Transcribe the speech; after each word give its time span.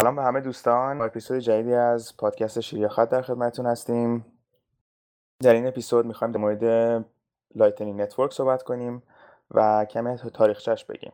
سلام 0.00 0.16
به 0.16 0.22
همه 0.22 0.40
دوستان. 0.40 1.00
اپیزود 1.00 1.38
جدیدی 1.38 1.74
از 1.74 2.16
پادکست 2.16 2.60
شیر 2.60 2.84
یا 2.84 2.90
خط 2.90 3.08
در 3.08 3.22
خدمتتون 3.22 3.66
هستیم. 3.66 4.24
در 5.42 5.52
این 5.52 5.66
اپیزود 5.66 6.06
می‌خوایم 6.06 6.32
در 6.32 6.40
مورد 6.40 7.04
Lightning 7.54 8.00
Network 8.00 8.32
صحبت 8.32 8.62
کنیم 8.62 9.02
و 9.50 9.84
کمی 9.84 10.16
تاریخچهش 10.16 10.84
بگیم. 10.84 11.12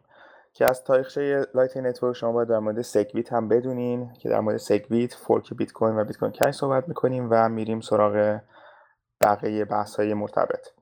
که 0.52 0.66
از 0.66 0.84
تاریخچه 0.84 1.46
Lightning 1.54 1.88
Network 1.88 2.16
شما 2.16 2.32
باید 2.32 2.48
در 2.48 2.58
مورد 2.58 2.82
SegWit 2.82 3.32
هم 3.32 3.48
بدونین 3.48 4.12
که 4.12 4.28
در 4.28 4.40
مورد 4.40 4.56
SegWit 4.56 5.14
fork 5.14 5.54
بیت 5.54 5.72
کوین 5.72 5.96
و 5.98 6.04
Bitcoin 6.04 6.32
Cash 6.32 6.54
صحبت 6.54 6.88
می‌کنیم 6.88 7.28
و 7.30 7.48
میریم 7.48 7.80
سراغ 7.80 8.40
بقیه 9.20 9.64
بحث 9.64 9.96
های 9.96 10.14
مرتبط. 10.14 10.81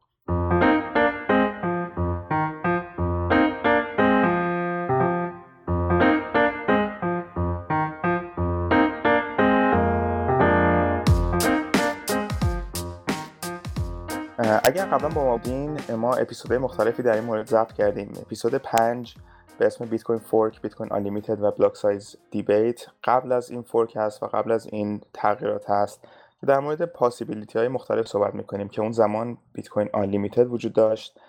قبلا 14.91 15.09
با 15.09 15.25
ما 15.25 15.37
بودین 15.37 15.79
ما 15.95 16.15
اپیزودهای 16.15 16.59
مختلفی 16.59 17.03
در 17.03 17.15
این 17.15 17.25
مورد 17.25 17.47
ضبط 17.47 17.73
کردیم. 17.73 18.13
اپیزود 18.23 18.55
5 18.55 19.15
به 19.59 19.67
اسم 19.67 19.85
بیت 19.85 20.03
کوین 20.03 20.19
fork 20.19 20.63
Bitcoin 20.63 20.93
Unlimited 20.93 21.43
و 21.43 21.51
block 21.51 21.77
size 21.77 22.17
debate 22.31 22.87
قبل 23.05 23.33
از 23.33 23.51
این 23.51 23.63
fork 23.63 23.97
هست 23.97 24.23
و 24.23 24.27
قبل 24.27 24.53
از 24.53 24.67
این 24.67 25.01
تغییرات 25.15 25.71
هست 25.71 26.05
در 26.47 26.61
مورد 26.61 26.85
possibility 26.85 27.59
های 27.59 27.69
مختلف 27.69 28.07
صحبت 28.07 28.35
می‌کنیم 28.35 28.69
که 28.69 28.83
اون 28.83 28.93
زمان 28.93 29.39
Bitcoin 29.53 29.89
Unlimited 29.93 30.47
وجود 30.47 30.73
داشت. 30.73 31.21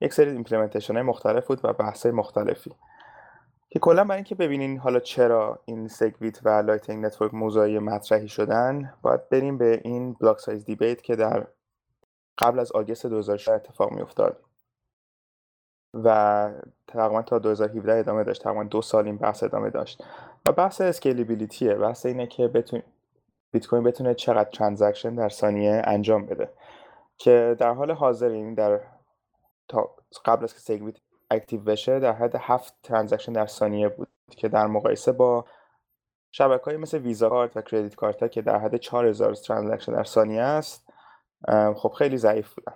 یک 0.00 0.14
سری 0.14 0.30
implementation 0.30 0.94
های 0.94 1.02
مختلف 1.02 1.46
بود 1.46 1.60
و 1.64 1.72
بحث 1.72 2.02
های 2.06 2.14
مختلفی. 2.14 2.72
که 3.70 3.78
کلا 3.78 4.04
برای 4.04 4.16
اینکه 4.16 4.34
ببینین 4.34 4.78
حالا 4.78 5.00
چرا 5.00 5.58
این 5.64 5.88
SegWit 5.88 6.40
و 6.44 6.48
Lightning 6.48 7.06
Network 7.06 7.34
موضوعی 7.34 7.78
مطرحی 7.78 8.28
شدن 8.28 8.92
باید 9.02 9.28
بریم 9.28 9.58
به 9.58 9.80
این 9.84 10.12
block 10.12 10.40
size 10.40 10.64
debate 10.64 11.02
که 11.02 11.16
در 11.16 11.46
قبل 12.40 12.58
از 12.58 12.72
August 12.72 13.06
2016 13.06 13.54
اتفاق 13.54 13.92
می 13.92 14.00
افتاد 14.00 14.40
و 15.94 16.50
تقریبا 16.88 17.22
تا 17.22 17.38
2017 17.38 17.94
ادامه 17.94 18.24
داشت. 18.24 18.42
تقریبا 18.42 18.64
دو 18.64 18.82
سال 18.82 19.04
این 19.04 19.16
بحث 19.16 19.42
ادامه 19.42 19.70
داشت. 19.70 20.04
و 20.48 20.52
بحث 20.52 20.80
scalability 20.80 21.60
ه. 21.60 21.74
بحث 21.74 22.06
اینه 22.06 22.26
که 22.26 22.48
بتون 22.48 22.82
بیت 23.52 23.66
کوین 23.66 23.82
بتونه 23.82 24.14
چقدر 24.14 24.50
transaction 24.50 25.14
در 25.14 25.28
ثانیه 25.28 25.82
انجام 25.84 26.26
بده. 26.26 26.50
که 27.16 27.56
در 27.58 27.74
حال 27.74 27.90
حاضر 27.90 28.28
این 28.28 28.54
در 28.54 28.80
تا 29.68 29.90
قبل 30.24 30.44
از 30.44 30.54
که 30.54 30.60
SegWit 30.60 30.96
active 31.30 31.60
بشه 31.60 31.98
در 31.98 32.12
حد 32.12 32.36
هفت 32.36 32.74
transaction 32.82 33.32
در 33.32 33.46
ثانیه 33.46 33.88
بود 33.88 34.08
که 34.30 34.48
در 34.48 34.66
مقایسه 34.66 35.12
با 35.12 35.44
شبکه 36.32 36.64
های 36.64 36.76
مثل 36.76 36.98
Visa 36.98 37.28
card 37.28 37.56
و 37.56 37.60
credit 37.60 37.94
card 37.94 38.32
که 38.32 38.42
در 38.42 38.58
حد 38.58 38.76
4000 38.76 39.34
transaction 39.34 39.92
در 39.92 40.04
ثانیه 40.04 40.42
است 40.42 40.89
خب 41.76 41.92
خیلی 41.98 42.16
ضعیف 42.16 42.54
بودن 42.54 42.72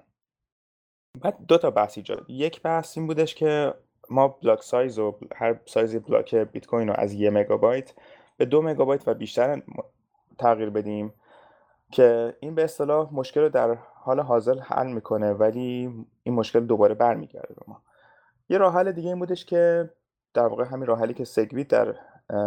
بعد 1.21 1.47
دو 1.47 1.59
تا 1.59 1.71
بحث 1.71 1.99
ایجاد 1.99 2.31
یک 2.31 2.63
بحث 2.63 2.99
این 2.99 3.07
بودش 3.07 3.35
که 3.35 3.75
ما 4.11 4.29
block 4.29 4.63
size 4.63 4.99
و 4.99 5.19
هر 5.35 5.61
سایز 5.67 5.97
block 5.97 6.35
بیت 6.35 6.67
کوین 6.67 6.89
رو 6.89 6.95
از 6.99 7.13
یه 7.13 7.31
مگابایت 7.31 7.93
به 8.37 8.45
دو 8.45 8.63
مگابایت 8.63 9.09
و 9.09 9.15
بیشتر 9.15 9.63
تغییر 10.39 10.71
بدیم 10.71 11.15
که 11.91 12.37
این 12.41 12.55
به 12.55 12.65
اصطلاح 12.65 13.15
مشکل 13.15 13.41
رو 13.41 13.49
در 13.49 13.75
حال 13.95 14.21
حاضر 14.21 14.59
حل 14.59 14.87
می‌کنه 14.87 15.33
ولی 15.33 15.95
این 16.23 16.35
مشکل 16.35 16.61
دوباره 16.61 16.95
برمیگرده 16.95 17.55
به 17.55 17.63
ما. 17.69 17.83
یه 18.49 18.59
راه 18.59 18.75
حل 18.75 18.93
دیگه 18.93 19.09
این 19.09 19.19
بودش 19.19 19.45
که 19.45 19.91
در 20.35 20.47
واقع 20.47 20.65
همین 20.65 20.87
راه 20.87 20.99
حلی 20.99 21.15
که 21.15 21.25
SegWit 21.25 21.69
در 21.69 21.95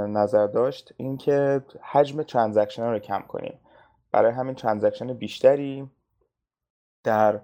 نظر 0.07 0.47
داشت 0.47 0.93
این 0.97 1.17
که 1.17 1.61
حجم 1.91 2.23
transaction 2.23 2.83
رو 2.83 2.99
کم 2.99 3.21
کنیم. 3.27 3.59
برای 4.11 4.31
همین 4.31 4.55
transaction 4.55 5.13
بیشتری 5.13 5.89
در 7.03 7.42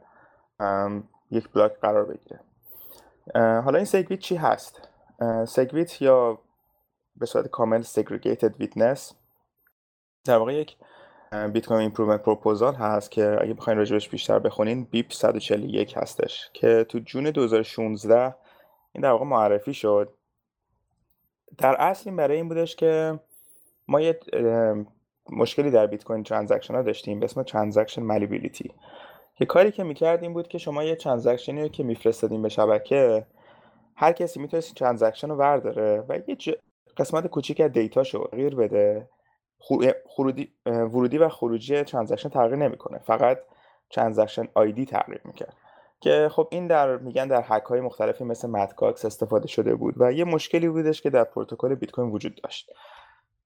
یک 1.32 1.50
block 1.50 1.80
قرار 1.82 2.06
بگیره. 2.06 2.40
حالا 3.36 3.78
این 3.78 3.86
SegWit 3.86 4.20
چی 4.20 4.36
هست؟ 4.36 4.90
SegWit 5.48 6.02
یا 6.02 6.40
به 7.16 7.26
صورت 7.26 7.48
کامل 7.48 7.84
segregated 7.84 8.62
witness 8.62 9.14
در 10.26 10.38
واقع 10.38 10.54
یک 10.54 10.78
Bitcoin 11.54 11.80
Improvement 11.80 12.22
Proposal 12.22 12.76
هست 12.76 13.12
که 13.12 13.38
اگه 13.42 13.54
بخواین 13.54 13.80
راجبش 13.80 14.10
بیشتر 14.10 14.40
بخونین 14.40 14.84
BIP 14.84 15.12
141 15.12 15.98
هستش 15.98 16.50
که 16.54 16.86
تو 16.90 17.00
June 17.00 17.24
2016 17.32 18.36
این 18.94 19.02
در 19.02 19.12
واقع 19.12 19.26
معرفی 19.26 19.74
شد. 19.74 20.14
در 21.58 21.76
اصل 21.82 22.10
این 22.10 22.16
برای 22.16 22.38
این 22.38 22.50
بودش 22.50 22.76
که 22.76 23.20
ما 23.88 24.02
یه 24.02 24.20
مشکلی 25.30 25.72
در 25.72 25.88
بیت 25.88 26.04
کوین 26.04 26.24
transaction 26.24 26.76
ها 26.76 26.82
داشتیم 26.82 27.20
به 27.20 27.26
اسم 27.26 27.44
transaction 27.44 28.04
malleability 28.04 28.74
که 29.36 29.46
کاری 29.46 29.72
که 29.72 29.84
می‌کرد 29.84 30.24
این 30.24 30.34
بود 30.34 30.48
که 30.48 30.58
شما 30.58 30.84
یه 30.84 30.96
transaction 30.96 31.56
ی 31.56 31.62
رو 31.62 31.68
که 31.68 31.84
میفرستادین 31.84 32.42
به 32.42 32.50
شبکه 32.50 33.26
هر 33.96 34.12
کسی 34.12 34.40
می‌تونست 34.40 34.76
transaction 34.76 35.30
رو 35.30 35.36
ورداره 35.36 36.04
و 36.10 36.20
یه 36.28 36.38
قسمت 36.98 37.28
کوچیک 37.28 37.62
از 37.62 37.72
data 37.72 38.04
شو 38.04 38.28
تغییر 38.32 38.56
بده. 38.56 39.10
خرودی، 40.10 40.52
ورودی 40.66 41.18
و 41.18 41.30
خروجی 41.30 41.84
transaction 41.84 42.30
تغییر 42.30 42.56
نمی‌کنه. 42.56 43.00
فقط 43.00 43.40
transaction 43.92 44.48
ID 44.54 44.86
تغییر 44.86 45.22
می‌کرد. 45.26 45.56
که 46.02 46.30
خب 46.32 46.48
این 46.52 46.68
در 46.68 46.98
میگن 46.98 47.28
در 47.28 47.44
هک 47.46 47.64
های 47.64 47.82
مختلفی 47.82 48.24
مثل 48.24 48.50
Mt. 48.50 48.78
Gox 48.78 49.06
استفاده 49.06 49.48
شده 49.48 49.76
بود 49.76 49.94
و 49.98 50.14
یه 50.14 50.24
مشکلی 50.24 50.70
بودش 50.70 51.02
که 51.02 51.10
در 51.10 51.24
پروتکل 51.24 51.76
بیت 51.76 51.92
کوین 51.92 52.12
وجود 52.12 52.42
داشت. 52.44 52.72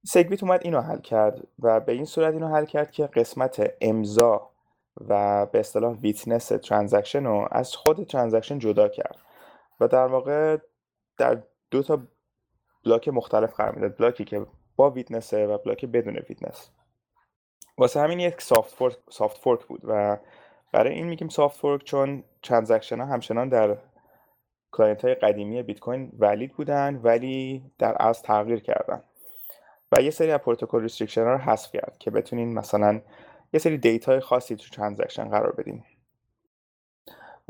SegWit 0.06 0.44
اومد 0.44 0.62
اینو 0.64 0.82
حل 0.82 1.00
کرد 1.00 1.48
و 1.60 1.80
به 1.80 1.92
این 1.92 2.06
صورت 2.06 2.34
اینو 2.34 2.48
حل 2.48 2.66
کرد 2.66 2.92
که 2.92 3.08
قسمت 3.08 3.74
امضا 3.82 4.50
و 5.08 5.46
به 5.46 5.60
اصطلاح 5.60 5.98
witness 5.98 6.48
transaction 6.48 7.24
رو 7.24 7.48
از 7.52 7.76
خود 7.76 8.04
transaction 8.04 8.60
جدا 8.60 8.88
کرد. 8.88 9.18
و 9.80 9.88
در 9.88 10.08
واقع 10.08 10.58
در 11.18 11.44
دو 11.72 11.84
تا 11.84 12.00
بلاک 12.86 13.08
مختلف 13.08 13.54
قرار 13.54 13.76
می‌داد. 13.76 13.98
بلاکی 13.98 14.26
که 14.26 14.46
با 14.76 14.90
witness 14.90 15.34
و 15.34 15.58
بلاک 15.58 15.86
بدون 15.86 16.18
witness. 16.30 16.70
واسه 17.78 18.00
همین 18.00 18.20
یک 18.20 18.42
soft 18.42 18.76
fork, 18.76 18.98
soft 19.10 19.38
fork 19.38 19.66
بود 19.66 19.82
و 19.84 20.18
برای 20.74 20.94
این 20.94 21.08
میگیم 21.08 21.30
soft 21.30 21.60
fork 21.60 21.84
چون 21.84 22.24
transaction 22.44 23.00
ها 23.00 23.06
همچنان 23.06 23.50
در 23.50 23.78
client 24.72 25.06
های 25.06 25.16
قدیمی 25.16 25.64
بیت 25.64 25.80
کوین 25.80 26.12
valid 26.20 26.54
بودن 26.54 27.00
ولی 27.04 27.64
در 27.80 27.96
از 28.00 28.22
تغییر 28.22 28.60
کردن. 28.60 29.04
و 29.92 30.02
یه 30.02 30.10
سری 30.10 30.32
از 30.32 30.40
پروتکل 30.40 30.82
restriction 30.82 31.24
ها 31.24 31.32
رو 31.32 31.38
حذف 31.38 31.72
کرد 31.72 31.98
که 32.00 32.12
بتونین 32.12 32.54
مثلا 32.54 33.02
یه 33.54 33.60
سری 33.60 33.78
data 33.78 34.20
خاصی 34.20 34.56
تو 34.56 34.70
transaction 34.70 35.30
قرار 35.30 35.52
بدیم. 35.52 35.84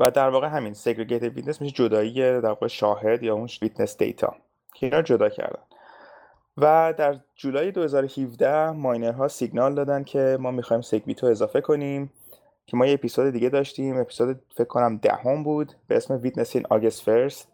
و 0.00 0.10
در 0.10 0.28
واقع 0.28 0.48
همین 0.48 0.74
segregated 0.74 1.38
witness 1.38 1.60
میشه 1.60 1.74
جدایی 1.74 2.14
در 2.14 2.48
واقع 2.48 2.66
شاهد 2.66 3.22
یا 3.22 3.34
اون 3.34 3.48
witness 3.62 3.96
data 3.96 4.36
که 4.74 4.86
اینا 4.86 5.02
جدا 5.02 5.28
کردن. 5.28 5.62
و 6.56 6.94
در 6.98 7.20
جولای 7.34 7.72
2017 7.72 8.70
ماینرها 8.70 9.28
سیگنال 9.28 9.74
دادن 9.74 10.04
که 10.04 10.36
ما 10.40 10.50
می‌خوایم 10.50 10.80
SegWit 10.80 11.22
رو 11.22 11.30
اضافه 11.30 11.60
کنیم 11.60 12.12
که 12.66 12.76
ما 12.76 12.86
یه 12.86 12.94
اپیزود 12.94 13.32
دیگه 13.32 13.48
داشتیم. 13.48 14.00
اپیزود 14.00 14.40
فکر 14.54 14.68
کنم 14.68 14.96
دهم 14.96 15.42
بود 15.42 15.72
به 15.86 15.96
اسم 15.96 16.14
witness 16.14 16.56
in 16.56 16.66
August 16.70 17.02
first 17.02 17.48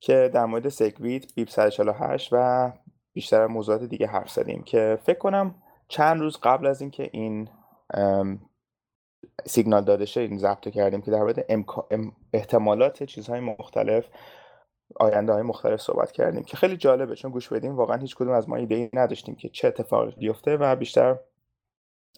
که 0.00 0.30
در 0.34 0.44
مورد 0.44 0.68
سگویت 0.68 1.34
بیپ 1.34 1.48
148 1.48 2.28
و 2.32 2.72
بیشتر 3.12 3.46
موضوعات 3.46 3.82
دیگه 3.82 4.06
حرف 4.06 4.30
زدیم 4.30 4.62
که 4.62 4.98
فکر 5.02 5.18
کنم 5.18 5.54
چند 5.88 6.20
روز 6.20 6.38
قبل 6.42 6.66
از 6.66 6.80
اینکه 6.80 7.10
این 7.12 7.48
سیگنال 9.46 9.84
داده 9.84 10.04
شه 10.04 10.20
این 10.20 10.38
ضبط 10.38 10.68
کردیم 10.68 11.02
که 11.02 11.10
در 11.10 11.18
مورد 11.18 11.44
احتمالات 12.32 13.02
چیزهای 13.02 13.40
مختلف 13.40 14.04
آینده 14.96 15.32
های 15.32 15.42
مختلف 15.42 15.80
صحبت 15.80 16.12
کردیم 16.12 16.42
که 16.42 16.56
خیلی 16.56 16.76
جالبه 16.76 17.14
چون 17.14 17.30
گوش 17.30 17.48
بدیم 17.48 17.76
واقعا 17.76 17.96
هیچ 17.96 18.16
کدوم 18.16 18.32
از 18.32 18.48
ما 18.48 18.56
ایده 18.56 18.74
ای 18.74 18.90
نداشتیم 18.92 19.34
که 19.34 19.48
چه 19.48 19.68
اتفاقی 19.68 20.14
بیفته 20.18 20.56
و 20.56 20.76
بیشتر 20.76 21.18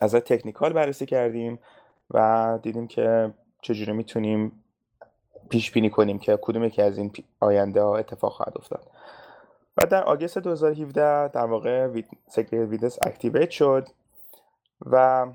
از 0.01 0.15
تکنیکال 0.15 0.73
بررسی 0.73 1.07
کردیم 1.07 1.59
و 2.11 2.59
دیدیم 2.63 2.87
که 2.87 3.35
چجوری 3.63 3.93
می‌تونیم 3.93 4.65
پیش 5.49 5.71
بینی 5.71 5.91
کنیم 5.91 6.19
که 6.19 6.39
کدوم 6.43 6.65
یکی 6.65 6.83
از 6.83 6.99
این 6.99 7.13
آینده 7.41 7.83
ها 7.83 7.97
اتفاق 7.97 8.33
خواهد 8.33 8.53
افتاد. 8.57 8.91
و 9.77 9.87
در 9.87 10.05
August 10.05 10.39
2017 10.39 11.29
در 11.29 11.47
واقع 11.47 11.87
ویدس 12.53 12.99
اکتیویت 13.03 13.51
شد 13.51 13.89
و 14.87 15.27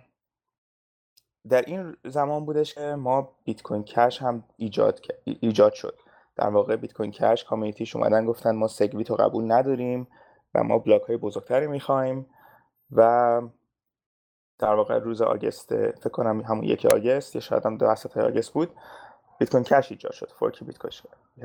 در 1.49 1.61
این 1.61 1.95
زمان 2.05 2.45
بودش 2.45 2.73
که 2.73 2.81
ما 2.81 3.29
بیت 3.43 3.61
کوین 3.61 3.83
کش 3.83 4.21
هم 4.21 4.43
ایجاد 4.57 4.99
ایجاد 5.23 5.73
شد. 5.73 5.99
در 6.35 6.49
واقع 6.49 6.75
بیت 6.75 6.93
کوین 6.93 7.11
کش 7.11 7.43
community 7.43 7.86
ش 7.86 7.95
اومدن 7.95 8.25
گفتن 8.25 8.55
ما 8.55 8.67
SegWit 8.67 9.09
رو 9.09 9.15
قبول 9.15 9.51
نداریم 9.51 10.07
و 10.55 10.63
ما 10.63 10.79
بلاک 10.79 11.01
های 11.01 11.17
بزرگتری 11.17 11.67
می‌خوایم 11.67 12.25
و 12.91 13.41
در 14.59 14.73
واقع 14.73 14.99
روز 14.99 15.21
August 15.21 15.69
فکر 15.75 16.09
کنم 16.09 16.41
همون 16.41 16.63
یک 16.63 16.85
August 16.85 17.35
یا 17.35 17.41
شاید 17.41 17.65
هم 17.65 17.77
دو 17.77 17.95
های 18.15 18.25
August 18.25 18.53
بود 18.53 18.69
بیت 19.39 19.51
کوین 19.51 19.63
کش 19.63 19.91
ایجاد 19.91 20.11
شد 20.11 20.31
fork 20.39 20.63
بیت 20.63 20.77
کوین 20.77 20.91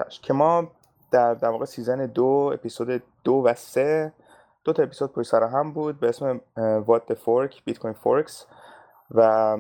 کش. 0.05 0.21
که 0.21 0.33
ما 0.33 0.71
در 1.11 1.35
در 1.35 1.49
واقع 1.49 1.65
season 1.65 2.07
دو 2.07 2.51
اپیزود 2.55 3.03
دو 3.25 3.33
و 3.33 3.55
سه 3.55 4.13
دو 4.65 4.73
تا 4.73 4.83
اپیزود 4.83 5.13
پشت 5.13 5.31
سر 5.31 5.45
هم 5.45 5.73
بود 5.73 6.01
به 6.01 6.09
اسم 6.09 6.41
the 6.87 7.15
Fork 7.15 7.63
Bitcoin 7.65 7.95
Forks 7.95 8.47
و 9.11 9.59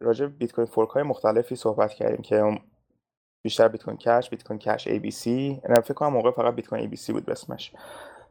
راجع 0.00 0.26
بیت 0.26 0.52
کوین 0.52 0.66
fork 0.66 0.90
های 0.90 1.02
مختلفی 1.02 1.56
صحبت 1.56 1.92
کردیم 1.92 2.22
که 2.22 2.60
بیشتر 3.42 3.68
بیت 3.68 3.84
کوین 3.84 3.96
کش 3.96 4.30
بیت 4.30 4.44
کوین 4.44 4.58
کش 4.58 4.86
ABC 4.86 5.62
فکر 5.84 5.94
کنم 5.94 6.12
موقع 6.12 6.30
فقط 6.30 6.54
بیت 6.54 6.66
کوین 6.66 6.82
ABC 6.82 7.12
بود 7.12 7.30
اسمش. 7.30 7.72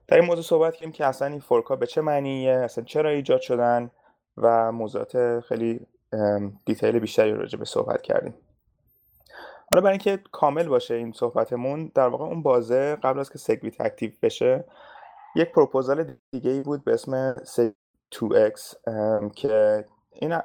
در 0.08 0.18
این 0.18 0.26
موضوع 0.26 0.44
صحبت 0.44 0.74
کردیم 0.74 0.92
که 0.92 1.06
اصلا 1.06 1.28
این 1.28 1.40
fork 1.40 1.66
ها 1.66 1.76
به 1.76 1.88
چه 1.88 2.02
معنیه 2.02 2.52
اصلا 2.52 2.84
چرا 2.84 3.10
ایجاد 3.10 3.42
شدن 3.42 3.92
و 4.38 4.72
موضوعات 4.72 5.40
خیلی 5.40 5.88
detail 6.66 7.00
بیشتری 7.00 7.32
راجع 7.32 7.60
به 7.60 7.66
صحبت 7.66 8.02
کردیم. 8.02 8.34
حالا 9.72 9.82
برای 9.82 9.92
اینکه 9.92 10.20
کامل 10.32 10.68
باشه 10.68 10.94
این 10.94 11.12
صحبتمون 11.12 11.92
در 11.96 12.08
واقع 12.08 12.26
اون 12.26 12.44
بازه 12.44 12.96
قبل 12.96 13.20
از 13.20 13.30
که 13.30 13.38
SegWit 13.38 13.82
active 13.82 14.12
بشه 14.22 14.66
یک 15.36 15.52
پروپوزال 15.52 16.16
دیگه 16.32 16.52
ای 16.52 16.62
بود 16.62 16.84
به 16.84 16.94
اسم 16.94 17.36
2x 18.16 18.76
که 19.36 19.86
این 20.12 20.40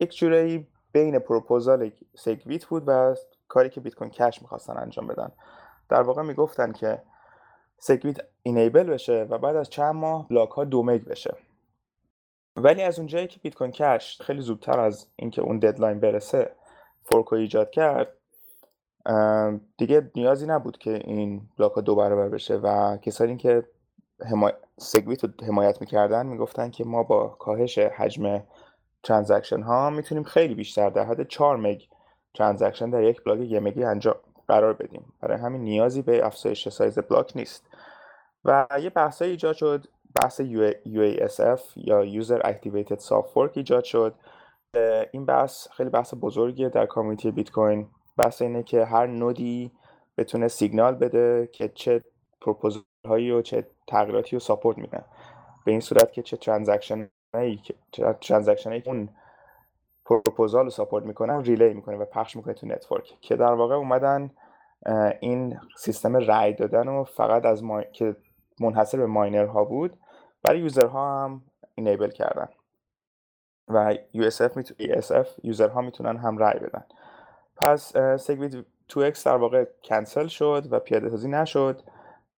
یک 0.00 0.16
جورایی 0.16 0.66
بین 0.92 1.18
proposal 1.18 1.90
SegWit 2.14 2.64
بود 2.64 2.82
و 2.86 3.14
کاری 3.48 3.70
که 3.70 3.80
بیت 3.80 3.94
کوین 3.94 4.10
کش 4.10 4.42
می‌خواستن 4.42 4.78
انجام 4.78 5.06
بدن. 5.06 5.32
در 5.88 6.02
واقع 6.02 6.22
می‌گفتن 6.22 6.72
که 6.72 7.02
SegWit 7.78 8.16
enable 8.42 8.82
بشه 8.82 9.26
و 9.30 9.38
بعد 9.38 9.56
از 9.56 9.70
چند 9.70 9.94
ماه 9.94 10.28
بلاک 10.28 10.50
ها 10.50 10.64
دو 10.64 10.82
مگ 10.82 11.04
بشه. 11.04 11.36
ولی 12.56 12.82
از 12.82 12.98
اونجایی 12.98 13.26
که 13.26 13.40
بیت 13.40 13.54
کوین 13.54 13.70
کش 13.70 14.22
خیلی 14.22 14.40
زودتر 14.40 14.80
از 14.80 15.06
اینکه 15.16 15.42
اون 15.42 15.58
deadline 15.58 16.00
برسه 16.00 16.52
fork 17.02 17.28
و 17.28 17.34
ایجاد 17.34 17.70
کرد 17.70 18.08
دیگه 19.78 20.10
نیازی 20.14 20.46
نبود 20.46 20.78
که 20.78 20.90
این 21.04 21.42
بلاک 21.58 21.72
ها 21.72 21.80
دو 21.80 21.94
برابر 21.94 22.28
بشه 22.28 22.56
و 22.56 22.96
کسانی 22.96 23.36
که 23.36 23.64
حمای... 24.30 24.52
SegWit 24.78 25.24
رو 25.24 25.30
حمایت 25.46 25.80
می‌کردن 25.80 26.26
می‌گفتن 26.26 26.70
که 26.70 26.84
ما 26.84 27.02
با 27.02 27.28
کاهش 27.28 27.78
حجم 27.78 28.42
transaction 29.02 29.62
ها 29.62 29.90
می‌تونیم 29.90 30.24
خیلی 30.24 30.54
بیشتر 30.54 30.90
در 30.90 31.04
حد 31.04 31.28
4 31.28 31.56
مگ 31.56 31.82
transaction 32.34 32.90
در 32.90 33.02
یک 33.02 33.24
بلاک 33.24 33.40
یه 33.40 33.60
مگی 33.60 33.84
انجام 33.84 34.16
قرار 34.48 34.72
بدیم. 34.72 35.12
برای 35.20 35.38
همین 35.38 35.62
نیازی 35.62 36.02
به 36.02 36.26
افزایش 36.26 36.68
سایز 36.68 36.98
بلاک 36.98 37.36
نیست. 37.36 37.66
و 38.44 38.66
یه 38.82 38.90
بحث 38.90 39.22
ایجاد 39.22 39.54
شد. 39.54 39.86
بحث 40.22 40.40
UASF 40.40 41.60
یا 41.76 42.22
User 42.22 42.42
Activated 42.42 42.98
Soft 42.98 43.34
Fork 43.34 43.50
ایجاد 43.54 43.84
شد. 43.84 44.14
این 45.12 45.26
بحث 45.26 45.68
خیلی 45.68 45.90
بحث 45.90 46.14
بزرگیه 46.20 46.68
در 46.68 46.86
community 46.86 47.30
بیت 47.30 47.50
کوین. 47.50 47.88
بحث 48.16 48.42
اینه 48.42 48.62
که 48.62 48.84
هر 48.84 49.06
node 49.06 49.59
ی 49.59 49.72
بتونه 50.18 50.48
سیگنال 50.48 50.94
بده 50.94 51.48
که 51.52 51.68
چه 51.68 52.00
پروپوزال 52.40 52.82
هایی 53.06 53.30
و 53.30 53.42
چه 53.42 53.66
تغییراتی 53.88 54.36
رو 54.36 54.40
support 54.40 54.78
می‌کنه. 54.78 55.04
به 55.64 55.72
این 55.72 55.80
صورت 55.80 56.12
که 56.12 56.22
چه 56.22 56.36
transaction 56.36 57.10
هایی 57.34 57.56
که 57.56 57.74
اون 58.86 59.08
پروپوزال 60.04 60.64
رو 60.64 60.70
support 60.70 61.04
می‌کنن 61.04 61.42
relay 61.44 61.74
می‌کنه 61.74 61.96
و 61.96 62.04
پخش 62.04 62.36
می‌کنه 62.36 62.54
تو 62.54 62.66
network. 62.66 63.16
که 63.20 63.36
در 63.36 63.52
واقع 63.52 63.74
اومدن 63.74 64.30
این 65.20 65.60
سیستم 65.76 66.16
رای 66.16 66.52
دادن 66.52 66.86
رو 66.86 67.04
فقط 67.04 67.44
از 67.44 67.64
ما... 67.64 67.82
که 67.82 68.16
منحصر 68.60 68.98
به 68.98 69.06
ماینر 69.06 69.46
ها 69.46 69.64
بود 69.64 69.98
برای 70.42 70.60
user 70.60 70.86
ها 70.86 71.24
هم 71.24 71.42
enable 71.74 72.10
کردن. 72.10 72.48
و 73.68 73.94
UASF 73.94 74.56
می 74.56 74.64
UASF 74.64 75.28
user 75.42 75.68
ها 75.68 75.80
می‌تونن 75.80 76.16
هم 76.16 76.38
رای 76.38 76.58
بدن. 76.58 76.84
پس 77.56 77.96
SegWit 78.22 78.54
2x 78.88 79.24
در 79.24 79.36
واقع 79.36 79.64
کنسل 79.84 80.26
شد 80.26 80.66
و 80.70 80.78
پیاده 80.78 81.08
سازی 81.08 81.28
نشد. 81.28 81.82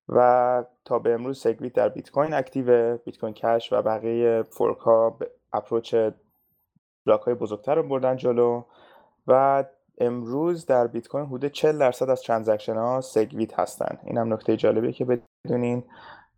و 0.08 0.64
تا 0.84 0.98
به 0.98 1.14
امروز 1.14 1.40
SegWit 1.40 1.72
در 1.72 1.88
بیت 1.88 2.10
کوین 2.10 2.34
active 2.34 2.96
بیت 2.96 3.18
کوین 3.18 3.32
کش 3.32 3.72
و 3.72 3.82
بقیه 3.82 4.42
fork 4.42 4.78
ها 4.78 5.18
approach 5.52 5.94
بلاک 7.06 7.20
های 7.20 7.34
بزرگتر 7.34 7.74
رو 7.74 7.82
بردن 7.82 8.16
جلو. 8.16 8.62
و 9.26 9.64
امروز 9.98 10.66
در 10.66 10.86
بیت 10.86 11.08
کوین 11.08 11.26
حدود 11.26 11.52
40 11.52 11.78
درصد 11.78 12.10
از 12.10 12.22
transaction 12.22 12.74
ها 12.74 13.00
SegWit 13.00 13.58
هستن. 13.58 13.98
این 14.04 14.18
هم 14.18 14.32
نکته 14.32 14.56
جالبیه 14.56 14.92
که 14.92 15.04
بدونین 15.44 15.84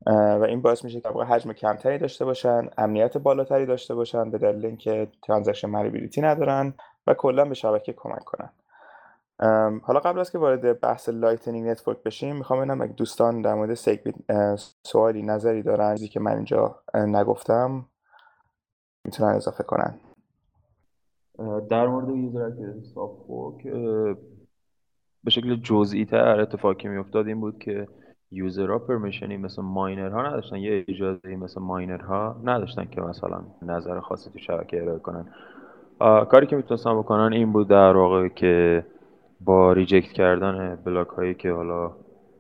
و 0.07 0.45
این 0.49 0.63
باعث 0.63 0.85
میشه 0.85 1.01
که 1.01 1.09
حجم 1.09 1.53
کمتری 1.53 1.99
داشته 1.99 2.25
باشن 2.25 2.69
امنیت 2.79 3.19
بالاتری 3.19 3.67
داشته 3.67 3.95
باشن 3.95 4.31
به 4.31 4.39
دلیل 4.39 4.67
اینکه 4.67 5.09
transaction 5.23 5.71
malleability 5.71 6.21
ندارن 6.21 6.75
و 7.07 7.15
کلا 7.15 7.45
به 7.45 7.55
شبکه 7.55 7.93
کمک 7.93 8.25
کنن. 8.25 8.51
حالا 9.83 10.01
قبل 10.05 10.19
از 10.19 10.33
که 10.33 10.39
وارد 10.39 10.81
بحث 10.81 11.09
Lightning 11.09 11.69
Network 11.69 12.03
بشیم 12.03 12.37
می‌خوام 12.37 12.59
ببینم 12.59 12.81
اگه 12.81 12.93
دوستان 12.93 13.43
در 13.43 13.55
مورد 13.55 13.75
SegWit 13.75 14.15
سوالی 14.83 15.23
نظری 15.23 15.63
دارن 15.63 15.95
چیزی 15.95 16.09
که 16.09 16.21
من 16.21 16.35
اینجا 16.35 16.81
نگفتم 16.95 17.87
می‌تونن 19.05 19.29
اضافه 19.29 19.65
کنن. 19.65 19.95
در 21.71 21.87
مورد 21.87 22.09
user 22.09 22.51
soft 22.95 23.27
fork 23.27 23.63
به 25.25 25.31
شکل 25.31 25.57
جزئی 25.57 26.05
تر 26.05 26.41
اتفاقی 26.41 26.75
که 26.75 26.89
میافتاد 26.89 27.27
این 27.27 27.41
بود 27.41 27.59
که 27.59 27.89
user 28.31 28.79
ها 28.79 28.84
permission 28.84 29.32
ی 29.32 29.37
مثل 29.37 29.63
ماینرها 29.63 30.23
نداشتن 30.23 30.57
یه 30.57 30.85
اجازه 30.89 31.37
مثل 31.37 31.61
ماینرها 31.61 32.41
نداشتن 32.45 32.85
که 32.85 33.01
مثلا 33.01 33.43
نظر 33.63 34.01
خاصی 34.01 34.31
تو 34.31 34.39
شبکه 34.39 34.83
ارائه 34.83 34.99
کنن. 34.99 35.27
کاری 36.25 36.47
که 36.47 36.57
می‌تونستن 36.57 36.99
بکنن 36.99 37.33
این 37.33 37.53
بود 37.53 37.69
در 37.69 37.97
واقع 37.97 38.29
که 38.29 38.87
با 39.45 39.73
reject 39.73 40.13
کردن 40.13 40.79
بلاک 40.85 41.09
هایی 41.09 41.35
که 41.35 41.53
حالا 41.53 41.93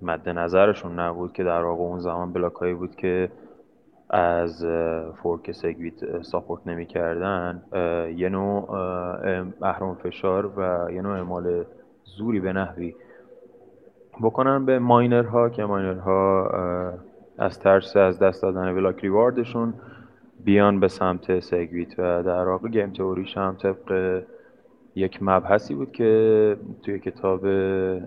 مد 0.03 0.29
نظرشون 0.29 1.01
نبود 1.01 1.33
که 1.33 1.45
در 1.45 1.62
واقع 1.62 1.83
اون 1.83 1.99
زمان 1.99 2.33
بلاک 2.33 2.53
هایی 2.53 2.75
بود 2.75 2.97
که 2.97 3.31
از 4.11 4.67
fork 5.23 5.52
SegWit 5.52 6.23
support 6.23 6.67
نمی 6.67 6.87
کردن 6.87 7.62
یه 8.17 8.29
نوع 8.29 8.71
اهرام 9.62 9.95
فشار 9.95 10.47
و 10.47 10.91
یه 10.93 11.03
نوع 11.03 11.17
اعمال 11.17 11.65
زوری 12.05 12.41
به 12.41 12.53
نحوی 12.53 12.95
بکنن 14.23 14.65
به 14.65 14.79
ماینرها 14.79 15.49
که 15.49 15.65
ماینرها 15.65 16.49
از 17.39 17.59
ترس 17.59 17.97
از 17.97 18.19
دست 18.19 18.43
دادن 18.43 18.75
block 18.75 19.00
reward 19.00 19.45
شون 19.45 19.75
بیان 20.45 20.81
به 20.81 20.89
سمت 20.89 21.41
SegWit 21.41 21.99
و 21.99 22.23
در 22.23 22.49
واقع 22.49 22.69
game 22.69 22.93
theory 22.93 23.25
ش 23.25 23.37
هم 23.37 23.56
طبق 23.62 24.23
یک 24.96 25.19
مبحثی 25.23 25.75
بود 25.75 25.93
که 25.93 26.56
توی 26.82 26.99
کتاب 26.99 27.41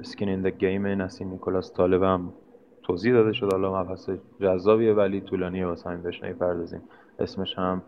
Skin 0.01 0.29
in 0.29 0.49
the 0.49 0.65
Game 0.65 0.87
نسیم 0.87 1.29
نیکولاس 1.29 1.73
طالب 1.73 2.03
هم 2.03 2.33
توضیح 2.83 3.13
داده 3.13 3.33
شد. 3.33 3.51
حالا 3.51 3.83
مبحث 3.83 4.09
جذابیه 4.41 4.93
ولی 4.93 5.21
طولانیه 5.21 5.65
واسه 5.65 5.89
همین 5.89 6.03
بهش 6.03 6.23
نمی‌پردازیم. 6.23 6.81
اسمش 7.19 7.57
هم 7.57 7.81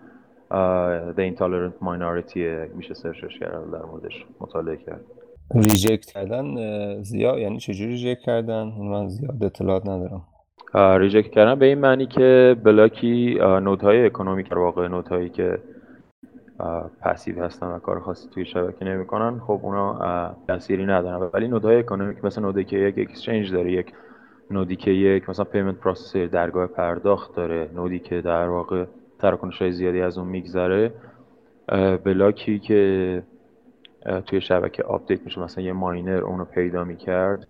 The 1.17 1.35
Intolerant 1.35 1.85
Minority 1.85 2.37
میشه 2.75 2.93
سرچش 2.93 3.39
کرد 3.39 3.71
در 3.71 3.85
موردش 3.85 4.25
مطالعه 4.39 4.77
کرد. 4.77 5.01
reject 5.55 6.05
کردن 6.05 6.55
زیاد 7.01 7.37
یعنی 7.37 7.57
چجوری 7.57 7.91
reject 7.91 8.19
کردن؟ 8.21 8.63
من 8.79 9.07
زیاد 9.07 9.43
اطلاعات 9.43 9.89
ندارم. 9.89 10.21
reject 10.99 11.31
کردن 11.31 11.59
به 11.59 11.65
این 11.65 11.77
معنی 11.77 12.05
که 12.05 12.55
block 12.63 13.37
ی 13.41 13.54
node 13.54 14.05
های 14.05 14.14
economic 14.14 14.51
واقع 14.51 14.87
node 14.87 15.11
هایی 15.11 15.29
که 15.29 15.57
passive 17.01 17.43
هستن 17.43 17.67
و 17.67 17.79
کار 17.79 17.99
خاصی 17.99 18.29
توی 18.29 18.45
شبکه 18.45 18.85
نمی‌کنن. 18.85 19.39
خب 19.39 19.59
اونا 19.63 20.35
تأثیری 20.47 20.85
ندارن. 20.85 21.29
ولی 21.33 21.47
node 21.47 21.75
های 21.79 21.88
economic 21.88 22.25
مثل 22.25 22.41
node 22.41 22.59
ی 22.59 22.63
که 22.63 22.77
یک 22.77 22.99
exchange 22.99 23.53
داره. 23.53 23.71
یک 23.71 23.93
node 24.51 24.70
ی 24.70 24.75
که 24.75 24.91
یک 24.91 25.29
مثلا 25.29 25.45
payment 25.45 25.75
processor 25.75 26.25
درگاه 26.25 26.67
پرداخت 26.67 27.35
داره. 27.35 27.69
node 27.75 27.94
ی 27.94 27.99
که 27.99 28.21
در 28.21 28.47
واقع 28.47 28.85
تراکنش 29.19 29.61
های 29.61 29.71
زیادی 29.71 30.01
از 30.01 30.17
اون 30.17 30.27
میگذره. 30.27 30.93
block 32.03 32.50
ی 32.50 32.59
که 32.59 33.23
توی 34.25 34.41
شبکه 34.41 34.83
update 34.83 35.21
میشه 35.25 35.41
مثلا 35.41 35.63
یه 35.63 35.73
miner 35.73 36.23
اونو 36.23 36.45
پیدا 36.45 36.83
می‌کرد. 36.83 37.47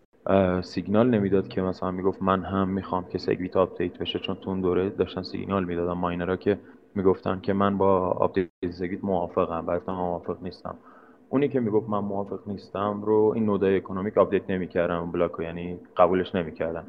سیگنال 0.62 1.10
نمی‌داد 1.10 1.48
که 1.48 1.62
مثلا 1.62 1.92
می‌گفت 1.92 2.22
من 2.22 2.44
هم 2.44 2.70
می‌خوام 2.70 3.06
که 3.06 3.18
SegWit 3.18 3.58
update 3.58 3.98
بشه 3.98 4.20
چون 4.20 4.36
تو 4.36 4.50
اون 4.50 4.62
دوره 4.62 4.90
داشتن 4.90 5.22
سیگنال 5.22 5.64
می‌دادن 5.64 5.94
miner 5.94 6.29
ها 6.29 6.36
که 6.36 6.58
می‌گفتن 7.00 7.40
که 7.40 7.54
من 7.54 7.78
با 7.78 8.08
update 8.08 8.50
SegWit 8.72 9.04
موافقم 9.04 9.66
بعد 9.66 9.90
موافق 9.90 10.38
نیستم. 10.42 10.76
اونی 11.30 11.50
که 11.50 11.60
می‌گفت 11.60 11.90
من 11.90 12.00
موافق 12.00 12.40
نیستم 12.48 13.02
رو 13.06 13.32
این 13.36 13.46
node 13.46 13.76
ای 13.78 13.82
economic 13.82 14.18
update 14.18 14.50
نمی‌کردن 14.50 15.12
block 15.12 15.32
یعنی 15.40 15.80
قبولش 15.98 16.36
نمی‌کردن. 16.36 16.84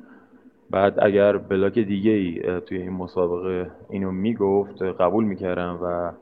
بعد 0.70 0.94
اگر 1.02 1.36
block 1.36 1.78
دیگه 1.78 2.10
ای 2.10 2.60
توی 2.60 2.78
این 2.78 2.92
مسابقه 2.92 3.70
اینو 3.90 4.10
می‌گفت 4.10 4.82
قبول 4.82 5.24
می‌کردن 5.24 5.70
و 5.82 6.12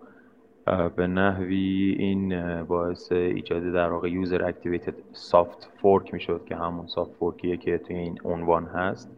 به 0.97 1.07
نحوی 1.07 1.97
این 1.99 2.63
باعث 2.63 3.13
ایجاد 3.13 3.63
در 3.63 3.93
واقع 3.93 4.11
user 4.11 4.45
activated 4.45 4.95
soft 5.13 5.71
fork 5.83 6.15
می‌شد 6.15 6.45
که 6.45 6.57
همون 6.57 6.87
soft 6.87 7.15
fork 7.19 7.44
یه 7.44 7.57
که 7.57 7.79
توی 7.79 7.97
این 7.97 8.19
عنوان 8.25 8.65
هست. 8.65 9.11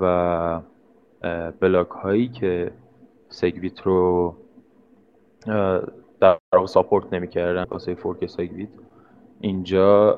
و 0.00 0.60
block 1.60 1.88
هایی 1.88 2.28
که 2.28 2.70
SegWit 3.28 3.80
رو 3.80 4.34
در 6.20 6.38
واقع 6.52 6.66
support 6.66 7.12
نمی‌کردن 7.12 7.64
واسه 7.70 7.94
fork 7.94 8.26
SegWit 8.26 8.68
اینجا 9.40 10.12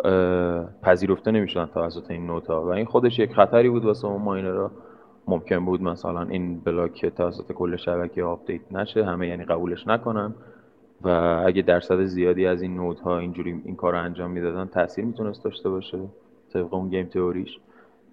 پذیرفته 0.82 1.30
نمی‌شدن 1.30 1.66
توسط 1.66 2.10
این 2.10 2.26
node 2.26 2.50
ها. 2.50 2.62
و 2.62 2.66
این 2.66 2.86
خودش 2.86 3.18
یک 3.18 3.32
خطری 3.34 3.70
بود 3.70 3.84
واسه 3.84 4.06
اون 4.06 4.22
miner 4.23 4.57
ها. 4.57 4.70
ممکن 5.28 5.64
بود 5.64 5.82
مثلا 5.82 6.22
این 6.22 6.60
block 6.61 7.06
توسط 7.06 7.52
کل 7.52 7.76
شبکه 7.76 8.22
update 8.23 8.73
نشه 8.72 9.04
همه 9.04 9.28
یعنی 9.28 9.44
قبولش 9.44 9.86
نکنن. 9.86 10.34
و 11.02 11.08
اگه 11.46 11.62
درصد 11.62 12.04
زیادی 12.04 12.46
از 12.46 12.62
این 12.62 12.75
node 12.76 13.10
ها 13.10 13.18
اینجوری 13.18 13.62
این 13.64 13.76
کار 13.76 13.92
رو 13.92 13.98
انجام 13.98 14.30
می‌دادن 14.30 14.64
تاثیر 14.64 15.04
می‌تونست 15.04 15.44
داشته 15.44 15.68
باشه 15.68 15.98
طبق 16.52 16.75
اون 16.75 16.88
game 16.88 17.06
theory 17.06 17.41
ش. 17.41 17.58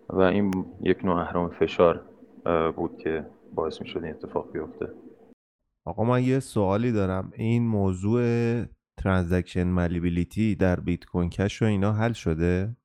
و 0.10 0.20
این 0.20 0.66
یک 0.82 1.06
نوع 1.06 1.16
اهرم 1.16 1.50
فشار. 1.50 2.02
بود 2.76 2.98
که 2.98 3.26
باعث 3.54 3.82
می‌شد 3.82 4.04
این 4.04 4.14
اتفاق 4.14 4.52
بیفته. 4.52 4.90
آقا 5.86 6.04
من 6.04 6.24
یه 6.24 6.40
سوالی 6.40 6.92
دارم. 6.92 7.32
این 7.36 7.68
موضوع 7.68 8.24
transaction 9.04 9.68
malleability 9.68 10.56
در 10.56 10.80
بیت 10.80 11.06
کوین 11.06 11.30
کش 11.30 11.62
و 11.62 11.66
اینا 11.66 11.94
حل 11.94 12.14
شده؟ 12.14 12.76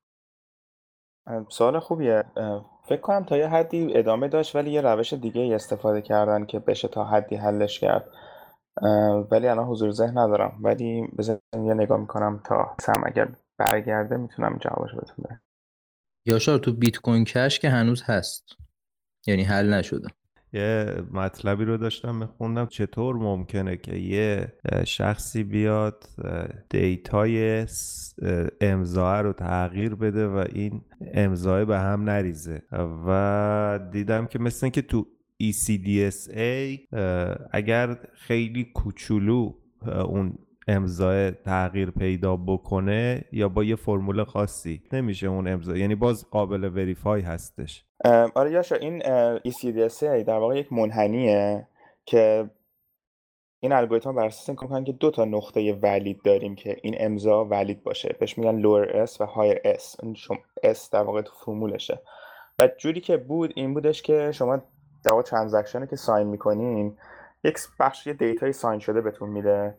سوال 1.49 1.79
خوبیه. 1.79 2.23
فکر 2.87 3.01
کنم 3.01 3.23
تا 3.23 3.37
یه 3.37 3.47
حدی 3.47 3.97
ادامه 3.97 4.27
داشت 4.27 4.55
ولی 4.55 4.71
یه 4.71 4.81
روش 4.81 5.13
دیگه 5.13 5.55
استفاده 5.55 6.01
کردن 6.01 6.45
که 6.45 6.59
بشه 6.59 6.87
تا 6.87 7.05
حدی 7.05 7.35
حلش 7.35 7.79
کرد. 7.79 8.09
ولی 9.31 9.47
الان 9.47 9.65
حضور 9.65 9.91
ذهن 9.91 10.17
ندارم. 10.17 10.59
ولی 10.61 11.07
بذارین 11.17 11.65
یه 11.65 11.73
نگاه 11.73 11.99
می‌کنم 11.99 12.41
تا 12.45 12.75
سم 12.81 13.01
اگر 13.05 13.35
برگرده 13.57 14.17
می‌تونم 14.17 14.57
جوابش 14.57 14.95
بهتون 14.95 15.25
بدم. 15.25 15.41
یاشار 16.25 16.59
تو 16.59 16.73
بیت 16.73 16.97
کوین 16.97 17.23
کش 17.23 17.59
که 17.59 17.69
هنوز 17.69 18.03
هست. 18.03 18.55
یعنی 19.27 19.43
حل 19.43 19.73
نشده. 19.73 20.07
یه 20.53 20.93
مطلبی 21.11 21.65
رو 21.65 21.77
داشتم 21.77 22.15
میخوندم. 22.15 22.65
چطور 22.65 23.15
ممکنه 23.15 23.77
که 23.77 23.95
یه 23.95 24.53
شخصی 24.85 25.43
بیاد 25.43 26.03
دیتای 26.69 27.65
امضاه 28.61 29.21
رو 29.21 29.33
تغییر 29.33 29.95
بده 29.95 30.27
و 30.27 30.45
این 30.53 30.81
امضاه 31.13 31.65
به 31.65 31.79
هم 31.79 32.03
نریزه. 32.03 32.61
و 33.07 33.79
دیدم 33.91 34.25
که 34.25 34.39
مثل 34.39 34.69
که 34.69 34.81
تو 34.81 35.07
ECDSA 35.43 36.79
اگر 37.51 37.97
خیلی 38.13 38.63
کوچولو 38.63 39.53
اون 40.05 40.37
امضای 40.69 41.31
تغییر 41.31 41.91
پیدا 41.91 42.35
بکنه 42.35 43.25
یا 43.31 43.49
با 43.49 43.63
یه 43.63 43.75
فرمول 43.75 44.23
خاصی. 44.23 44.83
نمیشه 44.93 45.27
اون 45.27 45.47
امضا 45.47 45.77
یعنی 45.77 45.95
باز 45.95 46.29
قابل 46.29 46.63
وریفای 46.63 47.21
هستش. 47.21 47.85
آره 48.35 48.51
یاشا 48.51 48.75
این 48.75 49.01
ECDSA 49.37 50.03
در 50.03 50.37
واقع 50.37 50.57
یک 50.57 50.73
منحنیه 50.73 51.67
که 52.05 52.49
این 53.59 53.71
الگوریتم 53.71 54.15
بر 54.15 54.25
اساس 54.25 54.49
این 54.49 54.83
که 54.83 54.91
دو 54.91 55.11
تا 55.11 55.25
نقطه 55.25 55.73
ولید 55.73 56.21
داریم 56.21 56.55
که 56.55 56.77
این 56.81 56.95
امضا 56.99 57.45
ولید 57.45 57.83
باشه. 57.83 58.15
بهش 58.19 58.37
میگن 58.37 58.61
lower 58.61 59.07
S 59.07 59.21
و 59.21 59.25
higher 59.25 59.77
S. 59.77 60.03
این 60.03 60.13
شما 60.13 60.37
S 60.65 60.89
در 60.91 61.01
واقع 61.01 61.21
تو 61.21 61.31
فرمولشه. 61.45 62.01
و 62.59 62.69
جوری 62.77 63.01
که 63.01 63.17
بود 63.17 63.53
این 63.55 63.73
بودش 63.73 64.01
که 64.01 64.31
شما 64.31 64.57
در 65.03 65.11
واقع 65.11 65.23
ترانزکشنی 65.23 65.87
که 65.87 65.95
ساین 65.95 66.27
می‌کنین 66.27 66.97
یک 67.43 67.57
بخش 67.79 68.07
یه 68.07 68.13
data 68.13 68.51
ی 68.51 68.57
sign 68.57 68.79
شده 68.79 69.01
بهتون 69.01 69.29
میده. 69.29 69.75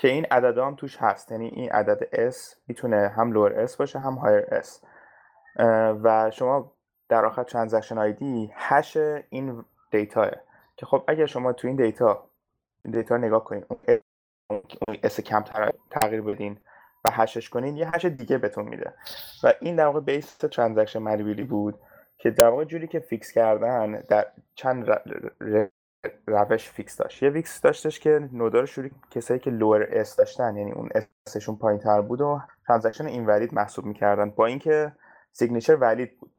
که 0.00 0.08
این 0.08 0.26
عدد 0.30 0.58
هم 0.58 0.74
توش 0.74 0.96
هست. 0.96 1.32
یعنی 1.32 1.48
این 1.48 1.70
عدد 1.70 2.30
S 2.30 2.36
می‌تونه 2.66 3.08
هم 3.08 3.32
lower 3.32 3.66
S 3.66 3.76
باشه 3.76 3.98
هم 3.98 4.14
higher 4.14 4.60
S. 4.60 4.68
و 6.02 6.30
شما 6.30 6.72
در 7.08 7.24
آخر 7.24 7.42
transaction 7.42 7.98
ID 7.98 8.52
hash 8.54 8.96
این 9.30 9.64
data 9.90 10.30
که 10.76 10.86
خب 10.86 11.04
اگر 11.08 11.26
شما 11.26 11.52
تو 11.52 11.68
این 11.68 11.76
data 11.76 12.24
data 12.90 13.16
نگاه 13.16 13.44
کنین 13.44 13.64
اون 13.68 14.62
S 15.02 15.20
کم 15.20 15.44
تغییر 15.90 16.22
بدین 16.22 16.58
و 17.04 17.10
hash 17.12 17.36
ش 17.36 17.48
کنین 17.48 17.76
یه 17.76 17.90
hash 17.94 18.04
دیگه 18.04 18.38
بهتون 18.38 18.64
میده. 18.64 18.94
و 19.42 19.52
این 19.60 19.76
در 19.76 19.86
واقع 19.86 20.00
base 20.00 20.36
transaction 20.36 20.98
malleability 20.98 21.44
بود 21.44 21.80
که 22.18 22.30
در 22.30 22.48
واقع 22.48 22.64
جوری 22.64 22.86
که 22.86 23.00
fix 23.00 23.32
کردن 23.32 23.92
در 24.08 24.26
چند 24.54 24.84
روش 26.26 26.70
fix 26.70 26.96
داشت. 26.96 27.22
یه 27.22 27.30
fix 27.30 27.60
داشتش 27.60 28.00
که 28.00 28.28
node 28.32 28.54
ا 28.54 28.60
رو 28.60 28.66
شروع 28.66 28.88
کسایی 29.10 29.40
که 29.40 29.50
lower 29.50 29.86
S 29.90 30.16
داشتن 30.16 30.56
یعنی 30.56 30.72
اون 30.72 30.88
S 31.26 31.32
شون 31.32 31.56
پایین 31.56 31.80
تر 31.80 32.00
بود 32.00 32.20
و 32.20 32.40
transaction 32.66 33.06
invalid 33.06 33.54
محسوب 33.54 33.84
می‌کردن 33.84 34.30
با 34.30 34.46
اینکه 34.46 34.92
signature 35.32 35.76
valid 35.76 36.18
بود. 36.18 36.30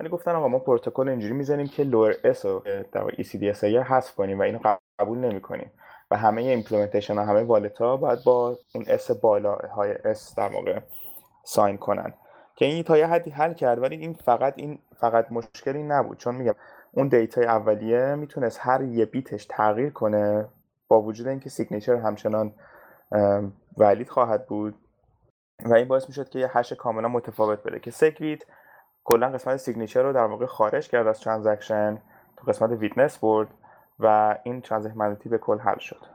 یعنی 0.00 0.12
گفتن 0.12 0.34
آقا 0.34 0.48
ما 0.48 0.58
پروتکل 0.58 1.08
اینجوری 1.08 1.34
می‌زنیم 1.34 1.68
که 1.68 1.84
lower 1.84 2.14
S 2.24 2.46
رو 2.46 2.62
در 2.92 3.00
واقع 3.00 3.22
ECDSA 3.22 3.64
حذف 3.64 4.14
کنیم 4.14 4.38
و 4.38 4.42
اینو 4.42 4.58
قبول 4.98 5.18
نمی‌کنیم. 5.18 5.70
و 6.10 6.16
همه 6.16 6.42
implementation 6.42 7.18
ها 7.18 7.24
همه 7.24 7.42
wallet 7.42 7.78
ها 7.78 7.96
باید 7.96 8.18
با 8.24 8.58
اون 8.74 8.84
S 8.88 9.10
بالا 9.10 9.54
high 9.54 9.92
S 10.04 10.34
در 10.36 10.48
واقع 10.48 10.80
sign 11.44 11.76
کنن. 11.76 12.14
که 12.56 12.64
این 12.64 12.84
تا 12.84 12.98
یه 12.98 13.06
حدی 13.06 13.30
حل 13.30 13.52
کرد 13.52 13.82
ولی 13.82 13.96
این 13.96 14.12
فقط 14.12 14.54
این 14.56 14.78
فقط 15.00 15.32
مشکلی 15.32 15.82
نبود. 15.82 16.18
چون 16.18 16.34
میگم 16.34 16.54
اون 16.98 17.08
data 17.08 17.37
ی 17.37 17.44
اولیه 17.44 18.14
می‌تونست 18.14 18.58
هر 18.62 18.82
یه 18.82 19.04
بیتش 19.04 19.46
تغییر 19.46 19.90
کنه 19.90 20.48
با 20.88 21.02
وجود 21.02 21.28
اینکه 21.28 21.50
signature 21.50 21.94
همچنان 21.94 22.52
valid 23.76 24.08
خواهد 24.08 24.46
بود 24.46 24.74
و 25.64 25.74
این 25.74 25.88
باعث 25.88 26.08
می‌شد 26.08 26.28
که 26.28 26.38
یه 26.38 26.58
hash 26.58 26.72
کاملا 26.72 27.08
متفاوت 27.08 27.62
بده 27.62 27.80
که 27.80 27.90
SegWit 27.90 28.42
کلا 29.04 29.28
قسمت 29.28 29.56
signature 29.56 30.02
رو 30.02 30.12
در 30.12 30.24
واقع 30.24 30.46
خارج 30.46 30.88
کرد 30.88 31.06
از 31.06 31.20
transaction 31.20 32.02
تو 32.36 32.44
قسمت 32.46 32.70
witness 32.70 33.18
برد 33.18 33.48
و 33.98 34.38
این 34.44 34.60
transaction 34.60 35.16
به 35.30 35.38
کل 35.38 35.58
حل 35.58 35.78
شد. 35.78 36.06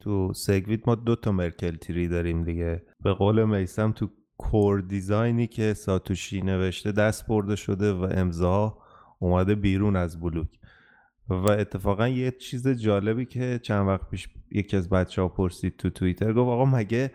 تو 0.00 0.32
سگویت 0.32 0.88
ما 0.88 0.94
دو 0.94 1.16
تا 1.16 1.32
مرکل 1.32 1.76
تری 1.76 2.08
داریم 2.08 2.44
دیگه. 2.44 2.82
به 3.00 3.12
قول 3.12 3.44
میسم 3.44 3.92
تو 3.92 4.08
کور 4.42 4.80
دیزاینی 4.80 5.46
که 5.46 5.74
ساتوشی 5.74 6.42
نوشته 6.42 6.92
دست 6.92 7.26
برده 7.26 7.56
شده 7.56 7.92
و 7.92 8.08
امضا 8.10 8.78
اومده 9.18 9.54
بیرون 9.54 9.96
از 9.96 10.20
بلوک. 10.20 10.48
و 11.28 11.48
اتفاقا 11.50 12.08
یه 12.08 12.30
چیز 12.30 12.68
جالبی 12.68 13.24
که 13.24 13.60
چند 13.62 13.88
وقت 13.88 14.10
پیش 14.10 14.28
یکی 14.50 14.76
از 14.76 14.88
بچه 14.88 15.22
ها 15.22 15.28
پرسید 15.28 15.76
تو 15.76 15.90
توییتر 15.90 16.32
گفت 16.32 16.48
آقا 16.48 16.64
مگه 16.64 17.10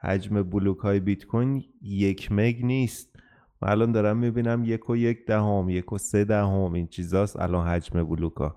حجم 0.00 0.42
بلوک 0.42 0.78
های 0.78 1.00
بیت 1.00 1.24
کوین 1.24 1.64
یک 1.82 2.32
مگ 2.32 2.64
نیست؟ 2.64 3.16
من 3.62 3.68
الان 3.68 3.92
دارم 3.92 4.16
می‌بینم 4.16 4.64
یک 4.64 4.90
و 4.90 4.96
یک 4.96 5.26
دهم 5.26 5.68
یک 5.68 5.92
و 5.92 5.98
سه 5.98 6.24
دهم 6.24 6.72
این 6.72 6.86
چیزاست 6.86 7.40
الان 7.40 7.66
حجم 7.66 8.04
بلوک 8.04 8.34
ها 8.36 8.56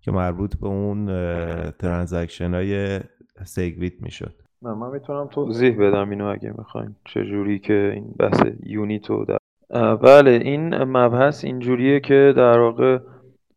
که 0.00 0.10
مربوط 0.10 0.56
به 0.56 0.66
اون 0.66 1.06
transaction 1.70 2.54
های 2.54 3.00
سیگویت 3.44 4.02
می‌شد. 4.02 4.47
نه 4.62 4.74
من 4.74 4.90
می‌تونم 4.90 5.26
توضیح 5.26 5.76
بدم 5.78 6.10
اینو 6.10 6.26
اگه 6.26 6.54
می‌خواین 6.58 6.94
چجوری 7.04 7.58
که 7.58 7.92
این 7.94 8.14
بحث 8.18 8.42
unit 8.62 9.12
و 9.12 9.24
در 9.24 9.38
بله 9.96 10.30
این 10.30 10.84
مبحث 10.84 11.44
اینجوریه 11.44 12.00
که 12.00 12.32
در 12.36 12.58
واقع 12.58 12.98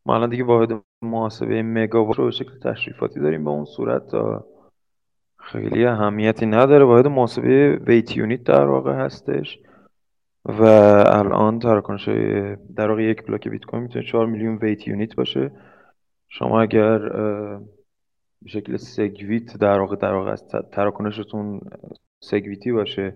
ما 0.05 0.15
الان 0.15 0.29
دیگه 0.29 0.43
واحد 0.43 0.81
محاسبه 1.01 1.63
مگابایت 1.63 2.18
رو 2.17 2.25
به 2.25 2.31
شکل 2.31 2.60
تشریفاتی 2.60 3.20
داریم 3.20 3.43
به 3.43 3.50
اون 3.50 3.65
صورت 3.65 4.08
تا 4.08 4.46
خیلی 5.38 5.86
اهمیتی 5.86 6.46
نداره. 6.46 6.86
واحد 6.86 7.08
محاسبه 7.08 7.79
weight 7.88 8.18
unit 8.18 8.44
در 8.43 8.65
واقع 8.65 8.93
هستش 8.93 9.60
و 10.46 10.63
الان 11.08 11.60
تراکنش 11.60 12.10
در 12.75 12.89
واقع 12.89 13.03
یک 13.03 13.25
بلاک 13.25 13.48
بیت 13.48 13.65
کوین 13.65 13.84
می‌تونه 13.84 14.05
4 14.05 14.25
میلیون 14.25 14.55
ویت 14.55 14.88
یونیت 14.88 15.15
باشه. 15.15 15.51
شما 16.29 16.62
اگر 16.62 17.00
به 18.41 18.50
شکل 18.50 18.77
سگویت 18.77 19.57
در 19.57 19.79
واقع 19.79 19.95
در 19.95 20.13
واقع 20.13 20.31
از 20.31 20.48
تراکنشتون 20.48 21.62
سگویتی 22.24 22.71
باشه. 22.71 23.13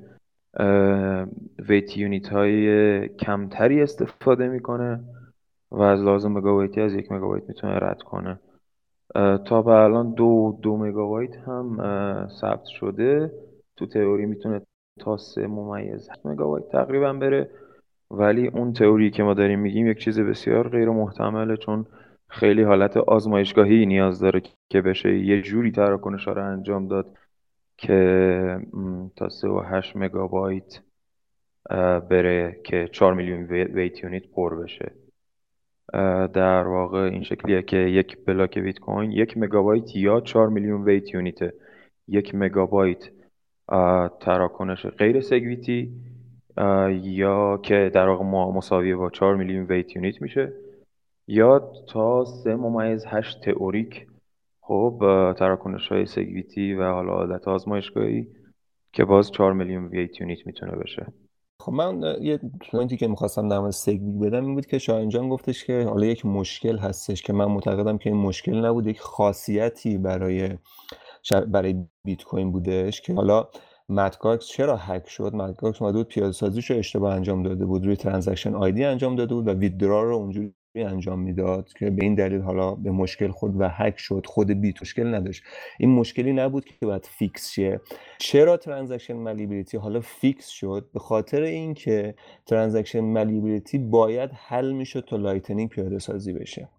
ویت 1.70 1.98
یونیت 1.98 2.28
های 2.28 3.08
کمتری 3.08 3.82
استفاده 3.82 4.48
می‌کنه 4.48 5.04
و 5.72 5.82
از 5.82 6.02
لازم 6.02 6.32
مگابایتی 6.32 6.82
از 6.82 6.94
یک 6.94 7.12
مگابایت 7.12 7.44
می‌تونه 7.48 7.76
رد 7.76 8.02
کنه. 8.02 8.40
تا 9.46 9.62
به 9.62 9.72
الان 9.72 10.14
دو 10.14 10.60
دو 10.62 10.78
مگابایت 10.78 11.36
هم 11.36 11.78
ثبت 12.42 12.66
شده. 12.66 13.32
تو 13.78 13.86
تئوری 13.86 14.26
می‌تونه 14.26 14.62
تا 15.00 15.18
سه 15.18 15.48
ممیز 15.48 16.10
مگابایت 16.26 16.70
تقریبا 16.70 17.14
بره. 17.14 17.50
ولی 18.12 18.48
اون 18.48 18.74
تئوری 18.74 19.12
که 19.12 19.24
ما 19.24 19.34
داریم 19.34 19.60
میگیم 19.60 19.88
یک 19.88 19.98
چیز 19.98 20.20
بسیار 20.20 20.70
غیر 20.70 20.90
محتمله 20.90 21.58
چون 21.58 21.86
خیلی 22.30 22.64
حالت 22.64 22.98
آزمایشگاهی 22.98 23.86
نیاز 23.86 24.20
داره 24.20 24.42
که 24.70 24.82
بشه. 24.82 25.18
یه 25.18 25.42
جوری 25.42 25.72
تراکنش 25.72 26.28
رو 26.28 26.44
انجام 26.44 26.88
داد 26.88 27.18
که 27.78 28.60
تا 29.16 29.30
3.8 29.30 29.96
مگابایت 29.96 30.80
بره 32.10 32.62
که 32.64 32.90
4 32.92 33.14
میلیون 33.14 33.44
ویت 33.50 34.04
یونیت 34.04 34.28
پر 34.28 34.64
بشه. 34.64 34.92
در 36.34 36.68
واقع 36.68 37.00
این 37.00 37.24
شکلیه 37.24 37.62
که 37.62 37.78
یک 37.78 38.26
بلاک 38.26 38.60
بیت 38.60 38.80
کوین 38.80 39.12
یک 39.12 39.38
مگابایت 39.38 39.96
یا 39.96 40.22
4 40.22 40.50
میلیون 40.50 40.84
ویت 40.84 41.14
یونیته. 41.14 41.54
یک 42.08 42.36
مگابایت 42.36 43.10
تراکنش 44.20 44.86
غیر 44.86 45.22
SegWit 45.22 45.82
ی 45.82 45.92
یا 47.02 47.58
که 47.64 47.92
در 47.94 48.08
واقع 48.08 48.24
مساویه 48.58 48.96
با 48.96 49.10
4 49.10 49.36
میلیون 49.36 49.66
weight 49.66 49.96
unit 49.96 50.22
میشه. 50.22 50.54
یا 51.28 51.72
تا 51.88 52.26
سه 52.26 52.56
ممیز 52.56 53.06
هشت 53.08 53.42
تئوریک. 53.42 54.08
خب 54.62 55.00
تراکنش 55.38 55.88
های 55.88 56.06
SegWit 56.06 56.64
ی 56.64 56.74
و 56.74 56.84
حالا 56.84 57.14
عادت 57.14 57.48
آزمایشگاهی 57.48 58.28
که 58.94 59.06
باز 59.06 59.32
4 59.32 59.54
میلیون 59.54 59.86
weight 59.86 60.22
unit 60.22 60.48
می‌تونه 60.48 60.72
بشه. 60.72 61.14
خب 61.62 61.74
من 61.74 62.02
یه 62.22 62.40
point 62.72 62.93
ی 62.93 62.98
که 62.98 63.08
می‌خواستم 63.08 63.50
در 63.50 63.60
مورد 63.60 63.72
SegWit 63.72 64.20
بدم 64.20 64.46
این 64.46 64.56
بود 64.56 64.66
که 64.66 64.78
شاهین 64.78 65.10
جان 65.10 65.30
گفتش 65.30 65.66
که 65.66 65.84
حالا 65.84 66.06
یک 66.06 66.26
مشکل 66.26 66.78
هستش 66.78 67.22
که 67.22 67.34
من 67.34 67.46
معتقدم 67.46 67.98
که 67.98 68.10
این 68.10 68.20
مشکل 68.20 68.66
نبود 68.66 68.88
یک 68.88 69.00
خاصیتی 69.00 69.98
برای 69.98 70.50
برای 71.48 71.86
بیت 72.06 72.24
کوین 72.24 72.52
بودش 72.52 73.02
که 73.02 73.14
حالا 73.14 73.48
Mt. 73.90 74.19
Gox 74.19 74.48
چرا 74.48 74.78
هک 74.78 75.10
شد؟ 75.10 75.36
Mt. 75.36 75.59
Gox 75.59 75.82
اومده 75.82 75.98
بود 75.98 76.08
پیاده 76.08 76.32
سازیش 76.32 76.72
رو 76.72 76.78
اشتباه 76.78 77.16
انجام 77.16 77.44
داده 77.44 77.66
بود 77.66 77.86
روی 77.86 77.96
transaction 77.96 78.56
ID 78.56 78.84
انجام 78.84 79.16
داده 79.16 79.36
بود 79.36 79.48
و 79.48 79.52
withdraw 79.52 80.04
رو 80.04 80.16
اونجوری 80.16 80.54
انجام 80.84 81.20
می‌داد 81.20 81.74
که 81.74 81.90
به 81.90 82.04
این 82.04 82.16
دلیل 82.16 82.42
حالا 82.42 82.76
به 82.76 82.92
مشکل 82.92 83.32
خود 83.32 83.62
و 83.62 83.70
هک 83.70 83.98
شد 83.98 84.26
خود 84.26 84.52
بیت 84.52 84.82
مشکل 84.82 85.16
نداشت. 85.16 85.44
این 85.80 85.90
مشکلی 85.90 86.34
نبود 86.34 86.66
که 86.66 86.86
باید 86.86 87.06
fix 87.06 87.52
شه. 87.52 87.82
چرا 88.18 88.58
transaction 88.58 89.14
malleability 89.14 89.78
حالا 89.78 90.00
fix 90.00 90.48
شد؟ 90.48 90.90
به 90.94 91.00
خاطر 91.00 91.42
اینکه 91.42 92.16
transaction 92.46 93.00
malleability 93.00 93.78
باید 93.78 94.30
حل 94.34 94.72
می‌شد 94.72 95.06
تا 95.10 95.16
Lightning 95.16 95.70
پیاده 95.70 96.00
سازی 96.00 96.34
بشه. 96.34 96.70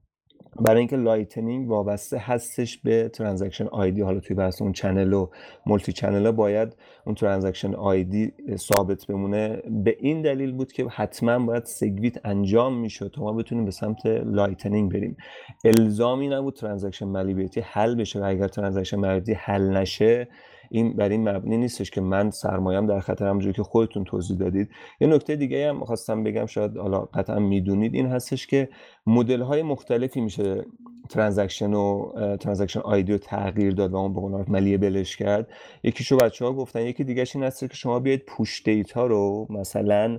برای 0.61 0.79
اینکه 0.79 0.97
Lightning 0.97 1.71
وابسته 1.71 2.19
هستش 2.19 2.79
به 2.79 3.09
transaction 3.09 3.67
ID. 3.67 4.03
حالا 4.03 4.21
توی 4.21 4.37
بحث 4.37 4.63
اون 4.63 4.73
channel 4.73 5.13
و 5.13 5.29
multi 5.67 5.93
channel 5.93 6.31
باید 6.31 6.77
اون 7.05 7.15
transaction 7.15 7.75
ID 7.75 8.33
ثابت 8.57 9.07
بمونه. 9.07 9.63
به 9.85 9.97
این 10.01 10.23
دلیل 10.23 10.53
بود 10.53 10.73
که 10.73 10.87
حتما 10.91 11.47
باید 11.47 11.65
SegWit 11.65 12.27
انجام 12.27 12.79
می‌شد 12.79 13.13
تا 13.15 13.23
ما 13.23 13.33
بتونیم 13.33 13.65
به 13.65 13.71
سمت 13.71 14.07
Lightning 14.07 14.93
بریم. 14.93 15.17
الزامی 15.65 16.29
نبود 16.29 16.55
transaction 16.55 17.07
malleability 17.07 17.61
حل 17.61 17.95
بشه 17.95 18.21
و 18.21 18.25
اگر 18.25 18.49
transaction 18.49 18.97
malleability 18.97 19.33
حل 19.33 19.77
نشه 19.77 20.29
این 20.71 20.97
بر 20.97 21.09
این 21.09 21.29
مبنی 21.29 21.57
نیستش 21.57 21.91
که 21.91 22.01
من 22.01 22.31
سرمایم 22.31 22.87
در 22.87 23.01
خطر 23.01 23.27
همونجوری 23.27 23.53
که 23.53 23.63
خودتون 23.63 24.05
توضیح 24.05 24.37
دادید. 24.37 24.69
یه 25.01 25.09
نکته 25.09 25.37
دیگه 25.37 25.69
هم 25.69 25.85
خواستم 25.85 26.23
بگم 26.23 26.47
شاید 26.47 26.77
حالا 26.77 27.01
قطعا 27.01 27.39
می‌دونید 27.39 27.95
این 27.95 28.07
هستش 28.07 28.47
که 28.47 28.69
مدل 29.07 29.43
های 29.43 29.63
مختلفی 29.63 30.21
میشه 30.21 30.65
transaction 31.09 31.75
و 31.75 32.13
transaction 32.37 32.81
ID 32.81 33.13
رو 33.13 33.19
تغییر 33.19 33.75
داد 33.75 33.93
و 33.93 33.97
اون 33.97 34.15
به 34.15 34.21
قول 34.21 34.45
malleable 34.49 34.79
ش 34.79 35.17
کرد. 35.17 35.49
یکیشو 35.85 36.17
بچه 36.17 36.45
ها 36.45 36.53
گفتن 36.53 36.81
یکی 36.81 37.05
دیگه 37.05 37.25
این 37.35 37.45
هست 37.45 37.61
که 37.61 37.75
شما 37.75 38.01
بیاید 38.01 38.25
push 38.27 38.63
data 38.63 39.07
رو 39.07 39.47
مثلا 39.51 40.19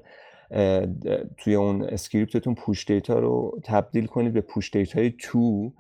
توی 1.38 1.56
اون 1.56 1.84
script 1.84 2.32
تون 2.32 2.56
push 2.56 2.86
data 2.86 3.20
رو 3.20 3.60
تبدیل 3.64 4.06
کنید 4.06 4.34
به 4.34 4.42
push 4.42 4.72
data 4.72 5.14
ی 5.20 5.31
two. 5.31 5.74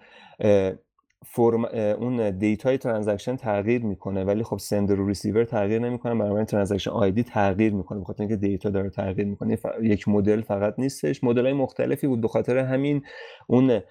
فرم 1.25 1.65
اون 1.99 2.37
دیتای 2.37 2.77
transaction 2.77 3.35
تغییر 3.35 3.85
می‌کنه 3.85 4.23
ولی 4.23 4.43
خب 4.43 4.57
sender 4.57 4.99
و 4.99 5.07
ریسیور 5.07 5.43
تغییر 5.43 5.79
نمی‌کنه 5.79 6.15
برای 6.15 6.45
transaction 6.45 6.91
ID 6.91 7.23
تغییر 7.23 7.73
می‌کنه 7.73 7.99
بخاطر 7.99 8.23
اینکه 8.23 8.35
دیتا 8.35 8.69
داره 8.69 8.89
تغییر 8.89 9.27
می‌کنه. 9.27 9.57
یک 9.81 10.07
مدل 10.07 10.41
فقط 10.41 10.73
نیستش. 10.77 11.23
مدل 11.23 11.43
های 11.43 11.53
مختلفی 11.53 12.07
بود. 12.07 12.21
بخاطر 12.21 12.57
همین 12.57 13.01
اون 13.47 13.81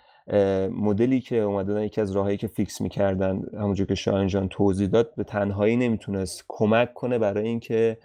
مدلی 0.71 1.21
که 1.21 1.37
اومدن 1.37 1.83
یکی 1.83 2.01
از 2.01 2.13
راههایی 2.13 2.37
که 2.37 2.47
fix 2.47 2.81
می‌کردن 2.81 3.43
همونجور 3.55 3.87
که 3.87 3.95
شاهین 3.95 4.29
جان 4.29 4.49
توضیح 4.49 4.89
داد 4.89 5.15
به 5.17 5.25
تنهایی 5.25 5.77
نمی‌تونست 5.77 6.45
کمک 6.49 6.95
کنه 6.95 7.19
برای 7.19 7.49
اینکه 7.49 7.99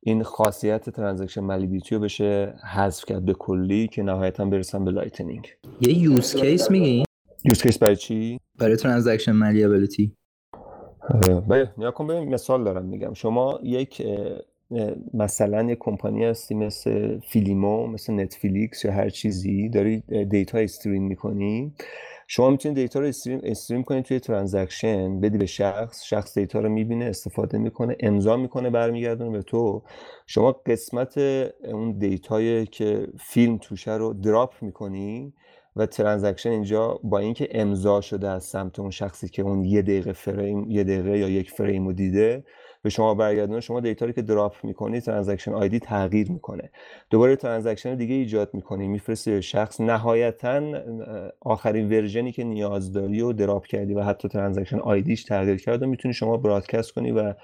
این 0.00 0.22
خاصیت 0.22 0.90
transaction 0.90 1.40
malleability 1.40 1.94
رو 1.94 2.00
بشه 2.00 2.54
حذف 2.74 3.04
کرد 3.04 3.24
به 3.24 3.34
کلی 3.34 3.88
که 3.88 4.02
نهایتا 4.02 4.44
برسن 4.44 4.84
به 4.84 4.90
Lightning. 4.90 5.48
یه 5.80 5.98
use 5.98 6.36
case 6.36 6.70
میگی؟ 6.70 7.05
use 7.46 7.62
case 7.62 7.78
برای 7.78 7.96
چی؟ 7.96 8.40
برای 8.58 8.76
transaction 8.76 9.32
malleability 9.32 10.16
بله 11.48 11.72
نگاه 11.78 11.90
کن 11.90 12.06
ببین 12.06 12.34
مثال 12.34 12.64
دارم 12.64 12.84
میگم. 12.84 13.14
شما 13.14 13.60
یک 13.62 14.06
مثلا 15.14 15.62
یک 15.62 15.78
کمپانی 15.80 16.24
هستی 16.24 16.54
مثل 16.54 17.20
فیلیمو 17.20 17.86
مثل 17.86 18.12
نتفلیکس 18.12 18.84
یا 18.84 18.92
هر 18.92 19.08
چیزی 19.08 19.68
داری 19.68 20.00
دیتا 20.30 20.58
stream 20.58 21.02
می‌کنی. 21.02 21.74
شما 22.28 22.50
می‌تونید 22.50 22.78
دیتا 22.78 23.00
رو 23.00 23.06
stream, 23.06 23.40
stream 23.42 23.82
کنید 23.82 24.04
توی 24.04 24.20
transaction 24.20 25.20
بدی 25.20 25.38
به 25.38 25.46
شخص 25.46 26.04
شخص 26.04 26.38
دیتا 26.38 26.60
رو 26.60 26.68
می‌بینه 26.68 27.04
استفاده 27.04 27.58
می‌کنه 27.58 27.96
امضا 28.00 28.36
می‌کنه 28.36 28.70
برمیگردونه 28.70 29.30
به 29.30 29.42
تو. 29.42 29.82
شما 30.26 30.52
قسمت 30.52 31.18
اون 31.64 31.98
دیتای 31.98 32.66
که 32.66 33.06
فیلم 33.20 33.58
توشه 33.58 33.94
رو 33.94 34.14
drop 34.14 34.54
می‌کنی. 34.60 35.34
و 35.76 35.86
transaction 35.86 36.50
اینجا 36.50 37.00
با 37.02 37.18
اینکه 37.18 37.48
امضا 37.50 38.00
شده 38.00 38.28
از 38.28 38.44
سمت 38.44 38.78
اون 38.78 38.90
شخصی 38.90 39.28
که 39.28 39.42
اون 39.42 39.64
یه 39.64 39.82
دقیقه 39.82 40.12
فریم 40.12 40.70
یه 40.70 40.84
دقیقه 40.84 41.18
یا 41.18 41.28
یک 41.28 41.50
فریم 41.50 41.86
رو 41.86 41.92
دیده 41.92 42.44
به 42.82 42.90
شما 42.90 43.14
برگردونه 43.14 43.60
شما 43.60 43.80
دیتا 43.80 44.12
که 44.12 44.22
drop 44.22 44.54
می‌کنی 44.62 45.00
transaction 45.00 45.52
ID 45.52 45.78
تغییر 45.78 46.32
می‌کنه. 46.32 46.70
دوباره 47.10 47.36
transaction 47.36 47.94
دیگه 47.94 48.14
ایجاد 48.14 48.50
می‌کنی 48.54 48.88
میفرستی 48.88 49.30
به 49.30 49.40
شخص. 49.40 49.80
نهایتا 49.80 50.62
آخرین 51.40 51.88
version 51.88 52.27
ی 52.27 52.32
که 52.32 52.44
نیاز 52.44 52.92
داری 52.92 53.20
و 53.20 53.32
drop 53.32 53.66
کردی 53.66 53.94
و 53.94 54.02
حتی 54.02 54.28
transaction 54.28 54.78
ID 54.78 55.01
ش 55.01 55.24
تغییر 55.24 55.56
کرده 55.56 55.86
می‌تونی 55.86 56.14
شما 56.14 56.36
broadcast 56.36 56.92
کنی 56.92 57.10
و 57.10 57.34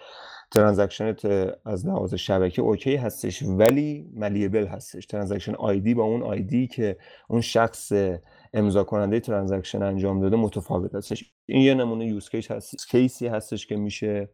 transaction 0.55 1.19
ت 1.19 1.25
از 1.65 1.87
لحاظ 1.87 2.15
شبکه 2.15 2.63
OK 2.63 2.97
هستش 2.97 3.43
ولی 3.43 4.11
malleable 4.15 4.67
هستش. 4.67 5.07
transaction 5.07 5.55
ID 5.55 5.95
با 5.95 6.03
اون 6.03 6.23
ID 6.23 6.67
که 6.67 6.97
اون 7.29 7.41
شخص 7.41 7.93
امضا 8.55 8.85
کننده 8.85 9.21
transaction 9.21 9.83
انجام 9.83 10.21
داده 10.21 10.37
متفاوت 10.37 10.95
هستش. 10.95 11.33
این 11.47 11.63
یه 11.63 11.75
نمونه 11.75 12.07
use 12.07 12.29
case 12.29 12.51
هست 12.51 12.89
case 12.89 13.19
ی 13.19 13.27
هستش 13.27 13.67
که 13.67 13.77
میشه 13.77 14.29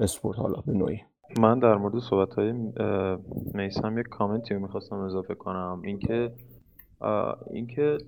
اسپورت 0.00 0.38
حالا 0.38 0.60
به 0.66 0.72
نوعی. 0.72 1.00
من 1.40 1.58
در 1.58 1.74
مورد 1.74 1.98
صحبت 1.98 2.34
های 2.34 2.52
میسم 3.54 3.98
یک 3.98 4.06
کامنتی 4.06 4.54
می‌خواستم 4.54 4.96
اضافه 4.96 5.34
کنم. 5.34 5.82
اینکه 5.84 6.32
اینکه 7.52 7.98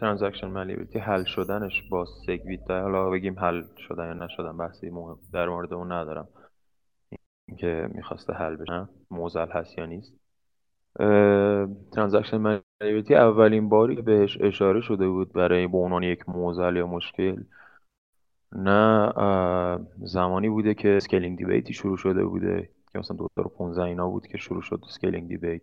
transaction 0.00 0.46
malleability 0.46 0.98
حل 0.98 1.24
شدنش 1.24 1.82
با 1.90 2.04
SegWit 2.04 2.70
حالا 2.70 3.10
بگیم 3.10 3.38
حل 3.38 3.62
شدن 3.76 4.06
یا 4.06 4.12
نشدن 4.12 4.56
بحثی 4.56 4.90
مهم 4.90 5.18
در 5.32 5.48
مورد 5.48 5.72
اون 5.72 5.92
ندارم. 5.92 6.28
که 7.58 7.88
می‌خواسته 7.94 8.32
حل 8.32 8.56
بشه 8.56 8.88
معضل 9.10 9.48
هست 9.48 9.78
یا 9.78 9.86
نیست. 9.86 10.14
transaction 11.92 12.36
malleability 12.36 13.14
اولین 13.14 13.68
باری 13.68 14.02
بهش 14.02 14.38
اشاره 14.40 14.80
شده 14.80 15.08
بود 15.08 15.32
برای 15.32 15.66
به 15.66 16.06
یک 16.06 16.28
معضل 16.28 16.76
یا 16.76 16.86
مشکل 16.86 17.42
نه 18.52 19.12
زمانی 20.02 20.48
بوده 20.48 20.74
که 20.74 20.96
scaling 20.96 21.38
debate 21.38 21.67
ی 21.67 21.72
شروع 21.72 21.96
شده 21.96 22.24
بوده. 22.24 22.70
که 22.92 22.98
مثلا 22.98 23.16
2015 23.16 23.82
اینا 23.82 24.08
بود 24.08 24.26
که 24.26 24.38
شروع 24.38 24.62
شد 24.62 24.80
scaling 24.88 25.28
debate 25.28 25.62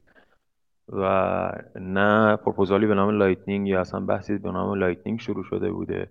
و 0.89 1.51
نه 1.75 2.35
پروپوزالی 2.35 2.87
به 2.87 2.93
نام 2.93 3.09
Lightning 3.09 3.67
یا 3.67 3.81
اصلا 3.81 3.99
بحثی 3.99 4.37
به 4.37 4.51
نام 4.51 4.73
Lightning 4.73 5.19
شروع 5.19 5.43
شده 5.43 5.71
بوده. 5.71 6.09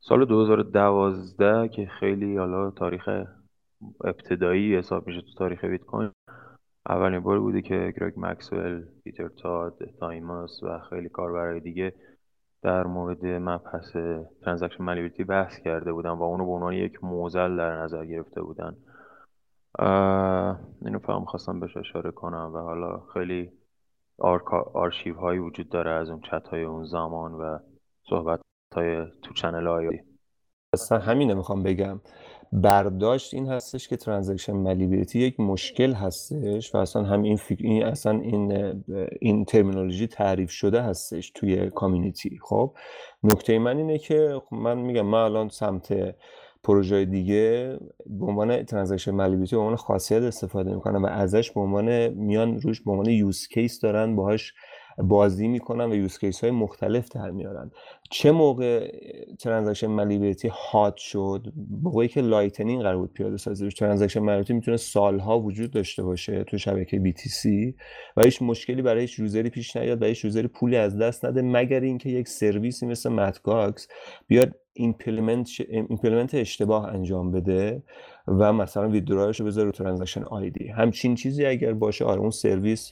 سال 0.00 0.24
2012 0.24 1.68
که 1.68 1.86
خیلی 1.86 2.36
حالا 2.36 2.70
تاریخ 2.70 3.08
ابتدایی 4.04 4.76
حساب 4.76 5.06
میشه 5.06 5.20
تو 5.20 5.34
تاریخ 5.38 5.64
بیت 5.64 5.84
کوین 5.84 6.10
اولین 6.88 7.20
بار 7.20 7.40
بوده 7.40 7.62
که 7.62 7.94
گرگ 8.00 8.14
مکسول، 8.16 8.84
پیتر 9.04 9.28
تاد، 9.28 9.78
تایماس 10.00 10.62
و 10.62 10.78
خیلی 10.78 11.08
کاربرای 11.08 11.60
دیگه 11.60 11.92
در 12.62 12.86
مورد 12.86 13.26
مبحث 13.26 13.96
transaction 14.42 14.84
malleability 14.84 15.24
بحث 15.24 15.58
کرده 15.58 15.92
بودن 15.92 16.10
و 16.10 16.22
اونو 16.22 16.46
به 16.46 16.52
عنوان 16.52 16.72
یک 16.72 17.04
معضل 17.04 17.56
در 17.56 17.82
نظر 17.82 18.04
گرفته 18.04 18.42
بودن. 18.42 18.76
اینو 20.82 20.98
فقط 20.98 21.24
خواستم 21.24 21.60
بهش 21.60 21.76
اشاره 21.76 22.10
کنم 22.10 22.50
و 22.54 22.58
حالا 22.58 23.00
خیلی 23.14 23.50
آرشیو 24.18 25.14
هایی 25.14 25.38
وجود 25.38 25.68
داره 25.68 25.90
از 25.90 26.10
اون 26.10 26.20
چت 26.20 26.48
های 26.48 26.62
اون 26.62 26.84
زمان 26.84 27.32
و 27.32 27.58
صحبت 28.10 28.40
های 28.74 29.06
تو 29.22 29.34
channel 29.34 29.66
های 29.66 30.00
اصلا 30.74 30.98
همینه 30.98 31.34
می‌خوام 31.34 31.62
بگم. 31.62 32.00
برداشت 32.52 33.34
این 33.34 33.48
هستش 33.48 33.88
که 33.88 33.96
transaction 33.96 34.52
malleability 34.52 35.18
یک 35.18 35.40
مشکل 35.40 35.92
هستش 35.92 36.74
و 36.74 36.78
اصلا 36.78 37.02
هم 37.02 37.22
این 37.22 37.36
فکر 37.36 37.64
این 37.64 37.84
اصلا 37.84 38.20
این 38.20 38.52
این 39.20 39.44
terminology 39.44 40.06
تعریف 40.06 40.50
شده 40.50 40.82
هستش 40.82 41.30
توی 41.30 41.70
community. 41.70 42.38
خب 42.42 42.74
نکته 43.22 43.58
من 43.58 43.76
اینه 43.76 43.98
که 43.98 44.40
خب 44.44 44.56
من 44.56 44.78
میگم 44.78 45.06
من 45.06 45.18
الان 45.18 45.48
سمت 45.48 46.14
پروژه 46.64 47.04
دیگه 47.04 47.78
به 48.06 48.26
عنوان 48.26 48.62
transaction 48.62 49.10
malleability 49.10 49.56
به 49.56 49.62
عنوان 49.62 49.76
خاصیت 49.76 50.22
استفاده 50.22 50.74
می‌کنم 50.74 51.02
و 51.02 51.06
ازش 51.06 51.50
به 51.50 51.60
عنوان 51.60 52.08
میان 52.08 52.60
روش 52.60 52.80
به 52.80 52.90
عنوان 52.90 53.06
use 53.06 53.48
case 53.48 53.80
دارن 53.80 54.16
باهاش 54.16 54.54
بازی 54.98 55.48
می‌کنن 55.48 55.90
و 55.90 55.94
use 55.94 56.18
case 56.18 56.40
های 56.40 56.50
مختلف 56.50 57.08
در 57.08 57.30
میارن. 57.30 57.70
چه 58.10 58.32
موقع 58.32 58.92
transaction 59.40 59.86
malleability 59.86 60.48
hot 60.72 60.96
شد؟ 60.96 61.52
موقعی 61.82 62.08
که 62.08 62.20
Lightning 62.20 62.82
قرار 62.82 62.96
بود 62.96 63.12
پیاده 63.12 63.36
سازی 63.36 63.66
بشه. 63.66 63.76
transaction 63.76 64.20
malleability 64.20 64.52
می‌تونه 64.52 64.76
سالها 64.76 65.40
وجود 65.40 65.70
داشته 65.70 66.02
باشه 66.02 66.44
تو 66.44 66.58
شبکه 66.58 66.98
BTC 66.98 67.74
و 68.16 68.22
هیچ 68.24 68.42
مشکلی 68.42 68.82
برای 68.82 69.00
هیچ 69.00 69.18
user 69.18 69.44
ی 69.44 69.50
پیش 69.50 69.76
نیاد 69.76 70.02
و 70.02 70.04
هیچ 70.04 70.24
user 70.24 70.43
ی 70.43 70.48
پولی 70.48 70.76
از 70.76 70.98
دست 70.98 71.24
نده 71.24 71.42
مگر 71.42 71.80
اینکه 71.80 72.10
یک 72.10 72.28
سرویسی 72.28 72.86
مثل 72.86 73.10
Mt. 73.10 73.49
Gox 73.49 73.88
بیاد 74.26 74.54
implement, 74.72 75.48
implement 75.68 76.34
اشتباه 76.34 76.86
انجام 76.86 77.30
بده 77.30 77.82
و 78.26 78.52
مثلا 78.52 78.88
withdraw 78.88 79.30
ش 79.30 79.40
رو 79.40 79.46
بذاره 79.46 79.66
رو 79.66 79.72
transaction 79.72 80.22
ID 80.22 80.68
همچین 80.68 81.14
چیزی 81.14 81.46
اگر 81.46 81.72
باشه 81.72 82.04
آره 82.04 82.20
اون 82.20 82.30
سرویس 82.30 82.90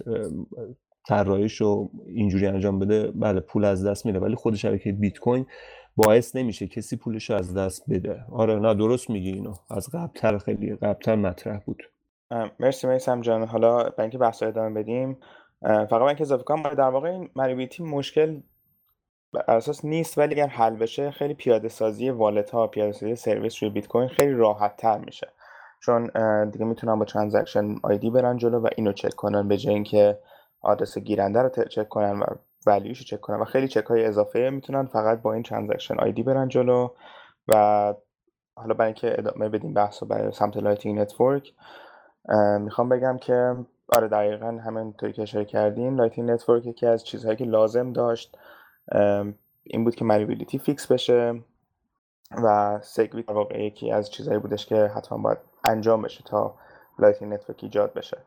طراحیش 1.09 1.61
رو 1.61 1.91
اینجوری 2.07 2.47
انجام 2.47 2.79
بده 2.79 3.11
بله 3.15 3.41
پول 3.41 3.65
از 3.65 3.87
دست 3.87 4.07
میره 4.07 4.21
ولی 4.21 4.35
خود 4.35 4.55
شبکه 4.55 4.93
بیت 4.93 5.19
کوین 5.19 5.47
باعث 5.97 6.37
نمیشه 6.37 6.67
کسی 6.67 6.97
پولش 6.97 7.31
رو 7.31 7.37
از 7.37 7.57
دست 7.57 7.91
بده. 7.91 8.25
آره 8.33 8.59
نه 8.59 8.75
درست 8.75 9.11
میگی 9.11 9.33
اینو. 9.33 9.55
از 9.71 9.89
قبلتر 9.95 10.39
خیلی 10.39 10.77
قبلتر 10.77 11.17
مطرح 11.17 11.59
بود. 11.59 11.83
مرسی 12.61 12.87
میسم 12.87 13.21
جان. 13.21 13.45
حالا 13.45 13.83
به 13.83 14.01
اینکه 14.01 14.19
بحث 14.19 14.43
ادامه 14.43 14.83
بدیم 14.83 15.17
فقط 15.63 15.93
من 15.93 16.15
که 16.15 16.23
اضافه 16.23 16.43
کنم 16.43 16.63
در 16.63 16.89
واقع 16.89 17.09
این 17.09 17.31
malleability 17.37 17.83
مشکل 17.83 18.41
اساسی 19.33 19.85
نیست 19.85 20.19
ولی 20.19 20.35
اگر 20.35 20.47
حل 20.47 20.77
بشه 20.77 21.11
خیلی 21.11 21.35
پیاده 21.35 21.69
سازی 21.69 22.11
wallet 22.11 22.51
ها 22.51 22.67
پیاده 22.67 22.93
سازی 22.93 23.15
سرویس 23.15 23.63
روی 23.63 23.71
بیت 23.71 23.89
کوین 23.89 24.09
خیلی 24.09 24.33
راحت 24.33 24.77
تر 24.77 24.99
میشه. 24.99 25.29
چون 25.85 26.11
دیگه 26.51 26.65
می‌تونن 26.65 26.99
با 26.99 27.05
transaction 27.05 27.75
ID 27.83 28.11
برن 28.11 28.37
جلو 28.37 28.61
و 28.61 28.69
اینو 28.77 28.93
چک 28.93 29.15
کنن 29.15 29.49
به 29.49 29.57
جای 29.57 29.75
اینکه 29.75 30.19
آدرس 30.63 30.99
گیرنده 30.99 31.43
رو 31.43 31.49
چک 31.49 31.89
کنن 31.89 32.21
و 32.21 32.25
value 32.67 32.89
ش 32.89 32.99
رو 32.99 33.05
چک 33.05 33.21
کنن 33.21 33.41
و 33.41 33.45
خیلی 33.45 33.69
چک 33.69 33.85
های 33.85 34.05
اضافه 34.05 34.51
می‌تونن 34.53 34.87
فقط 34.87 35.23
با 35.23 35.33
این 35.33 35.43
transaction 35.43 36.01
ID 36.01 36.23
برن 36.23 36.49
جلو 36.49 36.89
و 37.49 37.55
حالا 38.55 38.75
برای 38.75 38.87
اینکه 38.87 39.15
ادامه 39.19 39.49
بدیم 39.49 39.75
بحث 39.75 40.03
رو 40.03 40.09
برای 40.09 40.33
سمت 40.33 40.57
Lightning 40.57 40.99
Network 40.99 41.53
می‌خوام 42.61 42.89
بگم 42.89 43.19
که 43.19 43.57
آره 43.89 44.09
دقیقا 44.09 44.47
همینطوری 44.47 45.13
که 45.13 45.23
اشاره 45.23 45.45
کردیم 45.45 45.97
Lightning 45.97 46.31
Network 46.31 46.67
یکی 46.67 46.87
از 46.87 47.05
چیزهایی 47.05 47.37
که 47.37 47.45
لازم 47.45 47.93
داشت 47.93 48.39
این 49.65 49.85
بود 49.85 49.95
که 49.95 50.05
malleability 50.05 50.59
fix 50.59 50.93
بشه 50.93 51.43
و 52.45 52.79
SegWit 52.83 53.31
واقع 53.31 53.65
یکی 53.65 53.93
از 53.93 54.11
چیزهایی 54.11 54.41
بودش 54.41 54.67
که 54.67 54.77
حتما 54.77 55.19
باید 55.19 55.39
انجام 55.65 56.03
بشه 56.03 56.25
تا 56.27 56.55
Lightning 56.99 57.33
Network 57.33 57.65
ایجاد 57.65 57.93
بشه. 57.95 58.19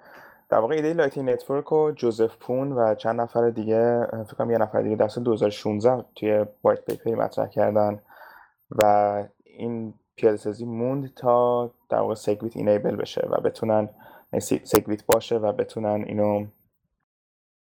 در 0.50 0.58
واقع 0.58 0.76
ایده 0.76 0.94
Lightning 0.94 1.30
Network 1.30 1.66
رو 1.66 1.92
جوزف 1.92 2.38
پون 2.38 2.72
و 2.72 2.96
چند 2.96 3.22
نفر 3.22 3.50
دیگه 3.50 4.08
فکر 4.12 4.36
کنم 4.38 4.52
یه 4.52 4.58
نفر 4.58 4.82
دیگه 4.82 4.96
در 4.96 5.08
سال 5.08 5.24
2016 5.24 6.06
توی 6.16 6.46
white 6.64 6.86
paper 6.86 7.11
ی 7.11 7.16
مطرح 7.16 7.48
کردن 7.48 8.00
و 8.72 9.24
این 9.44 9.94
پیاده 10.16 10.38
سازی 10.38 10.66
موند 10.66 11.14
تا 11.14 11.72
در 11.90 12.00
واقع 12.00 12.14
SegWit 12.14 12.58
enable 12.58 12.96
بشه 12.96 13.28
و 13.30 13.42
بتونن 13.42 13.90
SegWit 14.64 15.06
باشه 15.06 15.38
و 15.38 15.52
بتونن 15.52 16.04
اینو 16.08 16.46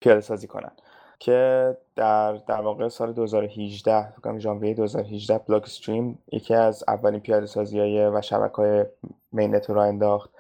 پیاده 0.00 0.20
سازی 0.20 0.46
کنن. 0.46 0.70
که 1.18 1.76
در 1.96 2.32
در 2.32 2.60
واقع 2.60 2.88
سال 2.88 3.12
2018 3.12 4.10
فکر 4.10 4.20
کنم 4.20 4.38
ژانویه 4.38 4.74
2018 4.74 5.38
Blockstream 5.38 6.18
یکی 6.32 6.54
از 6.54 6.84
اولین 6.88 7.20
پیاده 7.20 7.46
سازی 7.46 7.78
های 7.80 8.08
و 8.08 8.22
شبکه 8.22 8.54
های 8.54 8.84
mainnet 9.32 9.70
رو 9.70 9.80
انداخت. 9.80 10.30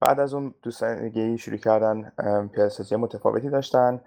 بعد 0.00 0.20
از 0.20 0.34
اون 0.34 0.54
دوستان 0.62 1.08
دیگه 1.08 1.36
شروع 1.36 1.58
کردن 1.58 2.12
پیاده 2.54 2.68
سازی 2.68 2.96
متفاوتی 2.96 3.50
داشتن. 3.50 4.00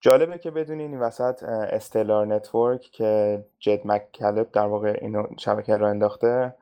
جالبه 0.00 0.38
که 0.38 0.50
بدونین 0.50 0.90
این 0.90 1.00
وسط 1.00 1.42
Stellar 1.42 2.26
Network 2.26 2.80
که 2.80 3.44
جد 3.58 3.80
مککلب 3.84 4.50
در 4.52 4.66
واقع 4.66 4.98
اینو 5.00 5.26
شبکه 5.38 5.76
رو 5.76 5.86
انداخته 5.86 6.54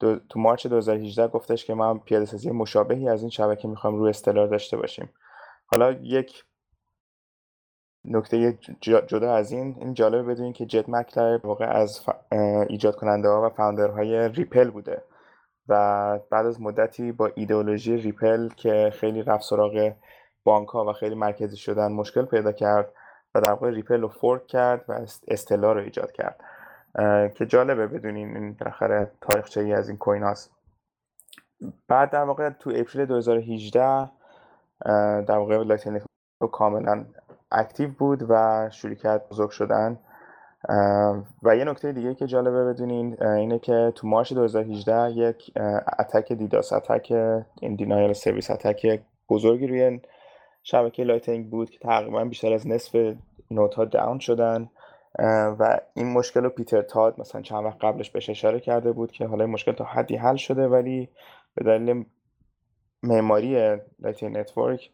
تو 0.00 0.20
مارچ 0.36 0.66
2018 0.66 1.28
گفتش 1.28 1.64
که 1.64 1.74
ما 1.74 1.94
پیاده 1.94 2.52
مشابهی 2.52 3.08
از 3.08 3.20
این 3.20 3.30
شبکه 3.30 3.68
می‌خوایم 3.68 3.96
روی 3.96 4.10
استلار 4.10 4.46
داشته 4.46 4.76
باشیم. 4.76 5.10
حالا 5.66 5.92
یک 5.92 6.44
نکته 8.04 8.58
جدا 8.80 9.34
از 9.34 9.52
این 9.52 9.76
این 9.78 9.94
جالبه 9.94 10.22
بدونین 10.22 10.52
که 10.52 10.66
جد 10.66 10.90
مکلر 10.90 11.38
واقع 11.44 11.64
از 11.64 12.00
ایجاد 12.68 12.96
کننده 12.96 13.28
ها 13.28 13.46
و 13.46 13.48
فاوندرهای 13.48 14.28
ریپل 14.28 14.70
بوده. 14.70 15.02
و 15.70 16.18
بعد 16.30 16.46
از 16.46 16.60
مدتی 16.60 17.12
با 17.12 17.30
ایدئولوژی 17.34 17.96
ریپل 17.96 18.48
که 18.48 18.92
خیلی 18.94 19.22
رفت 19.22 19.44
سراغ 19.44 19.92
بانک 20.44 20.68
ها 20.68 20.84
و 20.84 20.92
خیلی 20.92 21.14
مرکزی 21.14 21.56
شدن 21.56 21.92
مشکل 21.92 22.24
پیدا 22.24 22.52
کرد 22.52 22.92
و 23.34 23.40
در 23.40 23.50
واقع 23.50 23.70
ریپل 23.70 24.00
رو 24.00 24.08
فورک 24.08 24.46
کرد 24.46 24.84
و 24.88 24.92
استلا 25.28 25.72
رو 25.72 25.80
ایجاد 25.80 26.12
کرد. 26.12 26.40
که 27.34 27.46
جالبه 27.46 27.86
بدونین 27.86 28.36
این 28.36 28.52
بالاخره 28.52 29.10
تاریخچه 29.20 29.60
ای 29.60 29.72
از 29.72 29.88
این 29.88 29.98
کوین 29.98 30.22
هاست. 30.22 30.50
بعد 31.88 32.10
در 32.10 32.24
واقع 32.24 32.50
تو 32.50 32.72
اپریل 32.74 33.06
2018 33.06 34.10
در 35.26 35.36
واقع 35.38 35.62
لایتنیک 35.62 36.02
کاملا 36.52 37.04
اکتیو 37.52 37.88
بود 37.88 38.26
و 38.28 38.68
کرد 39.02 39.28
بزرگ 39.28 39.50
شدن. 39.50 39.98
و 41.42 41.56
یه 41.56 41.64
نکته 41.64 41.92
دیگه 41.92 42.14
که 42.14 42.26
جالبه 42.26 42.64
بدونین 42.64 43.22
اینه 43.22 43.58
که 43.58 43.92
تو 43.94 44.08
مارچ 44.08 44.32
2018 44.32 45.10
یک 45.10 45.52
اتک 45.98 46.32
دیداس 46.32 46.72
اتک 46.72 47.12
این 47.60 47.74
دینایل 47.74 48.12
سرویس 48.12 48.50
اتک 48.50 49.00
بزرگی 49.28 49.66
روی 49.66 50.00
شبکه 50.62 51.04
لایتنینگ 51.04 51.50
بود 51.50 51.70
که 51.70 51.78
تقریبا 51.78 52.24
بیشتر 52.24 52.52
از 52.52 52.66
نصف 52.66 53.16
نوت 53.50 53.74
ها 53.74 53.84
داون 53.84 54.18
شدن. 54.18 54.70
و 55.58 55.80
این 55.94 56.12
مشکل 56.12 56.42
رو 56.42 56.50
پیتر 56.50 56.82
تاد 56.82 57.20
مثلا 57.20 57.42
چند 57.42 57.64
وقت 57.64 57.84
قبلش 57.84 58.10
بهش 58.10 58.30
اشاره 58.30 58.60
کرده 58.60 58.92
بود 58.92 59.12
که 59.12 59.26
حالا 59.26 59.44
این 59.44 59.52
مشکل 59.52 59.72
تا 59.72 59.84
حدی 59.84 60.16
حل 60.16 60.36
شده 60.36 60.68
ولی 60.68 61.08
به 61.54 61.64
دلیل 61.64 62.04
معماری 63.02 63.76
لایتنینگ 63.98 64.38
نتورک 64.38 64.90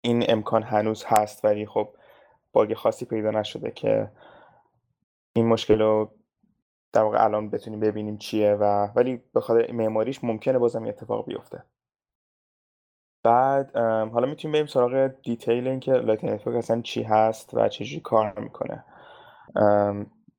این 0.00 0.24
امکان 0.28 0.62
هنوز 0.62 1.04
هست 1.06 1.44
ولی 1.44 1.66
خب 1.66 1.88
باگ 2.52 2.74
خاصی 2.74 3.04
پیدا 3.04 3.30
نشده 3.30 3.70
که 3.70 4.08
این 5.36 5.46
مشکل 5.46 5.80
رو 5.80 6.10
در 6.92 7.02
واقع 7.02 7.24
الان 7.24 7.50
بتونیم 7.50 7.80
ببینیم 7.80 8.18
چیه 8.18 8.54
و 8.54 8.88
ولی 8.96 9.22
به 9.34 9.40
خاطر 9.40 9.72
معماریش 9.72 10.24
ممکنه 10.24 10.58
بازم 10.58 10.86
اتفاق 10.86 11.26
بیفته. 11.26 11.64
بعد 13.24 13.76
حالا 13.76 14.26
می‌تونیم 14.26 14.52
بریم 14.52 14.66
سراغ 14.66 15.10
دیتیل 15.22 15.68
اینکه 15.68 15.92
لایت 15.92 16.24
نتورک 16.24 16.56
اصلا 16.56 16.80
چی 16.80 17.02
هست 17.02 17.54
و 17.54 17.68
چجوری 17.68 18.00
کار 18.00 18.40
می‌کنه. 18.40 18.84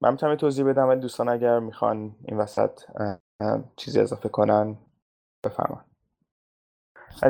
من 0.01 0.11
می‌تونم 0.11 0.35
توضیح 0.35 0.65
بدم 0.65 0.87
ولی 0.87 0.99
دوستان 0.99 1.29
اگر 1.29 1.59
می‌خوان 1.59 2.15
این 2.25 2.37
وسط 2.37 2.81
چیزی 3.75 3.99
اضافه 3.99 4.29
کنن 4.29 4.77
بفرمان 5.43 5.85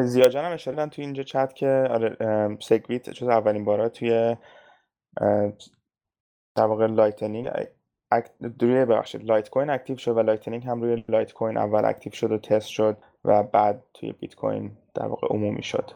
زیاد 0.01 0.29
جانم 0.29 0.53
اشاره 0.53 0.87
توی 0.87 1.03
اینجا 1.03 1.23
چت 1.23 1.53
که 1.55 1.87
آره 1.89 2.17
سگویت 2.61 3.09
چون 3.09 3.31
اولین 3.31 3.65
بارا 3.65 3.89
توی 3.89 4.35
در 6.55 6.65
واقع 6.65 6.85
لایتنینگ 6.85 7.49
روی 8.61 8.85
ببخشید 8.85 9.23
لایت 9.23 9.49
کوین 9.49 9.69
اکتیو 9.69 9.97
شد 9.97 10.17
و 10.17 10.19
لایتنینگ 10.19 10.65
هم 10.65 10.81
روی 10.81 11.03
لایت 11.07 11.33
کوین 11.33 11.57
اول 11.57 11.85
اکتیو 11.85 12.13
شد 12.13 12.31
و 12.31 12.37
تست 12.37 12.67
شد 12.67 12.97
و 13.25 13.43
بعد 13.43 13.83
توی 13.93 14.11
بیت 14.11 14.35
کوین 14.35 14.71
در 14.93 15.05
واقع 15.05 15.27
عمومی 15.27 15.63
شد. 15.63 15.91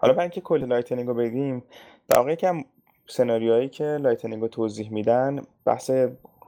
حالا 0.00 0.12
برای 0.12 0.24
اینکه 0.24 0.40
کل 0.40 0.64
لایتنینگ 0.64 1.08
رو 1.08 1.14
بگیم 1.14 1.64
در 2.08 2.16
واقع 2.16 2.32
یکم 2.32 2.64
سناریوهایی 3.06 3.68
که 3.68 3.84
لایتنینگ 3.84 4.42
رو 4.42 4.48
توضیح 4.48 4.92
میدن 4.92 5.42
بحث 5.64 5.90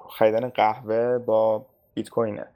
خریدن 0.09 0.49
قهوه 0.49 1.19
با 1.19 1.67
بیت 1.95 2.09
کوینه. 2.09 2.47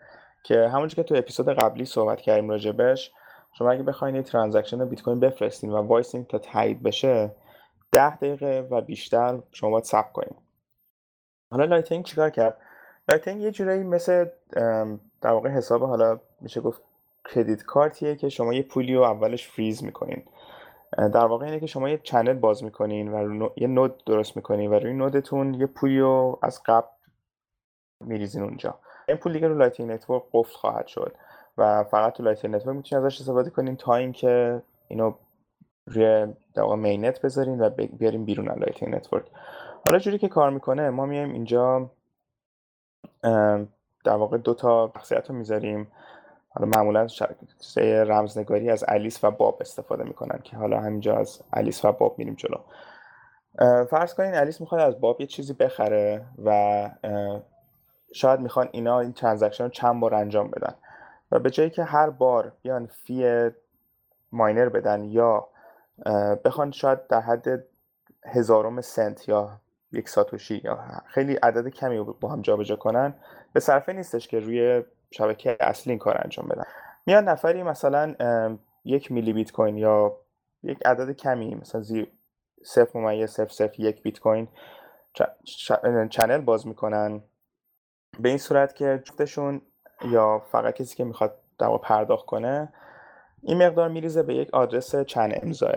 که 0.45 0.69
همونجور 0.69 0.97
که 0.97 1.03
تو 1.03 1.15
اپیزود 1.15 1.49
قبلی 1.49 1.85
صحبت 1.85 2.21
کردیم 2.21 2.51
راجبش 2.51 3.13
شما 3.59 3.71
اگه 3.71 3.83
بخواین 3.83 4.15
یه 4.15 4.23
ترانزکشن 4.23 4.89
بیت 4.89 5.03
کوین 5.03 5.21
بفرستین 5.21 5.71
و 5.71 5.77
وایسین 5.77 6.25
تا 6.25 6.39
تایید 6.39 6.83
بشه 6.83 7.31
ده 7.95 8.17
دقیقه 8.17 8.69
و 8.71 8.81
بیشتر 8.81 9.39
شما 9.53 9.71
باید 9.71 9.85
صبر 9.85 10.13
کنید 10.13 10.37
حالا 11.51 11.65
لایتنگ 11.65 12.05
چیکار 12.05 12.31
کرد؟ 12.31 12.57
لایتنگ 13.09 13.43
یه 13.43 13.51
جورایی 13.51 13.83
مثل 13.83 14.27
در 15.21 15.31
واقع 15.31 15.49
حساب 15.49 15.83
حالا 15.83 16.21
میشه 16.41 16.61
گفت 16.61 16.83
کردیت 17.35 17.63
کارتیه 17.63 18.17
که 18.17 18.29
شما 18.29 18.55
یه 18.55 18.63
پولی 18.63 18.95
رو 18.95 19.03
اولش 19.03 19.49
فریز 19.49 19.85
می‌کنین. 19.85 20.25
در 20.97 21.27
واقع 21.27 21.47
اینه 21.47 21.61
که 21.61 21.67
شما 21.67 21.89
یه 21.89 21.99
چنل 21.99 22.33
باز 22.33 22.65
می‌کنین 22.65 23.13
و 23.13 23.49
یه 23.57 23.67
نود 23.67 24.05
درست 24.05 24.37
می‌کنین 24.37 24.71
و 24.71 24.75
روی 24.75 24.93
نودتون 24.93 25.55
یه 25.55 25.67
پولی 25.67 26.01
رو 26.01 26.39
از 26.43 26.63
قبل 26.67 26.89
میریزین 28.01 28.43
اونجا. 28.43 28.79
این 29.09 29.17
پول 29.17 29.33
دیگه 29.33 29.49
رو 29.49 29.59
لایتینگ 29.59 29.91
نتورک 29.91 30.23
قفل 30.33 30.55
خواهد 30.55 30.87
شد 30.87 31.15
و 31.59 31.85
فقط 31.85 32.13
تو 32.13 32.23
لایتینگ 32.23 32.55
نتورک 32.55 32.77
می‌تونید 32.77 33.05
ازش 33.05 33.21
استفاده 33.21 33.51
کنین 33.51 33.77
تا 33.77 33.95
اینکه 33.95 34.63
اینو 34.89 35.15
روی 35.87 36.35
در 36.55 36.65
مینت 36.65 37.21
بذارین 37.21 37.61
و 37.61 37.71
بیاریم 37.71 38.25
بیرون 38.25 38.49
لایتینگ 38.49 38.95
نتورک. 38.95 39.27
حالا 39.85 39.99
جوری 39.99 40.19
که 40.19 40.29
کار 40.29 40.51
می‌کنه 40.51 40.91
ما 40.91 41.07
میایم 41.07 41.33
اینجا 41.33 41.91
در 44.05 44.17
واقع 44.17 44.39
دو 44.39 44.55
تا 44.55 44.93
شخصیت 44.95 45.31
رو 45.31 45.37
می‌ذاریم. 45.37 45.89
حالا 46.49 46.71
معمولا 46.77 47.07
رمزنگاری 48.09 48.71
از 48.71 48.85
الیس 48.89 49.25
و 49.25 49.31
باب 49.31 49.59
استفاده 49.61 50.05
می‌کنن 50.05 50.41
که 50.45 50.57
حالا 50.57 50.81
همینجا 50.81 51.17
از 51.17 51.43
الیس 51.53 51.85
و 51.85 51.93
باب 51.93 52.19
میریم 52.19 52.35
جلو. 52.35 52.59
فرض 53.85 54.15
کنین 54.15 54.35
الیس 54.35 54.61
می‌خواد 54.61 54.81
از 54.81 55.01
باب 55.01 55.21
یه 55.21 55.27
چیزی 55.27 55.53
بخره 55.53 56.25
و 56.45 56.91
شاید 58.13 58.41
می‌خوان 58.41 58.69
اینا 58.73 59.01
این 59.01 59.13
ترانزکشن 59.13 59.65
رو 59.65 59.71
چند 59.71 60.01
بار 60.01 60.15
انجام 60.15 60.51
بدن 60.51 60.75
و 61.33 61.39
به 61.39 61.51
جایی 61.51 61.71
که 61.71 61.85
هر 61.85 62.11
بار 62.11 62.53
بیان 62.63 62.87
فی 62.87 63.51
ماینر 64.33 64.69
بدن 64.69 65.05
یا 65.05 65.49
بخوان 66.45 66.71
شاید 66.71 67.07
در 67.07 67.21
حد 67.21 67.65
هزارم 68.25 68.81
سنت 68.81 69.29
یا 69.29 69.61
یک 69.93 70.09
ساتوشی 70.09 70.61
یا 70.65 70.85
خیلی 71.07 71.35
عدد 71.35 71.69
کمی 71.69 72.01
با 72.21 72.29
هم 72.29 72.43
جابجا 72.43 72.77
کنن. 72.77 73.15
به 73.53 73.61
صرفه 73.61 73.93
نیستش 73.93 74.29
که 74.29 74.41
روی 74.41 74.85
شبکه 75.11 75.57
اصلی 75.61 75.91
این 75.91 75.99
کار 75.99 76.21
انجام 76.25 76.49
بدن. 76.49 76.65
میان 77.07 77.29
نفری 77.29 77.63
مثلا 77.63 78.15
یک 78.85 79.13
میلی 79.13 79.33
بیت 79.33 79.53
کوین 79.53 79.77
یا 79.77 80.17
یک 80.63 80.87
عدد 80.87 81.13
کمی 81.13 81.55
مثلا 81.55 81.81
زیر 81.81 82.13
صفر 82.65 82.99
ممیز 82.99 83.31
صفر 83.31 83.53
صفر 83.53 83.81
یک 83.81 84.03
بیت 84.03 84.19
کوین 84.19 84.49
چنل 86.11 86.39
باز 86.39 86.67
می‌کنن. 86.67 87.23
به 88.21 88.29
این 88.29 88.39
صورت 88.39 88.75
که 88.75 89.03
جفتشون 89.05 89.61
یا 90.05 90.39
فقط 90.39 90.75
کسی 90.75 90.97
که 90.97 91.05
می‌خواد 91.05 91.37
در 91.59 91.79
پرداخت 91.83 92.27
کنه 92.27 92.73
این 93.47 93.63
مقدار 93.63 93.89
میریزه 93.89 94.23
به 94.23 94.35
یک 94.35 94.55
آدرس 94.55 94.97
چند 94.97 95.39
امضاه 95.43 95.73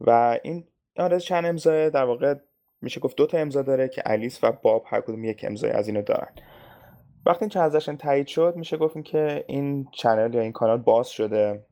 و 0.00 0.38
این 0.42 0.64
آدرس 0.96 1.22
چند 1.22 1.46
امضاه 1.46 1.90
در 1.90 2.04
واقع 2.04 2.34
میشه 2.82 3.00
گفت 3.00 3.16
دو 3.16 3.26
تا 3.26 3.38
امضا 3.38 3.62
داره 3.62 3.88
که 3.88 4.02
الیس 4.06 4.44
و 4.44 4.52
باب 4.52 4.84
هر 4.86 5.00
کدوم 5.00 5.24
یک 5.24 5.44
امضای 5.48 5.70
از 5.70 5.88
اینو 5.88 6.02
دارن. 6.02 6.28
وقتی 7.26 7.40
این 7.40 7.50
ترانزکشن 7.50 7.96
تایید 7.96 8.26
شد 8.26 8.56
میشه 8.56 8.76
گفت 8.76 9.04
که 9.04 9.44
این 9.48 9.88
چنل 9.92 10.34
یا 10.34 10.40
این 10.40 10.52
کانال 10.52 10.78
باز 10.78 11.08
شده 11.08 11.64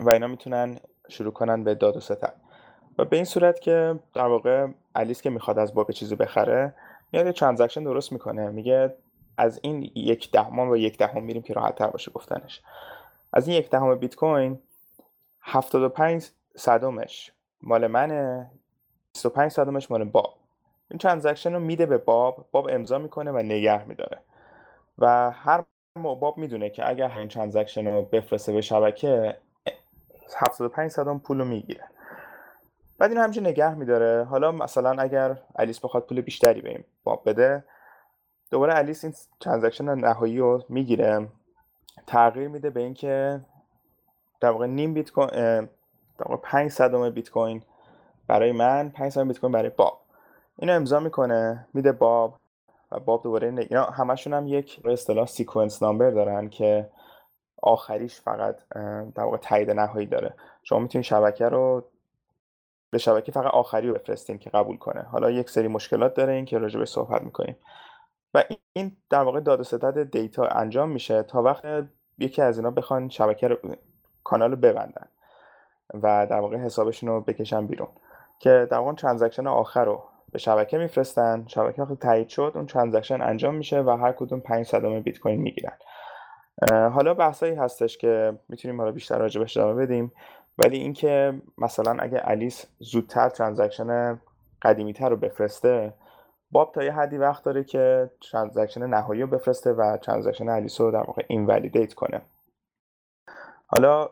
و 0.00 0.10
اینا 0.10 0.26
می‌تونن 0.26 0.78
شروع 1.08 1.32
کنن 1.32 1.64
به 1.64 1.74
داد 1.74 1.96
و 1.96 2.00
ستد 2.00 2.34
و 2.98 3.04
به 3.04 3.16
این 3.16 3.24
صورت 3.24 3.60
که 3.60 3.98
در 4.14 4.26
واقع 4.26 4.66
الیس 4.94 5.22
که 5.22 5.30
می‌خواد 5.30 5.58
از 5.58 5.74
باب 5.74 5.90
چیزی 5.90 6.16
بخره 6.16 6.74
میاد 7.12 7.26
یه 7.26 7.32
ترانزکشن 7.32 7.84
درست 7.84 8.12
می‌کنه. 8.12 8.50
میگه 8.50 8.94
از 9.38 9.60
این 9.62 9.90
یک 9.94 10.30
دهم 10.30 10.58
و 10.58 10.76
یک 10.76 10.98
دهم 10.98 11.24
میریم 11.24 11.42
که 11.42 11.54
راحت 11.54 11.74
تر 11.74 11.86
باشه 11.86 12.10
گفتنش. 12.10 12.62
از 13.32 13.48
این 13.48 13.56
یک 13.56 13.70
دهم 13.70 13.94
بیت 13.94 14.14
کوین 14.14 14.58
75 15.40 16.30
صدمش 16.56 17.32
مال 17.62 17.86
منه 17.86 18.50
25 19.12 19.50
صدمش 19.50 19.90
مال 19.90 20.04
باب. 20.04 20.34
این 20.90 20.98
ترانزکشن 20.98 21.52
رو 21.52 21.60
میده 21.60 21.86
به 21.86 21.98
باب 21.98 22.48
باب 22.52 22.68
امضا 22.72 22.98
می‌کنه 22.98 23.30
و 23.30 23.38
نگه 23.38 23.84
میداره. 23.84 24.18
و 24.98 25.30
هر 25.30 25.64
باب 25.96 26.38
می‌دونه 26.38 26.70
که 26.70 26.88
اگر 26.88 27.18
این 27.18 27.28
ترانزکشن 27.28 27.86
رو 27.86 28.02
بفرسته 28.02 28.52
به 28.52 28.60
شبکه 28.60 29.36
75 30.36 30.90
صدم 30.90 31.18
پول 31.18 31.38
رو 31.38 31.44
می‌گیره. 31.44 31.84
بعد 32.98 33.10
این 33.10 33.20
همچه 33.20 33.40
نگه 33.40 33.74
میداره. 33.74 34.24
حالا 34.24 34.52
مثلا 34.52 35.02
اگر 35.02 35.38
الیس 35.56 35.80
بخواد 35.80 36.06
پول 36.06 36.20
بیشتری 36.20 36.60
به 36.60 36.68
این 36.68 36.84
باب 37.04 37.28
بده 37.28 37.64
دوباره 38.50 38.76
الیس 38.76 39.04
این 39.04 39.14
ترانزکشن 39.40 39.94
نهایی 39.94 40.38
رو 40.38 40.64
می‌گیره. 40.68 41.28
تغییر 42.06 42.48
میده 42.48 42.70
به 42.70 42.80
اینکه 42.80 43.40
در 44.40 44.50
واقع 44.50 44.66
نیم 44.66 44.94
بیت 44.94 45.10
کوین 45.10 45.68
در 46.18 46.28
واقع 46.28 46.42
5 46.42 46.70
صدم 46.70 47.10
بیت 47.10 47.30
کوین 47.30 47.62
برای 48.26 48.52
من 48.52 48.90
5 48.90 49.12
صدم 49.12 49.28
بیت 49.28 49.40
کوین 49.40 49.52
برای 49.52 49.70
باب. 49.70 50.00
اینو 50.58 50.72
امضا 50.72 51.00
می‌کنه 51.00 51.66
میده 51.74 51.92
باب 51.92 52.36
و 52.92 53.00
باب 53.00 53.22
دوباره 53.22 53.66
اینا 53.70 53.84
همشون 53.84 54.34
هم 54.34 54.46
یک 54.46 54.80
اصطلاح 54.84 55.26
سیکونس 55.26 55.82
نامبر 55.82 56.10
دارن 56.10 56.48
که 56.48 56.90
آخریش 57.62 58.20
فقط 58.20 58.56
در 59.14 59.24
واقع 59.24 59.36
تایید 59.36 59.70
نهایی 59.70 60.06
داره. 60.06 60.34
شما 60.62 60.78
می‌تونید 60.78 61.04
شبکه 61.04 61.48
رو 61.48 61.84
به 62.90 62.98
شبکه 62.98 63.32
فقط 63.32 63.52
آخری 63.52 63.88
رو 63.88 63.94
بفرستین 63.94 64.38
که 64.38 64.50
قبول 64.50 64.76
کنه. 64.76 65.02
حالا 65.02 65.30
یک 65.30 65.50
سری 65.50 65.68
مشکلات 65.68 66.14
داره 66.14 66.32
این 66.32 66.44
که 66.44 66.58
راجع 66.58 66.78
به 66.78 66.86
صحبت 66.86 67.22
می‌کنیم. 67.22 67.56
و 68.34 68.44
این 68.72 68.96
در 69.10 69.22
واقع 69.22 69.40
داد 69.40 69.60
و 69.60 69.64
ستد 69.64 70.10
دیتا 70.10 70.44
انجام 70.44 70.88
میشه 70.88 71.22
تا 71.22 71.42
وقت 71.42 71.64
یکی 72.18 72.42
از 72.42 72.58
اینا 72.58 72.70
بخوان 72.70 73.08
شبکه 73.08 73.48
رو 73.48 73.56
کانال 74.24 74.50
رو 74.50 74.56
ببندن 74.56 75.08
و 75.94 76.26
در 76.30 76.40
واقع 76.40 76.56
حسابشون 76.56 77.08
رو 77.08 77.20
بکشن 77.20 77.66
بیرون. 77.66 77.88
که 78.38 78.68
در 78.70 78.78
واقع 78.78 78.92
ترانزکشن 78.92 79.46
آخر 79.46 79.84
رو 79.84 80.04
به 80.32 80.38
شبکه 80.38 80.78
میفرستن. 80.78 81.44
شبکه 81.46 81.82
وقتی 81.82 81.96
تایید 81.96 82.28
شد 82.28 82.52
اون 82.54 82.66
ترانزکشن 82.66 83.22
انجام 83.22 83.54
میشه 83.54 83.80
و 83.80 83.90
هر 83.90 84.12
کدوم 84.12 84.40
5 84.40 84.66
صدم 84.66 85.00
بیت 85.00 85.18
کوین 85.18 85.40
می‌گیرن. 85.40 85.72
حالا 86.70 87.14
بحثایی 87.14 87.54
هستش 87.54 87.98
که 87.98 88.38
می‌تونیم 88.48 88.80
حالا 88.80 88.92
بیشتر 88.92 89.18
راجع 89.18 89.40
ادامه 89.40 89.74
بدیم. 89.86 90.12
ولی 90.58 90.78
اینکه 90.78 91.34
مثلا 91.58 91.96
اگه 91.98 92.20
الیس 92.24 92.66
زودتر 92.78 93.28
ترانزکشن 93.28 94.20
قدیمی 94.62 94.92
تر 94.92 95.08
رو 95.08 95.16
بفرسته 95.16 95.92
باب 96.50 96.72
تا 96.74 96.84
یه 96.84 96.92
حدی 96.92 97.18
وقت 97.18 97.44
داره 97.44 97.64
که 97.64 98.10
ترانزکشن 98.30 98.86
نهایی 98.86 99.22
رو 99.22 99.26
بفرسته 99.26 99.72
و 99.72 99.96
ترانزکشن 99.96 100.48
الیس 100.48 100.80
رو 100.80 100.90
در 100.90 101.02
واقع 101.06 101.22
اینولیدیت 101.28 101.94
کنه. 101.94 102.22
حالا 103.66 104.08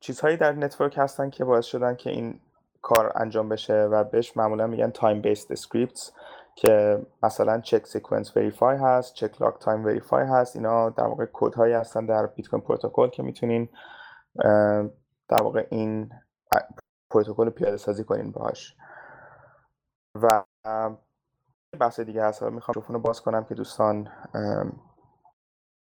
چیزهایی 0.00 0.36
در 0.36 0.52
نتورک 0.52 0.98
هستن 0.98 1.30
که 1.30 1.44
باعث 1.44 1.64
شدن 1.64 1.96
که 1.96 2.10
این 2.10 2.40
کار 2.82 3.12
انجام 3.14 3.48
بشه 3.48 3.84
و 3.84 4.04
بهش 4.04 4.36
معمولا 4.36 4.66
میگن 4.66 4.90
تایم 4.90 5.20
بیسد 5.20 5.54
سکریپتس 5.54 6.12
که 6.54 7.06
مثلا 7.22 7.60
چک 7.60 7.86
سیکونس 7.86 8.36
وریفای 8.36 8.76
هست 8.76 9.14
چک 9.14 9.42
لاک 9.42 9.58
تایم 9.60 9.84
وریفای 9.84 10.24
هست. 10.26 10.56
اینا 10.56 10.90
در 10.90 11.04
واقع 11.04 11.26
کد 11.32 11.54
هایی 11.54 11.74
هستن 11.74 12.06
در 12.06 12.26
بیت 12.26 12.48
کوین 12.48 12.62
پروتکل 12.62 13.08
که 13.08 13.22
می‌تونین 13.22 13.68
در 15.28 15.42
واقع 15.42 15.66
این 15.70 16.10
پروتکل 17.10 17.50
پیاده 17.50 17.76
سازی 17.76 18.04
کنین 18.04 18.30
باهاش. 18.30 18.76
و 20.14 20.42
بحث 21.72 22.00
دیگه 22.00 22.24
هست. 22.24 22.42
می‌خوام 22.42 22.54
میکروفون 22.54 22.98
باز 22.98 23.22
کنم 23.22 23.44
که 23.44 23.54
دوستان 23.54 24.08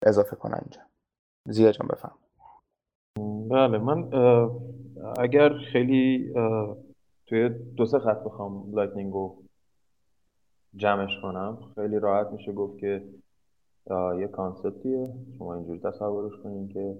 اضافه 0.02 0.36
کنن 0.36 0.58
اینجا. 0.62 0.80
زیاد 1.48 1.74
جان 1.74 1.88
بفهم 1.88 2.12
بله 3.48 3.78
من 3.78 4.10
اگر 5.18 5.58
خیلی 5.72 6.32
توی 7.26 7.48
دو 7.48 7.86
سه 7.86 7.98
خط 7.98 8.24
بخوام 8.24 8.74
لایتنینگ 8.74 9.12
رو 9.12 9.42
جمعش 10.76 11.10
کنم 11.22 11.58
خیلی 11.74 11.98
راحت 11.98 12.26
میشه 12.26 12.52
گفت 12.52 12.78
که 12.78 13.08
یه 14.18 14.28
کانسپتیه 14.28 15.14
شما 15.38 15.54
اینجوری 15.54 15.78
تصورش 15.78 16.32
کنین 16.42 16.68
که 16.68 16.98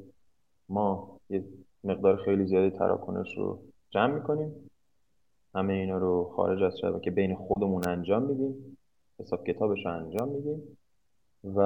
ما 0.68 1.20
یه 1.30 1.44
مقدار 1.84 2.16
خیلی 2.24 2.46
زیادی 2.46 2.70
تراکنش 2.70 3.38
رو 3.38 3.62
جمع 3.90 4.14
می‌کنیم. 4.14 4.70
همه 5.54 5.72
اینا 5.72 5.98
رو 5.98 6.32
خارج 6.36 6.62
از 6.62 6.78
شبکه 6.78 7.10
بین 7.10 7.36
خودمون 7.36 7.88
انجام 7.88 8.22
میدیم. 8.22 8.73
حساب 9.20 9.44
کتابش 9.44 9.86
رو 9.86 9.92
انجام 9.92 10.28
میدیم 10.28 10.78
و 11.44 11.60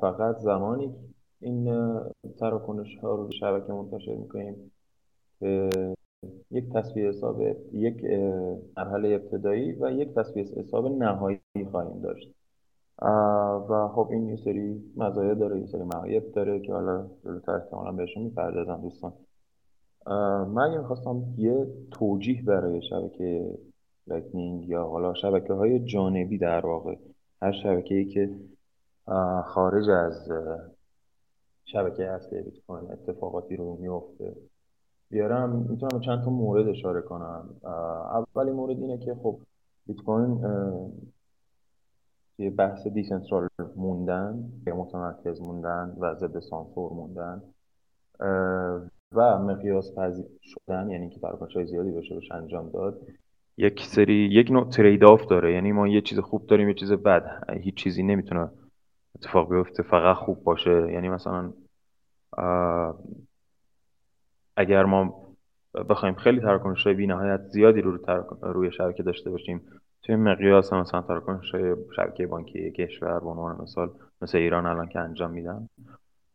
فقط 0.00 0.38
زمانی 0.38 0.94
این 1.40 1.64
تراکنش 2.38 2.98
ها 2.98 3.14
رو 3.14 3.30
شبکه 3.32 3.72
منتشر 3.72 4.14
می‌کنیم 4.14 4.70
که 5.40 5.68
یک 6.50 6.72
تصویر 6.72 7.08
حساب 7.08 7.42
یک 7.72 8.04
مرحله 8.76 9.08
ابتدایی 9.08 9.72
و 9.72 9.90
یک 9.90 10.14
تصویر 10.14 10.46
حساب 10.46 10.86
نهایی 10.86 11.40
خواهیم 11.70 12.00
داشت. 12.00 12.34
و 13.70 13.88
خب 13.94 14.08
این 14.10 14.28
یه 14.28 14.36
سری 14.36 14.92
مزایا 14.96 15.34
داره 15.34 15.60
یه 15.60 15.66
سری 15.66 15.82
معایب 15.82 16.32
داره 16.32 16.60
که 16.60 16.72
حالا 16.72 17.06
جلوتر 17.24 17.52
احتمالا 17.52 17.92
بهشون 17.92 18.22
می‌پردازم 18.22 18.80
دوستان. 18.82 19.12
من 20.46 20.58
اگه 20.58 20.78
می‌خواستم 20.78 21.22
یه 21.36 21.66
توجیه 21.90 22.42
برای 22.42 22.82
شبکه 22.82 23.58
Lightning 24.06 24.68
یا 24.68 24.84
حالا 24.84 25.14
شبکه 25.14 25.52
های 25.52 25.78
جانبی 25.78 26.38
در 26.38 26.66
واقع. 26.66 26.96
هر 27.42 27.52
شبکه 27.52 27.94
ای 27.94 28.04
که 28.04 28.30
خارج 29.44 29.88
از 29.90 30.28
شبکه 31.64 32.10
اصلی 32.10 32.42
بیت 32.42 32.54
کوین 32.66 32.92
اتفاقاتی 32.92 33.56
رو 33.56 33.76
میفته 33.80 34.36
بیارم 35.10 35.50
می‌تونم 35.50 36.00
چند 36.00 36.24
تا 36.24 36.30
مورد 36.30 36.68
اشاره 36.68 37.02
کنم. 37.02 37.50
اولی 37.64 38.50
مورد 38.50 38.78
اینه 38.78 38.98
که 38.98 39.14
خب 39.14 39.38
بیت 39.86 39.96
کوین 39.96 40.40
یه 42.38 42.50
بحث 42.50 42.86
decentral 42.86 43.48
موندن 43.76 44.52
یا 44.66 44.76
متمرکز 44.76 45.40
موندن 45.40 45.96
و 46.00 46.14
ضد 46.14 46.40
سانسور 46.40 46.92
موندن 46.92 47.42
و 49.12 49.38
مقیاس 49.38 49.94
پذیر 49.94 50.26
شدن 50.42 50.90
یعنی 50.90 51.10
که 51.10 51.20
های 51.54 51.66
زیادی 51.66 51.90
بشه 51.90 52.16
بشه 52.16 52.34
انجام 52.34 52.70
داد. 52.70 53.00
یک 53.56 53.82
سری 53.82 54.14
یک 54.14 54.50
نوع 54.50 54.68
trade-off 54.68 55.26
داره. 55.26 55.52
یعنی 55.52 55.72
ما 55.72 55.88
یه 55.88 56.00
چیز 56.00 56.18
خوب 56.18 56.46
داریم 56.46 56.68
یه 56.68 56.74
چیز 56.74 56.92
بد. 56.92 57.50
هیچ 57.60 57.74
چیزی 57.74 58.02
نمی‌تونه 58.02 58.50
اتفاق 59.16 59.54
بیفته 59.54 59.82
فقط 59.82 60.16
خوب 60.16 60.44
باشه. 60.44 60.92
یعنی 60.92 61.08
مثلا 61.08 61.52
اگر 64.56 64.84
ما 64.84 65.24
بخوایم 65.88 66.14
خیلی 66.14 66.40
تراکنش 66.40 66.86
های 66.86 67.06
نهایت 67.06 67.40
زیادی 67.40 67.80
رو 67.80 67.98
روی 68.42 68.72
شبکه 68.72 69.02
داشته 69.02 69.30
باشیم 69.30 69.60
توی 70.02 70.16
مقیاس 70.16 70.72
مثلا 70.72 71.02
تراکنش 71.02 71.54
شبکه 71.96 72.26
بانکی 72.26 72.70
کشور 72.70 73.20
به 73.20 73.28
عنوان 73.28 73.62
مثال 73.62 73.90
مثل 74.22 74.38
ایران 74.38 74.66
الان 74.66 74.88
که 74.88 74.98
انجام 74.98 75.30
میدن 75.30 75.68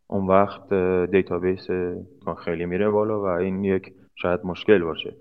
اون 0.06 0.26
وقت 0.26 0.74
دیتابیس 1.10 1.66
خیلی 2.44 2.66
میره 2.66 2.90
بالا 2.90 3.20
و 3.20 3.24
این 3.24 3.64
یک 3.64 3.94
شاید 4.14 4.40
مشکل 4.44 4.82
باشه. 4.82 5.16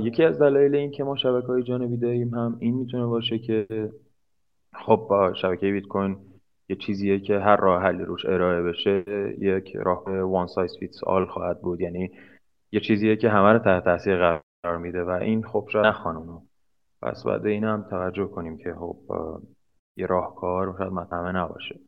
یکی 0.00 0.24
از 0.24 0.38
دلایل 0.38 0.74
این 0.74 0.90
که 0.90 1.04
ما 1.04 1.16
شبکه 1.16 1.46
های 1.46 1.62
جانبی 1.62 1.96
داریم 1.96 2.34
هم 2.34 2.56
این 2.60 2.74
می‌تونه 2.74 3.06
باشه 3.06 3.38
که 3.38 3.66
خب 4.74 5.06
با 5.10 5.34
شبکه 5.34 5.72
بیت 5.72 5.86
کوین 5.86 6.16
یه 6.68 6.76
چیزیه 6.76 7.20
که 7.20 7.38
هر 7.38 7.56
راه 7.56 7.82
حلی 7.82 8.04
روش 8.04 8.24
ارائه 8.24 8.62
بشه 8.62 9.04
یک 9.38 9.76
راه 9.76 10.20
one 10.20 10.46
size 10.46 10.76
fits 10.80 11.04
all 11.04 11.26
خواهد 11.26 11.60
بود. 11.60 11.80
یعنی 11.80 12.10
یه 12.72 12.80
چیزیه 12.80 13.16
که 13.16 13.28
همه 13.28 13.52
رو 13.52 13.58
تحت 13.58 13.84
تاثیر 13.84 14.16
قرار 14.16 14.78
میده 14.78 15.04
و 15.04 15.10
این 15.10 15.42
خب 15.42 15.68
شاید 15.72 15.86
نخوان 15.86 16.42
پس 17.02 17.24
بعد 17.26 17.46
این 17.46 17.64
هم 17.64 17.86
توجه 17.90 18.26
کنیم 18.26 18.56
که 18.56 18.74
خب 18.74 18.98
یه 19.96 20.06
راهکار 20.06 20.74
شاید 20.78 20.92
مطمئن 20.92 21.36
نباشه. 21.36 21.80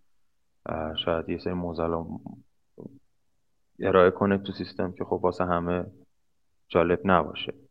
شاید 1.04 1.28
یه 1.28 1.38
سری 1.38 1.52
معضل 1.52 2.02
ارائه 3.80 4.10
کنه 4.10 4.38
تو 4.38 4.52
سیستم 4.52 4.92
که 4.92 5.04
خب 5.04 5.20
واسه 5.22 5.44
همه 5.44 5.84
جالب 6.68 7.00
نباشه. 7.04 7.65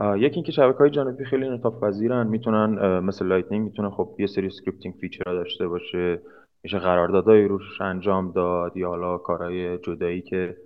یکی 0.00 0.34
اینکه 0.34 0.52
شبکه 0.52 0.78
های 0.78 0.90
جانبی 0.90 1.24
خیلی 1.24 1.46
انعطاف 1.46 1.84
پذیرن 1.84 2.26
می‌تونن 2.26 2.98
مثل 2.98 3.26
Lightning 3.26 3.64
می‌تونن 3.64 3.90
خب 3.90 4.16
یه 4.18 4.26
سری 4.26 4.50
scripting 4.50 4.94
feature 4.94 5.24
داشته 5.24 5.68
باشه 5.68 6.20
میشه 6.62 6.78
قراردادهایی 6.78 7.48
روش 7.48 7.80
انجام 7.80 8.32
داد 8.32 8.76
یا 8.76 8.88
حالا 8.88 9.18
کارهای 9.18 9.78
جدایی 9.78 10.22
که 10.22 10.56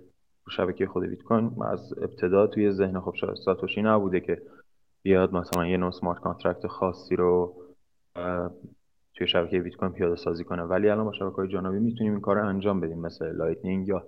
شبکه 0.49 0.87
خود 0.87 1.03
بیت 1.03 1.23
کوین 1.23 1.51
از 1.61 1.93
ابتدا 2.01 2.47
توی 2.47 2.71
ذهن 2.71 2.99
خب 2.99 3.13
ساتوشی 3.45 3.81
نبوده 3.81 4.19
که 4.19 4.41
بیاد 5.03 5.33
مثلا 5.33 5.67
یه 5.67 5.77
نوع 5.77 5.91
smart 5.91 6.19
contract 6.19 6.67
خاصی 6.67 7.15
رو 7.15 7.55
توی 9.13 9.27
شبکه 9.27 9.59
بیت 9.59 9.75
کوین 9.75 9.91
پیاده 9.91 10.15
سازی 10.15 10.43
کنه. 10.43 10.63
ولی 10.63 10.89
الان 10.89 11.05
با 11.05 11.13
شبکه 11.13 11.35
های 11.35 11.47
جانبی 11.47 11.79
می‌تونیم 11.79 12.11
این 12.11 12.21
کار 12.21 12.37
انجام 12.37 12.79
بدیم 12.79 12.99
مثل 12.99 13.35
Lightning 13.35 13.87
یا 13.87 14.03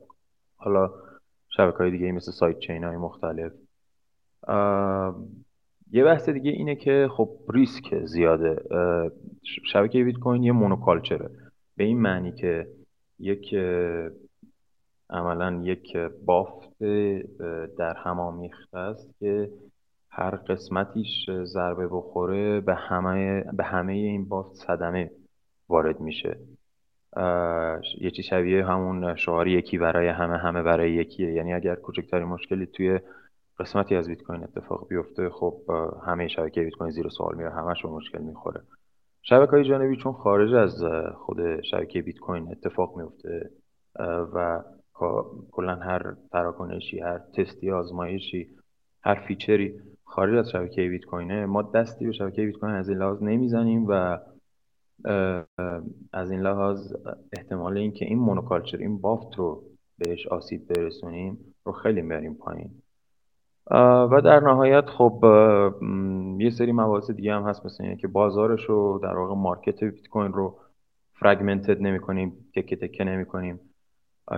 حالا 0.58 0.94
شبکه 1.50 1.78
های 1.78 1.92
دیگه 1.92 2.12
مثل 2.12 2.32
sidechain 2.32 2.84
های 2.84 2.98
مختلف. 2.98 3.52
یه 5.92 6.04
بحث 6.04 6.30
دیگه 6.30 6.52
اینه 6.52 6.76
که 6.76 7.10
خب 7.12 7.30
ریسک 7.50 8.06
زیاده. 8.06 8.64
شبکه 9.44 10.04
بیت 10.04 10.18
کوین 10.18 10.44
یه 10.44 10.52
مونوکالچره. 10.52 11.30
به 11.78 11.84
این 11.84 12.02
معنی 12.02 12.32
که 12.32 12.68
یک 13.20 13.56
عملا 15.10 15.62
یک 15.64 15.98
بافت 15.98 16.84
در 17.78 17.94
هم 17.98 18.20
آمیخته 18.20 18.78
است 18.78 19.20
که 19.20 19.50
هر 20.10 20.36
قسمتیش 20.36 21.30
ضربه 21.44 21.88
بخوره 21.88 22.62
به 22.62 22.76
همه 22.76 23.44
به 23.54 23.64
همه 23.64 23.94
این 23.94 24.30
بافت 24.30 24.56
صدمه 24.56 25.12
وارد 25.70 26.00
میشه. 26.00 26.38
یه 28.02 28.12
چی 28.12 28.24
شبیه 28.24 28.66
همون 28.66 29.16
شعار 29.16 29.48
یکی 29.48 29.78
برای 29.78 30.08
همه 30.08 30.38
همه 30.38 30.64
برای 30.64 30.94
یکیه. 30.94 31.34
یعنی 31.34 31.54
اگر 31.54 31.76
کوچکترین 31.76 32.28
مشکلی 32.28 32.66
توی 32.66 33.00
قسمتی 33.62 33.96
از 33.96 34.08
بیت 34.08 34.22
کوین 34.22 34.44
اتفاق 34.44 34.88
بیفته. 34.88 35.30
خب 35.30 35.62
همه 36.06 36.28
شبکه 36.28 36.62
بیت 36.62 36.74
کوین 36.74 36.92
زیر 36.92 37.10
سوال 37.10 37.36
میره 37.36 37.52
همش 37.52 37.84
به 37.84 37.90
مشکل 37.90 38.22
می‌خوره. 38.22 38.62
شبکه 39.22 39.52
های 39.52 39.64
جانبی 39.64 39.96
چون 39.96 40.14
خارج 40.14 40.54
از 40.54 40.84
خود 41.16 41.62
شبکه 41.62 42.02
بیت 42.02 42.20
کوین 42.20 42.52
اتفاق 42.52 42.98
میفته 42.98 43.52
و 44.34 44.64
کلا 45.52 45.76
هر 45.76 46.16
تراکنشی 46.32 47.00
هر 47.00 47.20
تستی 47.20 47.72
آزمایشی 47.72 48.50
هر 49.04 49.16
feature 49.28 49.75
ی 49.75 49.82
خارج 50.04 50.38
از 50.38 50.50
شبکه 50.50 50.90
بیت 50.90 51.06
کوینه 51.06 51.46
ما 51.46 51.62
دستی 51.62 52.06
به 52.06 52.12
شبکه 52.12 52.46
بیت 52.46 52.58
کوین 52.58 52.74
از 52.74 52.90
این 52.90 52.98
لحاظ 52.98 53.24
نمی‌زنیم 53.24 53.86
و 53.88 54.18
از 56.14 56.32
این 56.32 56.40
لحاظ 56.42 56.94
احتمال 57.34 57.78
اینکه 57.78 58.06
این 58.06 58.20
monoculture 58.20 58.78
این 58.78 59.02
بافت 59.02 59.36
رو 59.36 59.64
بهش 59.98 60.28
آسیب 60.28 60.68
برسونیم 60.68 61.38
رو 61.66 61.72
خیلی 61.72 62.02
میاریم 62.02 62.34
پایین. 62.34 62.81
و 64.12 64.22
در 64.26 64.40
نهایت 64.40 64.86
خب 64.86 65.26
یه 66.40 66.50
سری 66.50 66.72
مباحث 66.72 67.12
دیگه 67.12 67.34
هم 67.34 67.44
هست 67.44 67.66
مثل 67.66 67.84
اینه 67.84 67.96
که 67.96 68.08
بازارش 68.08 68.66
رو 68.66 69.00
در 69.04 69.18
واقع 69.18 69.36
market 69.36 69.84
بیت 69.84 70.08
کوین 70.08 70.34
رو 70.34 70.58
fragmented 71.14 71.82
نمی 71.82 72.00
کنیم 72.00 72.34
تکه 72.56 72.76
تکه 72.76 73.04
نمی 73.04 73.26
کنیم 73.26 73.60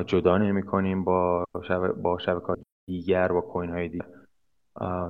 جدا 0.05 0.37
نمی 0.37 0.63
کنیم 0.63 1.03
با 1.03 1.45
شب... 1.67 1.91
با 1.91 2.17
شبکات 2.17 2.59
دیگر 2.87 3.27
با 3.27 3.41
coin 3.41 3.69
های 3.69 3.89
دیگر 3.89 4.05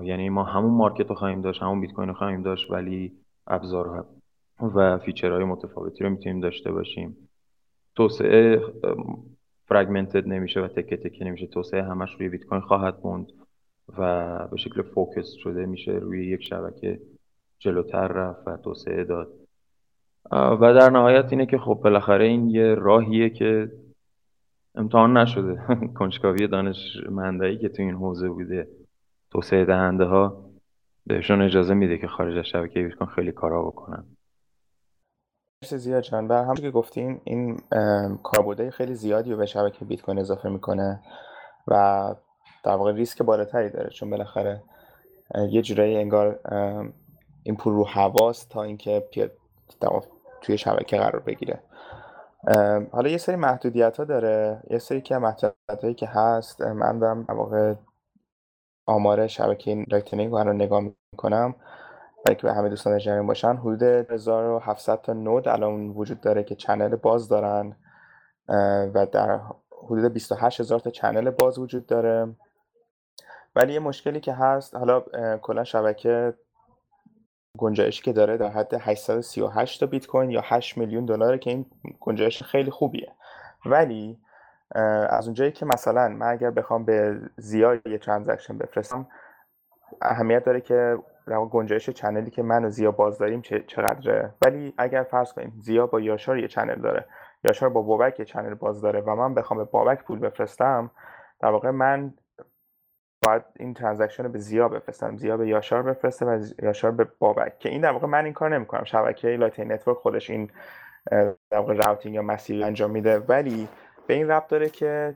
یعنی 0.01 0.29
ما 0.29 0.43
همون 0.43 0.71
market 0.71 1.09
رو 1.09 1.15
خواهیم 1.15 1.41
داشت 1.41 1.61
همون 1.61 1.81
بیت 1.81 1.91
کوین 1.91 2.07
رو 2.07 2.13
خواهیم 2.13 2.41
داشت 2.41 2.71
ولی 2.71 3.13
ابزار 3.47 4.05
و 4.75 4.97
feature 4.97 5.33
های 5.33 5.43
متفاوتی 5.43 6.03
رو 6.03 6.09
می‌تونیم 6.09 6.39
داشته 6.39 6.71
باشیم. 6.71 7.17
توسعه 7.95 8.61
فرگمنتد 9.65 10.27
نمیشه 10.27 10.61
و 10.61 10.67
تکه 10.67 10.97
تکه 10.97 11.25
نمیشه 11.25 11.47
توسعه 11.47 11.83
همش 11.83 12.13
روی 12.13 12.29
بیت 12.29 12.43
کوین 12.43 12.61
خواهد 12.61 12.97
موند. 13.03 13.27
و 13.97 14.47
به 14.47 14.57
شکل 14.57 14.81
فوکس 14.81 15.31
شده 15.31 15.65
میشه 15.65 15.91
روی 15.91 16.27
یک 16.27 16.43
شبکه 16.43 16.99
جلوتر 17.59 18.07
رفت 18.07 18.47
و 18.47 18.57
توسعه 18.57 19.03
داد. 19.03 19.33
و 20.31 20.73
در 20.73 20.89
نهایت 20.89 21.25
اینه 21.31 21.45
که 21.45 21.57
خب 21.57 21.79
بالاخره 21.83 22.25
این 22.25 22.49
یه 22.49 22.75
راهیه 22.75 23.29
که 23.29 23.71
امتحان 24.75 25.17
نشده. 25.17 25.61
کنجکاوی 25.99 26.47
دانشمندایی 26.47 27.57
که 27.57 27.69
تو 27.69 27.81
این 27.81 27.95
حوزه 27.95 28.29
بوده 28.29 28.67
توسعه 29.31 29.65
دهنده 29.65 30.03
ها 30.03 30.49
بهشون 31.05 31.41
اجازه 31.41 31.73
میده 31.73 31.97
که 31.97 32.07
خارج 32.07 32.37
از 32.37 32.45
شبکه 32.45 32.83
بیت 32.83 32.95
کوین 32.95 33.09
خیلی 33.09 33.31
کارا 33.31 33.63
بکنن. 33.63 34.05
زیا 35.65 36.03
جان. 36.03 36.27
و 36.27 36.33
همونطور 36.33 36.65
که 36.65 36.71
گفتیم 36.71 37.21
این 37.23 37.57
کاربردهای 38.23 38.71
خیلی 38.71 38.95
زیادی 38.95 39.31
رو 39.31 39.37
به 39.37 39.45
شبکه 39.45 39.85
بیت 39.85 40.01
کوین 40.01 40.19
اضافه 40.19 40.49
می‌کنه 40.49 40.99
و 41.67 42.15
در 42.63 42.75
واقع 42.75 42.91
ریسک 42.91 43.21
بالاتری 43.21 43.69
داره. 43.69 43.89
چون 43.89 44.09
بالاخره 44.09 44.63
یه 45.49 45.61
جورایی 45.61 45.97
انگار 45.97 46.39
این 47.43 47.57
پول 47.57 47.73
رو 47.73 47.83
هواست 47.83 48.49
تا 48.49 48.63
اینکه 48.63 49.07
توی 50.41 50.57
شبکه 50.57 50.97
قرار 50.97 51.19
بگیره. 51.19 51.59
حالا 52.91 53.09
یه 53.09 53.17
سری 53.17 53.35
محدودیت 53.35 53.97
ها 53.97 54.03
داره. 54.03 54.63
یه 54.69 54.77
سری 54.77 55.01
که 55.01 55.17
محدودیت 55.17 55.83
هایی 55.83 55.93
که 55.93 56.07
هست 56.07 56.61
من 56.61 56.99
دارم 56.99 57.23
در 57.23 57.33
واقع 57.33 57.73
آمار 58.85 59.27
شبکه 59.27 59.85
Lightning 59.87 60.33
رو 60.33 60.53
نگاه 60.53 60.81
می‌کنم 61.13 61.55
برای 62.25 62.35
که 62.35 62.47
به 62.47 62.53
همه 62.53 62.69
دوستان 62.69 62.97
جریان 62.97 63.27
باشن. 63.27 63.55
حدود 63.55 63.83
1700 63.83 65.01
تا 65.01 65.13
node 65.13 65.47
الان 65.47 65.89
وجود 65.89 66.21
داره 66.21 66.43
که 66.43 66.55
channel 66.55 66.95
باز 66.95 67.29
دارن. 67.29 67.75
و 68.93 69.05
در 69.11 69.39
حدود 69.85 70.13
28 70.13 70.59
هزار 70.59 70.79
تا 70.79 70.89
channel 70.89 71.29
باز 71.29 71.59
وجود 71.59 71.85
داره. 71.85 72.35
ولی 73.55 73.73
یه 73.73 73.79
مشکلی 73.79 74.19
که 74.19 74.33
هست 74.33 74.75
حالا 74.75 75.03
کلا 75.41 75.63
شبکه 75.63 76.33
گنجایشی 77.57 78.03
که 78.03 78.13
داره 78.13 78.37
در 78.37 78.49
حد 78.49 78.73
838 78.73 79.79
تا 79.79 79.85
بیت 79.85 80.07
کوین 80.07 80.29
یا 80.31 80.41
8 80.43 80.77
میلیون 80.77 81.05
دلاره 81.05 81.37
که 81.37 81.49
این 81.49 81.65
گنجایش 81.99 82.43
خیلی 82.43 82.71
خوبیه. 82.71 83.11
ولی 83.65 84.17
از 85.09 85.27
اونجایی 85.27 85.51
که 85.51 85.65
مثلا 85.65 86.07
من 86.07 86.27
اگر 86.27 86.51
بخوام 86.51 86.85
به 86.85 87.19
زیا 87.37 87.75
یه 87.85 87.97
transaction 87.97 88.57
بفرستم 88.57 89.07
اهمیت 90.01 90.43
داره 90.43 90.61
که 90.61 90.97
گنجایش 91.51 91.89
channel 91.89 92.26
ی 92.26 92.31
که 92.31 92.43
من 92.43 92.65
و 92.65 92.69
زیا 92.69 92.91
باز 92.91 93.17
داریم 93.17 93.41
چقدره. 93.41 94.33
ولی 94.41 94.73
اگر 94.77 95.03
فرض 95.03 95.33
کنیم 95.33 95.53
زیا 95.61 95.87
با 95.87 95.99
یاشار 95.99 96.39
یه 96.39 96.47
channel 96.47 96.81
داره 96.81 97.05
یاشار 97.43 97.69
با 97.69 97.81
بابک 97.81 98.19
یه 98.19 98.25
channel 98.25 98.53
باز 98.53 98.81
داره 98.81 99.01
و 99.01 99.15
من 99.15 99.33
بخوام 99.33 99.57
به 99.57 99.63
بابک 99.63 100.03
پول 100.03 100.19
بفرستم 100.19 100.91
در 101.39 101.49
واقع 101.49 101.69
من 101.69 102.13
باید 103.27 103.43
این 103.59 103.73
transaction 103.73 104.23
رو 104.23 104.29
به 104.29 104.39
زیا 104.39 104.67
بفرستم. 104.67 105.17
زیا 105.17 105.37
به 105.37 105.47
یاشار 105.47 105.83
بفرسته 105.83 106.25
و 106.25 106.45
یاشار 106.63 106.91
به 106.91 107.07
بابک. 107.19 107.59
که 107.59 107.69
این 107.69 107.81
در 107.81 107.91
واقع 107.91 108.07
من 108.07 108.25
این 108.25 108.33
کار 108.33 108.55
نمی‌کنم. 108.55 108.83
شبکه 108.83 109.27
Lightning 109.27 109.71
Network 109.71 109.97
خودش 109.97 110.29
این 110.29 110.49
در 111.11 111.35
واقع 111.51 111.73
routing 111.73 112.15
یا 112.15 112.21
مسیری 112.21 112.63
انجام 112.63 112.91
میده. 112.91 113.19
ولی 113.19 113.67
به 114.07 114.13
این 114.13 114.27
ربط 114.27 114.47
داره 114.47 114.69
که 114.69 115.15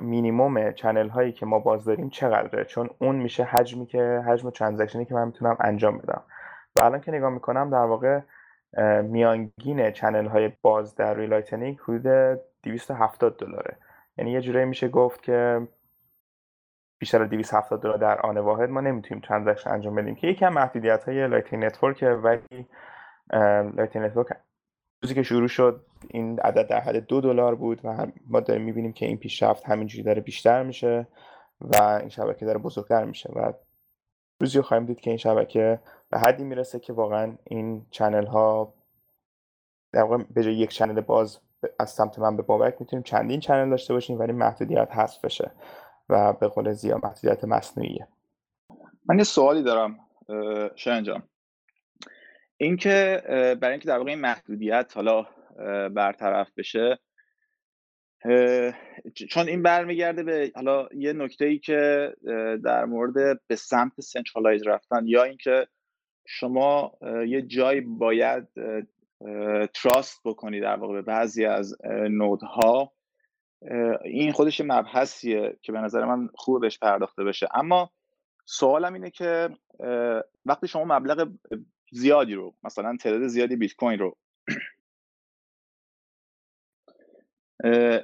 minimum 0.00 0.72
channel 0.72 1.08
هایی 1.08 1.32
که 1.32 1.46
ما 1.46 1.58
باز 1.58 1.84
داریم 1.84 2.10
چقدره؟ 2.10 2.64
چون 2.64 2.90
اون 2.98 3.16
میشه 3.16 3.44
حجمی 3.44 3.86
که 3.86 4.22
حجم 4.26 4.50
transaction 4.50 5.00
ی 5.00 5.04
که 5.04 5.14
من 5.14 5.26
می‌تونم 5.26 5.56
انجام 5.60 5.98
بدم. 5.98 6.22
و 6.78 6.84
الان 6.84 7.00
که 7.00 7.12
نگاه 7.12 7.30
می‌کنم 7.30 7.70
در 7.70 7.84
واقع 7.84 8.20
میانگین 9.02 9.90
channel 9.90 10.26
های 10.26 10.52
باز 10.62 10.94
در 10.94 11.14
روی 11.14 11.26
Lightning 11.26 11.78
حدود 11.82 12.40
270 12.62 13.36
دلاره. 13.36 13.76
یعنی 14.18 14.32
یه 14.32 14.40
جورایی 14.40 14.66
میشه 14.66 14.88
گفت 14.88 15.22
که 15.22 15.68
بیشتر 16.98 17.22
از 17.22 17.30
270 17.30 17.82
دلار 17.82 17.98
در 17.98 18.20
آن 18.20 18.38
واحد 18.38 18.70
ما 18.70 18.80
نمی‌تونیم 18.80 19.22
transaction 19.26 19.70
انجام 19.70 19.94
بدیم 19.94 20.14
که 20.14 20.46
از 20.46 20.52
محدودیت 20.52 21.04
های 21.04 21.28
Lightning 21.28 21.64
Network 21.64 22.04
ولی 22.22 22.66
Lightning 23.76 24.10
Network 24.10 24.26
روزی 25.02 25.14
که 25.14 25.22
شروع 25.22 25.48
شد 25.48 25.86
این 26.08 26.40
عدد 26.40 26.68
در 26.68 26.80
حد 26.80 26.96
دو 26.96 27.20
دلار 27.20 27.54
بود 27.54 27.80
و 27.84 28.06
ما 28.26 28.40
داریم 28.40 28.62
می‌بینیم 28.62 28.92
که 28.92 29.06
این 29.06 29.16
پیشرفت 29.16 29.64
همینجوری 29.68 30.02
داره 30.02 30.20
بیشتر 30.20 30.62
میشه 30.62 31.06
و 31.60 31.82
این 32.00 32.08
شبکه 32.08 32.46
داره 32.46 32.58
بزرگتر 32.58 33.04
میشه 33.04 33.32
و 33.32 33.52
روزی 34.40 34.60
خواهیم 34.60 34.86
دید 34.86 35.00
که 35.00 35.10
این 35.10 35.16
شبکه 35.16 35.80
به 36.10 36.18
حدی 36.18 36.44
می‌رسه 36.44 36.78
که 36.80 36.92
واقعا 36.92 37.36
این 37.44 37.86
channel 37.90 38.26
ها 38.26 38.74
در 39.92 40.02
واقع 40.02 40.24
به 40.30 40.42
جای 40.42 40.54
یک 40.54 40.70
channel 40.70 41.00
باز 41.00 41.38
از 41.78 41.90
سمت 41.90 42.18
من 42.18 42.36
به 42.36 42.42
بابک 42.42 42.76
می‌تونیم 42.80 43.02
چندین 43.02 43.40
channel 43.40 43.70
داشته 43.70 43.94
باشیم 43.94 44.18
ولی 44.18 44.32
محدودیت 44.32 44.88
حذف 44.92 45.24
بشه. 45.24 45.50
و 46.08 46.32
به 46.32 46.48
قول 46.48 46.72
زیا 46.72 47.00
محدودیت 47.02 47.44
مصنوعیه. 47.44 48.08
من 49.06 49.18
یه 49.18 49.24
سوالی 49.24 49.62
دارم 49.62 49.98
شاهین 50.76 51.04
جان. 51.04 51.22
اینکه 52.56 53.22
برای 53.60 53.72
اینکه 53.72 53.88
در 53.88 53.98
واقع 53.98 54.10
این 54.10 54.20
محدودیت 54.20 54.92
حالا 54.94 55.26
برطرف 55.88 56.50
بشه 56.56 56.98
چون 59.30 59.48
این 59.48 59.62
برمیگرده 59.62 60.22
به 60.22 60.52
حالا 60.54 60.88
یه 60.94 61.12
نکته 61.12 61.44
ای 61.44 61.58
که 61.58 62.12
در 62.64 62.84
مورد 62.84 63.40
به 63.46 63.56
سمت 63.56 64.00
centralize 64.00 64.66
رفتن 64.66 65.06
یا 65.06 65.24
اینکه 65.24 65.66
شما 66.26 66.92
یه 67.26 67.42
جایی 67.42 67.80
باید 67.80 68.48
trust 69.74 70.20
بکنی 70.24 70.60
در 70.60 70.76
واقع 70.76 70.94
به 70.94 71.02
بعضی 71.02 71.44
از 71.44 71.76
node 72.10 72.65
ها. 72.65 72.92
این 74.04 74.32
خودش 74.32 74.60
مبحثیه 74.60 75.56
که 75.62 75.72
به 75.72 75.80
نظر 75.80 76.04
من 76.04 76.28
خوب 76.34 76.60
بهش 76.60 76.78
پرداخته 76.78 77.24
بشه. 77.24 77.48
اما 77.54 77.90
سوالم 78.44 78.94
اینه 78.94 79.10
که 79.10 79.48
وقتی 80.44 80.68
شما 80.68 80.98
مبلغ 80.98 81.28
زیادی 81.92 82.34
رو 82.34 82.54
مثلا 82.62 82.96
تعداد 82.96 83.26
زیادی 83.26 83.56
بیت 83.56 83.74
کوین 83.74 83.98
رو 83.98 84.16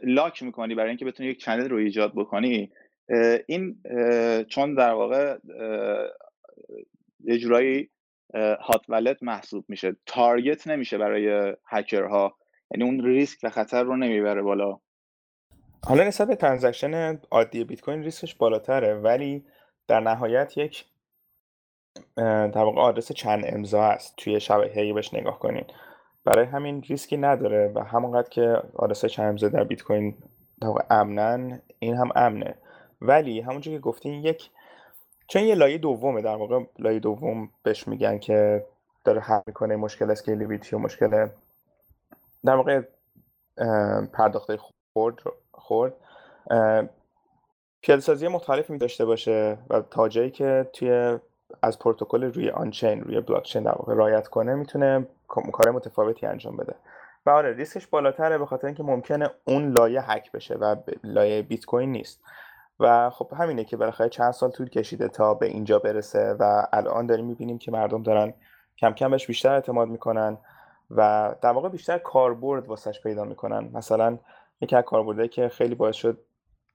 لاک 0.03 0.43
می‌کنی 0.43 0.75
برای 0.75 0.89
اینکه 0.89 1.05
بتونی 1.05 1.29
یک 1.29 1.41
چنل 1.41 1.69
رو 1.69 1.77
ایجاد 1.77 2.13
بکنی 2.15 2.73
این 3.47 3.83
چون 4.49 4.75
در 4.75 4.93
واقع 4.93 5.39
یه 7.25 7.39
جورایی 7.39 7.91
هات 8.35 8.85
ولت 8.89 9.23
محسوب 9.23 9.65
میشه. 9.69 9.97
تارگت 10.07 10.67
نمیشه 10.67 10.99
برای 10.99 11.57
هکرها. 11.67 12.37
یعنی 12.71 12.85
اون 12.85 13.05
ریسک 13.05 13.39
و 13.43 13.51
خطر 13.51 13.83
رو 13.83 13.97
نمی‌بره 13.97 14.43
بالا. 14.43 14.81
حالا 15.85 16.05
نسبت 16.05 16.39
transaction 16.39 17.21
عادی 17.31 17.64
بیت 17.64 17.81
کوین 17.81 18.03
ریسکش 18.03 18.35
بالاتره 18.35 18.95
ولی 18.95 19.45
در 19.89 20.01
نهایت 20.01 20.57
یک 20.57 20.85
در 22.16 22.59
واقع 22.64 22.81
آدرس 22.81 23.12
چند 23.12 23.45
امضا 23.47 23.83
است 23.83 24.14
توی 24.16 24.41
شبکه 24.41 24.93
بهش 24.95 25.14
نگاه 25.14 25.39
کنین. 25.39 25.64
برای 26.24 26.47
همین 26.47 26.83
ریسکی 26.83 27.16
نداره 27.16 27.72
و 27.74 27.85
همونقدر 27.85 28.28
که 28.28 28.62
آدرس 28.74 29.05
چند 29.05 29.28
امضا 29.28 29.49
در 29.49 29.64
بیت 29.64 29.83
کوین 29.83 30.14
امنن 30.91 31.62
این 31.78 31.97
هم 31.97 32.11
امنه. 32.14 32.55
ولی 33.01 33.41
همونجور 33.41 33.74
که 33.74 33.81
گفتین 33.81 34.12
یک 34.12 34.51
چون 35.26 35.43
یه 35.43 35.55
لایه 35.55 35.78
دومه 35.78 36.22
در 36.22 36.37
واقع 36.37 36.61
لایه 36.78 36.99
دوم 36.99 37.51
بهش 37.62 37.89
میگن 37.89 38.18
که 38.18 38.66
داره 39.05 39.20
حل 39.20 39.41
می‌کنه 39.47 39.76
مشکل 39.76 40.11
scalability 40.11 40.77
و 40.76 40.78
مشکل 40.78 41.28
در 42.45 42.55
واقع 42.55 42.83
پرداخته 44.12 44.59
خورد 44.93 45.14
خورد. 45.71 45.95
پیاده 47.83 48.01
سازی 48.01 48.29
مختلفی 48.29 48.73
می 48.73 48.79
داشته 48.79 49.05
باشه 49.05 49.59
و 49.71 49.81
تا 49.81 50.09
جایی 50.09 50.31
که 50.31 50.71
توی 50.73 51.18
از 51.62 51.79
پروتکل 51.79 52.25
روی 52.25 52.51
آنچین 52.51 53.01
روی 53.01 53.21
بلاکچین 53.21 53.62
در 53.62 53.71
واقع 53.71 53.95
رایت 53.95 54.29
کنه 54.29 54.55
می‌تونه 54.55 55.07
کار 55.27 55.71
متفاوتی 55.71 56.27
انجام 56.27 56.57
بده. 56.57 56.75
و 57.27 57.31
آره 57.31 57.53
ریسکش 57.53 57.87
بالاتره 57.87 58.39
به 58.39 58.47
خاطر 58.47 58.66
اینکه 58.66 58.83
ممکنه 58.83 59.31
اون 59.45 59.73
لایه 59.73 60.11
هک 60.11 60.33
بشه 60.33 60.55
و 60.55 60.77
لایه 61.05 61.43
بیت 61.43 61.64
کوین 61.64 61.93
نیست. 61.93 62.21
و 62.81 63.11
خب 63.11 63.33
همینه 63.37 63.64
که 63.64 63.77
بالاخره 63.77 64.09
چند 64.09 64.33
سال 64.33 64.51
طول 64.51 64.68
کشیده 64.68 65.09
تا 65.09 65.35
به 65.35 65.47
اینجا 65.47 65.79
برسه 65.79 66.37
و 66.39 66.66
الان 66.73 67.07
داریم 67.07 67.27
می‌بینیم 67.27 67.59
که 67.59 67.71
مردم 67.71 68.03
دارن 68.03 68.35
کم 68.79 68.93
کم 68.93 69.11
بهش 69.11 69.27
بیشتر 69.27 69.55
اعتماد 69.55 69.89
می‌کنن 69.89 70.39
و 70.91 71.35
در 71.43 71.51
واقع 71.51 71.68
بیشتر 71.68 71.99
کاربرد 71.99 72.68
واسش 72.68 73.01
پیدا 73.03 73.25
می‌کنن. 73.25 73.71
مثلا 73.73 74.18
یکی 74.61 74.77
از 74.77 74.85
کاربردهایی 74.85 75.29
که 75.29 75.49
خیلی 75.49 75.75
باعث 75.75 75.97
شد 75.97 76.19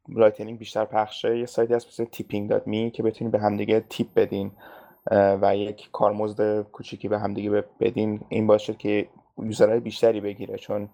لایتنینگ 0.10 0.60
بیشتر 0.60 0.86
پخش 0.86 1.19
شه 1.20 1.40
یه 1.40 1.46
سایتی 1.46 1.74
هست 1.74 1.88
مثل 1.88 2.06
tipping.me 2.06 2.92
که 2.92 3.04
بتونید 3.04 3.32
به 3.32 3.40
همدیگه 3.40 3.80
tip 3.80 4.08
بدین 4.16 4.52
و 5.12 5.56
یک 5.56 5.90
کارمزد 5.92 6.62
کوچیکی 6.62 7.08
به 7.08 7.20
همدیگه 7.20 7.64
بدین. 7.80 8.26
این 8.30 8.48
باعث 8.48 8.62
شد 8.62 8.78
که 8.78 9.10
user 9.38 9.66
های 9.66 9.80
بیشتری 9.80 10.22
بگیره 10.22 10.58
چون 10.58 10.90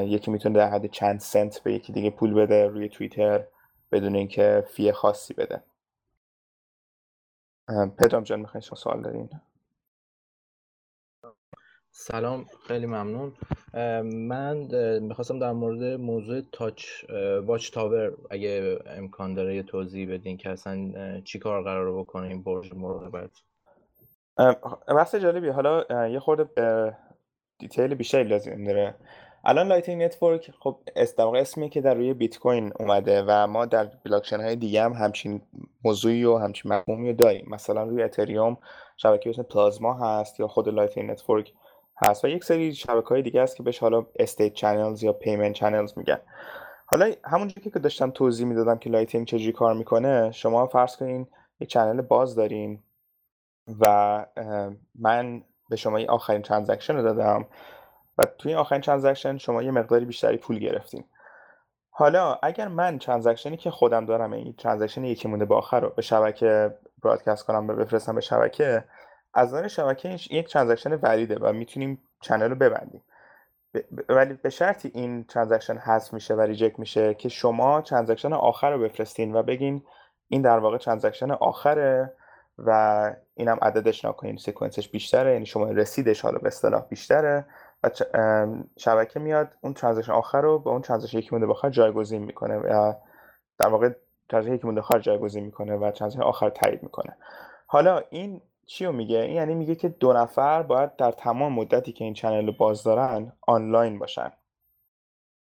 یکی 0.00 0.30
می‌تونه 0.30 0.58
در 0.58 0.70
حد 0.70 0.86
چند 0.86 1.20
cent 1.20 1.58
به 1.58 1.72
یکی 1.72 1.92
دیگه 1.92 2.10
پول 2.10 2.34
بده 2.34 2.66
روی 2.66 2.88
توییتر 2.88 3.44
بدون 3.92 4.16
اینکه 4.16 4.64
fee 4.68 4.92
خاصی 4.92 5.34
بده. 5.34 5.62
پدرام 7.98 8.22
جان 8.22 8.40
می‌خواین 8.40 8.62
شما 8.62 8.76
سوال 8.76 9.02
دارین؟ 9.02 9.28
سلام 11.94 12.46
خیلی 12.66 12.86
ممنون. 12.86 13.32
من 14.04 14.56
می‌خواستم 15.02 15.38
در 15.38 15.52
مورد 15.52 16.00
موضوع 16.00 16.40
تاچ 16.52 16.84
watchtower 17.46 18.12
اگه 18.30 18.78
امکان 18.86 19.34
داره 19.34 19.56
یه 19.56 19.62
توضیح 19.62 20.12
بدین 20.12 20.36
که 20.36 20.50
اصلا 20.50 20.92
چی 21.20 21.38
کار 21.38 21.62
قرار 21.62 21.98
بکنه 21.98 22.26
این 22.26 22.42
برج 22.42 22.74
مراقبت. 22.74 23.30
بحث 24.88 25.14
جالبی. 25.14 25.48
حالا 25.48 26.08
یه 26.08 26.20
خورده 26.20 26.96
detail 27.58 27.94
بیشتری 27.94 28.24
لازم 28.24 28.64
داره. 28.64 28.94
الان 29.44 29.68
Lightning 29.68 30.02
Network 30.02 30.50
خب 30.60 30.78
در 31.18 31.24
اسمی 31.24 31.68
که 31.68 31.80
در 31.80 31.94
روی 31.94 32.14
بیت 32.14 32.38
کوین 32.38 32.72
اومده 32.80 33.24
و 33.26 33.46
ما 33.46 33.66
در 33.66 33.90
بلاکچین 34.04 34.40
های 34.40 34.56
دیگه 34.56 34.82
هم 34.82 34.92
همچین 34.92 35.42
موضوعی 35.84 36.24
و 36.24 36.36
همچین 36.36 36.72
مفهومی 36.72 37.10
رو 37.10 37.16
داریم. 37.16 37.46
مثلا 37.50 37.82
روی 37.82 38.02
اتریوم 38.02 38.58
شبکه 38.96 39.30
اسم 39.30 39.42
پلازما 39.42 39.94
هست 39.94 40.40
یا 40.40 40.48
خود 40.48 40.68
Lightning 40.68 41.10
Network. 41.10 41.52
هست 41.96 42.24
و 42.24 42.28
یک 42.28 42.44
سری 42.44 42.74
شبکه 42.74 43.08
های 43.08 43.22
دیگه 43.22 43.42
هست 43.42 43.56
که 43.56 43.62
بهش 43.62 43.78
حالا 43.78 44.06
state 44.16 44.54
channels 44.54 45.02
یا 45.02 45.12
payment 45.12 45.52
channels 45.52 45.98
میگن. 45.98 46.18
حالا 46.86 47.12
همونجوری 47.24 47.70
که 47.70 47.78
داشتم 47.78 48.10
توضیح 48.10 48.46
می‌دادم 48.46 48.78
که 48.78 48.90
لایتنینگ 48.90 49.26
چجوری 49.26 49.52
کار 49.52 49.74
می‌کنه 49.74 50.30
شما 50.30 50.66
فرض 50.66 50.96
کنین 50.96 51.26
یک 51.60 51.68
channel 51.68 52.00
باز 52.00 52.34
دارین 52.34 52.82
و 53.80 54.26
من 54.94 55.42
به 55.70 55.76
شما 55.76 55.96
این 55.96 56.10
آخرین 56.10 56.42
transaction 56.42 56.96
رو 56.96 57.02
دادم 57.02 57.46
و 58.18 58.26
توی 58.38 58.54
آخرین 58.54 58.80
transaction 58.80 59.38
شما 59.38 59.62
یه 59.62 59.70
مقداری 59.70 60.04
بیشتری 60.04 60.36
پول 60.36 60.58
گرفتین. 60.58 61.04
حالا 61.90 62.38
اگر 62.42 62.68
من 62.68 62.98
transaction 62.98 63.51
ی 63.51 63.56
که 63.56 63.70
خودم 63.70 64.06
دارم 64.06 64.32
این 64.32 64.52
transaction 64.52 65.04
یکی 65.04 65.28
مونده 65.28 65.44
به 65.44 65.54
آخر 65.54 65.80
رو 65.80 65.88
به 65.96 66.02
شبکه 66.02 66.74
broadcast 67.02 67.46
کنم 67.46 67.68
و 67.68 67.74
بفرستم 67.74 68.14
به 68.14 68.20
شبکه 68.20 68.84
از 69.34 69.54
نظر 69.54 69.68
شبکه 69.68 70.08
یک 70.30 70.52
transaction 70.52 70.92
valid 70.92 71.29
ه 71.29 71.36
و 71.36 71.52
می‌تونیم 71.52 72.02
channel 72.20 72.48
رو 72.48 72.54
ببندیم. 72.54 73.02
ولی 74.08 74.34
به 74.34 74.50
شرطی 74.50 74.90
این 74.94 75.24
transaction 75.24 75.76
حذف 75.76 76.14
میشه 76.14 76.34
و 76.34 76.40
reject 76.40 76.78
میشه 76.78 77.14
که 77.14 77.28
شما 77.28 77.80
transaction 77.80 78.32
آخر 78.32 78.70
رو 78.70 78.78
بفرستین 78.78 79.36
و 79.36 79.42
بگین 79.42 79.84
این 80.28 80.42
در 80.42 80.58
واقع 80.58 80.78
transaction 80.78 81.30
آخره 81.30 82.12
و 82.58 83.12
اینم 83.34 83.58
عددش 83.62 84.04
نکنین 84.04 84.36
sequence 84.36 84.78
ش 84.78 84.88
بیشتره 84.88 85.32
یعنی 85.32 85.46
شما 85.46 85.70
رسیدش 85.70 86.20
حالا 86.20 86.38
به 86.38 86.46
اصطلاح 86.46 86.86
بیشتره 86.88 87.44
و 87.82 87.90
شبکه 88.76 89.20
میاد 89.20 89.56
اون 89.60 89.74
transaction 89.74 90.12
آخر 90.12 90.40
رو 90.40 90.58
با 90.58 90.70
اون 90.70 90.82
transaction 90.82 91.18
یکی 91.18 91.28
مونده 91.32 91.46
آخر 91.46 91.70
جایگزین 91.70 92.22
می‌کنه 92.22 92.56
و 92.56 92.92
در 93.58 93.68
واقع 93.68 93.90
transaction 94.28 94.54
یکی 94.54 94.66
مونده 94.66 94.80
آخر 94.80 94.98
جایگزین 94.98 95.44
می‌کنه 95.44 95.76
و 95.76 95.90
transaction 95.90 96.22
آخر 96.22 96.50
تایید 96.50 96.82
می‌کنه. 96.82 97.16
حالا 97.66 98.02
این 98.10 98.40
چی 98.72 98.84
رو 98.84 98.92
میگه؟ 98.92 99.18
این 99.18 99.36
یعنی 99.36 99.54
میگه 99.54 99.74
که 99.74 99.88
دو 99.88 100.12
نفر 100.12 100.62
باید 100.62 100.96
در 100.96 101.12
تمام 101.12 101.52
مدتی 101.52 101.92
که 101.92 102.04
این 102.04 102.14
channel 102.14 102.46
رو 102.46 102.52
باز 102.52 102.82
دارن 102.82 103.32
آنلاین 103.40 103.98
باشن. 103.98 104.32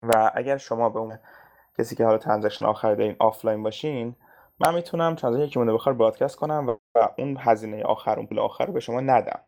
و 0.04 0.32
اگر 0.36 0.58
شما 0.58 0.90
به 0.90 1.00
اون 1.00 1.20
کسی 1.78 1.96
که 1.96 2.06
حالا 2.06 2.18
transaction 2.18 2.66
آخر 2.66 2.96
دارین 2.96 3.16
آفلاین 3.20 3.64
باشین 3.64 4.16
من 4.60 4.74
می‌تونم 4.76 5.16
transaction 5.16 5.46
یکی 5.46 5.60
مونده 5.60 5.74
به 5.74 5.80
آخر 5.80 5.94
broadcast 5.94 6.36
کنم 6.36 6.68
و 6.68 7.08
اون 7.18 7.38
هزینه 7.40 7.84
آخر 7.84 8.18
اون 8.18 8.28
پول 8.28 8.40
آخر 8.40 8.66
رو 8.66 8.74
به 8.74 8.80
شما 8.80 9.02
ندم. 9.02 9.40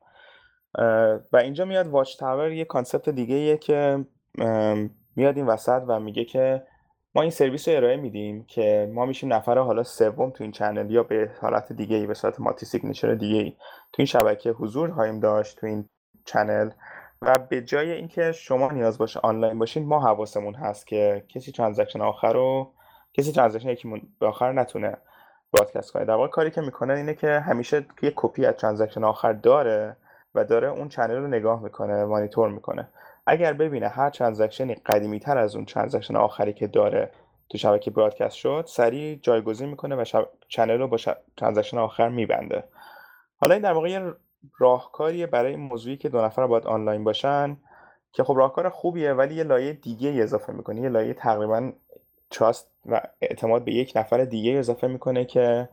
و 1.33 1.37
اینجا 1.37 1.65
میاد 1.65 1.87
watchtower 1.87 2.51
یه 2.51 2.65
concept 2.65 3.09
دیگه 3.09 3.35
ایه 3.35 3.57
که 3.57 4.05
میاد 5.15 5.37
این 5.37 5.45
وسط 5.45 5.81
و 5.87 5.99
میگه 5.99 6.25
که 6.25 6.63
ما 7.17 7.23
این 7.23 7.31
سرویس 7.31 7.67
رو 7.67 7.75
ارائه 7.75 7.97
میدیم 7.97 8.43
که 8.43 8.91
ما 8.93 9.05
میشیم 9.05 9.33
نفر 9.33 9.57
حالا 9.57 9.83
سوم 9.83 10.29
تو 10.29 10.43
این 10.43 10.51
channel 10.51 10.91
یا 10.91 11.03
به 11.03 11.31
حالت 11.41 11.73
دیگه 11.73 11.95
ای 11.95 12.07
به 12.07 12.13
صورت 12.13 12.39
multi-signature 12.39 13.15
دیگه 13.15 13.37
ای 13.37 13.49
تو 13.93 13.95
این 13.97 14.05
شبکه 14.05 14.51
حضور 14.51 14.93
خواهیم 14.93 15.19
داشت 15.19 15.59
تو 15.59 15.67
این 15.67 15.89
channel. 16.25 16.69
و 17.21 17.39
به 17.39 17.61
جای 17.61 17.91
اینکه 17.91 18.31
شما 18.31 18.71
نیاز 18.71 18.97
باشه 18.97 19.19
آنلاین 19.23 19.59
باشین 19.59 19.85
ما 19.85 19.99
حواسمون 19.99 20.55
هست 20.55 20.87
که 20.87 21.25
کسی 21.29 21.51
transaction 21.51 22.01
آخر 22.01 22.33
رو 22.33 22.73
کسی 23.13 23.31
transaction 23.31 23.69
یکی 23.69 24.09
به 24.19 24.27
آخر 24.27 24.51
نتونه 24.51 24.97
broadcast 25.53 25.91
کنه. 25.91 26.05
در 26.05 26.13
واقع 26.13 26.27
کاری 26.27 26.51
که 26.51 26.61
می‌کنه 26.61 26.93
اینه 26.93 27.13
که 27.13 27.39
همیشه 27.39 27.85
یه 28.01 28.13
کپی 28.15 28.45
از 28.45 28.55
transaction 28.55 29.03
آخر 29.03 29.33
داره 29.33 29.97
و 30.35 30.43
داره 30.43 30.67
اون 30.67 30.89
channel 30.89 31.15
رو 31.15 31.27
نگاه 31.27 31.63
می‌کنه 31.63 32.05
مانیتور 32.05 32.49
می‌کنه. 32.49 32.89
اگر 33.27 33.53
ببینه 33.53 33.87
هر 33.87 34.09
transaction 34.09 34.70
ی 34.70 34.75
قدیمی 34.75 35.19
تر 35.19 35.37
از 35.37 35.55
اون 35.55 35.65
transaction 35.65 36.15
آخری 36.15 36.53
که 36.53 36.67
داره 36.67 37.11
تو 37.49 37.57
شبکه 37.57 37.91
broadcast 37.91 38.35
شد 38.35 38.63
سریع 38.67 39.19
جایگزین 39.21 39.69
می‌کنه 39.69 40.01
و 40.01 40.03
شب... 40.03 40.29
channel 40.47 40.79
رو 40.79 40.87
با 40.87 40.97
شب... 40.97 41.17
transaction 41.37 41.77
آخر 41.77 42.09
میبنده. 42.09 42.63
حالا 43.37 43.53
این 43.53 43.63
در 43.63 43.73
واقع 43.73 43.89
یه 43.89 44.13
راهکاریه 44.57 45.27
برای 45.27 45.55
موضوعی 45.55 45.97
که 45.97 46.09
دو 46.09 46.21
نفر 46.21 46.47
باید 46.47 46.67
آنلاین 46.67 47.03
باشن 47.03 47.57
که 48.11 48.23
خب 48.23 48.37
راهکار 48.37 48.69
خوبیه 48.69 49.13
ولی 49.13 49.35
یه 49.35 49.43
لایه 49.43 49.73
دیگه 49.73 50.23
اضافه 50.23 50.53
می‌کنه. 50.53 50.81
یه 50.81 50.89
لایه 50.89 51.13
تقریبا 51.13 51.71
trust 52.31 52.71
و 52.85 53.01
اعتماد 53.21 53.63
به 53.63 53.71
یک 53.71 53.93
نفر 53.95 54.25
دیگه 54.25 54.51
اضافه 54.51 54.87
می‌کنه 54.87 55.25
که 55.25 55.69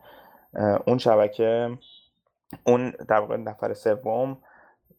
اون 0.87 0.99
شبکه 0.99 1.79
اون 2.65 2.91
در 2.91 3.19
واقع 3.19 3.37
نفر 3.37 3.75
سوم 3.75 4.39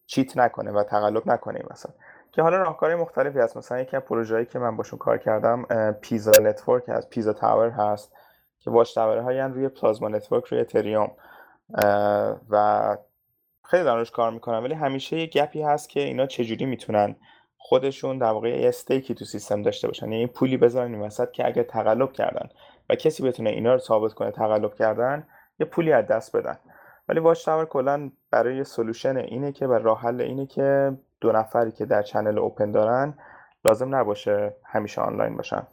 cheat 0.06 0.38
نکنه 0.38 0.72
و 0.72 0.84
تقلب 0.84 1.30
نکنه 1.30 1.64
مثلا 1.72 1.94
که 2.36 2.42
حالا 2.42 2.58
راهکارهای 2.58 3.02
مختلفی 3.02 3.40
هست. 3.40 3.58
مثلا 3.58 3.80
یکی 3.80 3.98
از 3.98 4.04
پروژه‌ای 4.04 4.46
که 4.46 4.60
من 4.60 4.78
باشون 4.78 5.00
کار 5.00 5.18
کردم 5.18 5.66
PISA 6.02 6.32
Network 6.32 6.84
هست 6.88 7.10
PISA 7.10 7.34
Tower 7.34 7.70
هست 7.70 8.14
که 8.60 8.72
watchtower 8.72 9.48
روی 9.48 9.70
Plasma 9.70 10.10
Network 10.10 10.46
روی 10.46 10.60
اتریوم. 10.60 11.12
و 12.50 12.98
خیلی 13.64 13.84
دارن 13.84 14.06
کار 14.14 14.32
می‌کنن 14.32 14.64
ولی 14.64 14.74
همیشه 14.74 15.18
یه 15.18 15.26
gap 15.26 15.53
ی 15.53 15.62
هست 15.62 15.90
که 15.90 16.00
اینا 16.00 16.26
چجوری 16.26 16.66
می‌تونن 16.66 17.16
خودشون 17.58 18.18
در 18.18 18.32
واقع 18.32 18.50
یه 18.50 18.68
stake 18.68 19.08
ی 19.08 19.16
تو 19.16 19.26
سیستم 19.26 19.62
داشته 19.62 19.88
باشن. 19.88 20.12
یعنی 20.12 20.28
پولی 20.28 20.58
بذارن 20.58 20.94
این 20.94 21.02
وسط 21.02 21.32
که 21.32 21.48
اگر 21.48 21.64
تقلب 21.64 22.12
کردن 22.12 22.50
و 22.90 22.96
کسی 22.96 23.24
بتونه 23.24 23.50
اینا 23.50 23.74
رو 23.74 23.80
ثابت 23.80 24.14
کنه 24.14 24.32
تقلب 24.32 24.74
کردن 24.74 25.28
یه 25.60 25.66
پولی 25.66 25.94
از 25.94 26.08
دست 26.08 26.38
بدن. 26.38 26.58
ولی 27.10 27.20
watchtower 27.20 27.66
کلا 27.66 28.12
برای 28.32 28.64
solution 28.64 29.18
اینه 29.18 29.52
که 29.52 29.68
و 29.68 29.74
راه 29.74 30.02
حل 30.02 30.22
اینه 30.22 30.46
که 30.46 30.98
دو 31.22 31.32
نفری 31.32 31.72
که 31.72 31.86
در 31.86 32.02
channel 32.02 32.40
open 32.40 32.72
دارن 32.72 33.18
لازم 33.66 33.96
نباشه 33.96 34.56
همیشه 34.66 35.02
آنلاین 35.02 35.36
باشن. 35.38 35.68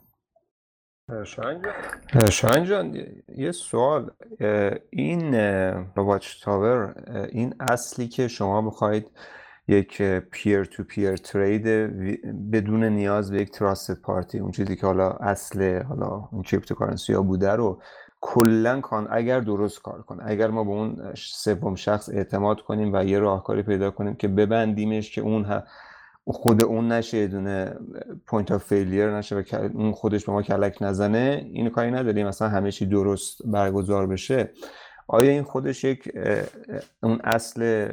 شاهین 2.31 2.65
جان 2.65 2.97
یه 3.37 3.53
سوال. 3.53 4.11
این 4.91 5.35
watchtower 5.97 6.95
این 7.33 7.55
اصلی 7.61 8.09
که 8.09 8.29
شما 8.29 8.63
بخواید 8.63 9.11
یک 9.69 10.03
peer-to-peer 10.03 11.17
trade 11.17 11.67
بدون 12.53 12.85
نیاز 12.85 13.33
به 13.33 13.41
یک 13.41 13.51
trust 13.51 14.03
party 14.03 14.39
اون 14.39 14.51
چیزی 14.51 14.77
که 14.77 14.87
حالا 14.87 15.11
اصل 15.11 15.83
حالا 15.83 16.29
اون 16.33 16.43
cryptocurrency 16.43 17.13
ها 17.13 17.23
بوده 17.23 17.51
رو 17.51 17.83
کلا 18.25 18.81
کان 18.81 19.09
اگر 19.11 19.41
درست 19.41 19.83
کار 19.83 20.03
کنه 20.03 20.23
اگر 20.27 20.51
ما 20.51 20.65
به 20.65 20.71
اون 20.71 21.13
سوم 21.17 21.75
شخص 21.75 22.09
اعتماد 22.09 22.61
کنیم 22.61 22.91
و 22.95 23.05
یه 23.05 23.19
راهکاری 23.19 23.63
پیدا 23.63 23.91
کنیم 23.91 24.15
که 24.15 24.29
ببندیمش 24.29 25.11
که 25.11 25.21
اون 25.21 25.63
خود 26.25 26.65
اون 26.65 26.93
نشه 26.93 27.19
یه 27.19 27.27
دونه 27.27 27.75
point 28.27 28.53
of 28.53 28.65
failure 28.65 29.17
نشه 29.17 29.37
و 29.37 29.43
اون 29.75 29.93
خودش 29.93 30.25
به 30.25 30.33
ما 30.33 30.43
کلک 30.43 30.79
نزنه 30.81 31.47
این 31.53 31.71
کاری 31.71 31.91
نداریم. 31.91 32.27
مثلا 32.27 32.49
همه 32.49 32.71
چی 32.71 32.87
درست 32.87 33.47
برگزار 33.47 34.07
بشه. 34.07 34.51
آیا 35.07 35.31
این 35.31 35.43
خودش 35.43 35.85
یک 35.85 36.13
اون 37.03 37.21
اصل 37.25 37.89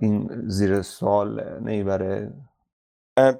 این 0.00 0.30
زیر 0.46 0.82
سوال 0.82 1.60
نمی‌بره 1.60 2.32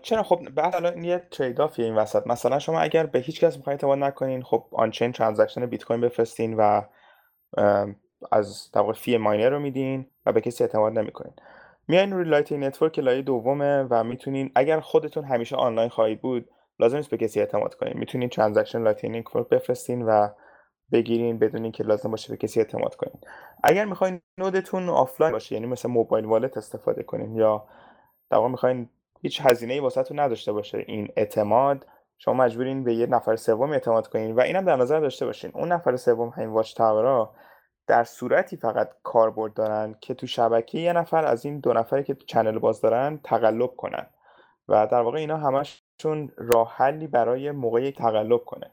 چرا؟ 0.03 0.23
خب 0.23 0.49
بعد 0.55 0.75
الان 0.75 1.05
یه 1.05 1.29
trade-off 1.31 1.61
یه 1.61 1.85
این 1.85 1.95
وسط. 1.95 2.27
مثلا 2.27 2.59
شما 2.59 2.81
اگر 2.81 3.07
به 3.07 3.19
هیچ 3.19 3.45
کس 3.45 3.57
می‌خواین 3.57 3.75
اعتماد 3.75 3.99
نکنین 3.99 4.43
خب 4.43 4.65
on-chain 4.73 5.13
transaction 5.13 5.67
بیت 5.67 5.85
کوین 5.85 6.01
بفرستین 6.01 6.55
و 6.55 6.83
از 8.33 8.71
در 8.73 8.93
fee 8.93 9.17
miner 9.17 9.49
رو 9.51 9.59
میدین 9.59 10.07
و 10.27 10.33
به 10.33 10.41
کسی 10.41 10.65
اعتماد 10.65 10.99
نمی‌کنین. 10.99 11.33
میاین 11.89 12.13
روی 12.13 12.25
Lightning 12.25 12.65
Network 12.65 12.99
لایه 12.99 13.23
دومه 13.23 13.87
و 13.91 14.05
می‌تونین 14.05 14.51
اگر 14.55 14.81
خودتون 14.81 15.25
همیشه 15.25 15.57
آنلاین 15.57 15.89
خواهید 15.89 16.21
بود 16.21 16.51
لازم 16.79 16.97
نیست 16.97 17.11
به 17.11 17.17
کسی 17.17 17.41
اعتماد 17.41 17.75
کنین. 17.75 17.99
می‌تونین 17.99 18.29
transaction 18.29 18.83
Lightning 18.83 19.25
Network 19.27 19.49
بفرستین 19.49 20.03
و 20.03 20.29
بگیرین 20.93 21.39
بدون 21.39 21.71
که 21.71 21.85
لازم 21.85 22.11
باشه 22.11 22.31
به 22.33 22.37
کسی 22.37 22.61
اعتماد 22.61 22.95
کنین. 22.95 23.21
اگر 23.65 23.85
می‌خواین 23.85 24.21
node 24.39 24.67
تون 24.67 24.89
offline 24.89 25.33
باشه 25.33 25.55
یعنی 25.55 25.67
مثل 25.67 25.89
mobile 25.89 26.25
wallet 26.25 26.57
استفاده 26.57 27.03
کنین 27.03 27.35
یا 27.35 27.65
در 28.31 28.37
واقع 28.37 28.49
می‌خواین 28.49 28.89
هیچ 29.25 29.41
هزینه‌ای 29.41 29.81
واسهتون 29.81 30.21
نداشته 30.21 30.53
باشه. 30.53 30.85
این 30.87 31.09
اعتماد 31.17 31.87
شما 32.19 32.35
مجبورین 32.35 32.85
به 32.85 32.95
یه 32.95 33.07
نفر 33.07 33.37
سوم 33.37 33.71
اعتماد 33.71 34.07
کنین 34.09 34.35
و 34.35 34.41
اینم 34.41 34.65
در 34.65 34.77
نظر 34.77 35.01
داشته 35.01 35.27
باشین. 35.27 35.51
اون 35.55 35.73
نفر 35.73 35.97
سوم 35.97 36.29
همین 36.29 36.49
watchtower 36.49 36.75
ا 36.75 37.35
در 37.87 38.05
صورتی 38.05 38.57
فقط 38.57 38.91
کاربرد 39.03 39.55
دارن 39.55 39.97
که 40.01 40.15
تو 40.15 40.27
شبکه 40.27 40.79
یه 40.79 40.93
نفر 40.93 41.25
از 41.25 41.45
این 41.45 41.61
دو 41.61 41.73
نفری 41.73 42.05
که 42.05 42.15
channel 42.27 42.59
باز 42.59 42.81
دارن 42.81 43.21
تقلب 43.25 43.71
کنن. 43.77 44.07
و 44.69 44.87
در 44.87 45.01
واقع 45.01 45.19
اینا 45.19 45.37
همشون 45.37 46.33
راه 46.37 46.73
حلی 46.77 47.07
برای 47.07 47.51
موقع 47.51 47.91
تقلب 47.91 48.45
کنه. 48.45 48.71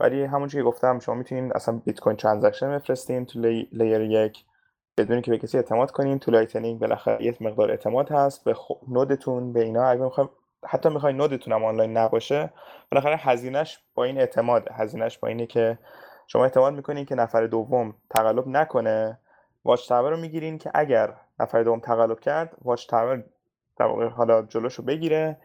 ولی 0.00 0.24
همونجوری 0.24 0.64
که 0.64 0.68
گفتم 0.68 0.98
شما 0.98 1.14
می‌تونین 1.14 1.52
اصلا 1.54 1.80
بیت 1.84 2.00
کوین 2.00 2.16
transaction 2.16 2.70
بفرستین 2.78 3.26
تو 3.26 3.40
layer 3.72 4.00
یک. 4.00 4.44
بدون 4.98 5.20
که 5.20 5.30
به 5.30 5.38
کسی 5.38 5.56
اعتماد 5.56 5.90
کنین 5.90 6.18
تو 6.18 6.30
Lightning 6.30 6.80
بالاخره 6.80 7.24
یه 7.24 7.36
مقدار 7.40 7.70
اعتماد 7.70 8.10
هست. 8.10 8.44
به 8.44 8.56
node 8.88 9.25
تون 9.25 9.52
به 9.52 9.60
اینا 9.60 9.84
اگه 9.84 10.02
می‌خوایم 10.02 10.30
حتی 10.66 10.88
می‌خواین 10.88 11.16
node 11.16 11.37
تون 11.37 11.52
هم 11.52 11.64
آنلاین 11.64 11.96
نباشه 11.96 12.50
بالاخره 12.90 13.16
هزینهش 13.16 13.78
با 13.94 14.04
این 14.04 14.18
اعتماد 14.18 14.68
هزینهش 14.72 15.18
با 15.18 15.28
اینه 15.28 15.46
که 15.46 15.78
شما 16.26 16.42
اعتماد 16.42 16.74
می‌کنین 16.74 17.04
که 17.04 17.14
نفر 17.14 17.46
دوم 17.46 17.94
تقلب 18.10 18.48
نکنه. 18.48 19.18
watchtower 19.64 20.10
رو 20.10 20.16
می‌گیرین 20.16 20.58
که 20.58 20.70
اگر 20.74 21.14
نفر 21.40 21.62
دوم 21.62 21.80
تقلب 21.80 22.20
کرد 22.20 22.56
watchtower 22.62 23.24
در 23.76 23.86
واقع 23.86 24.08
حالا 24.08 24.42
جلوشو 24.42 24.82
بگیره 24.82 25.36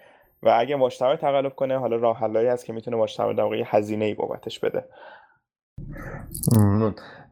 و 0.44 0.56
اگه 0.58 0.76
watchtower 0.76 1.16
تقلب 1.16 1.56
کنه 1.56 1.80
حالا 1.80 1.96
راه 1.96 2.18
حلایی 2.18 2.48
هست 2.48 2.66
که 2.66 2.74
می‌تونه 2.74 2.98
watchtower 2.98 3.34
در 3.34 3.44
واقع 3.44 3.64
هزینه 3.66 4.06
ای 4.06 4.14
بابتش 4.14 4.60
بده. 4.60 4.86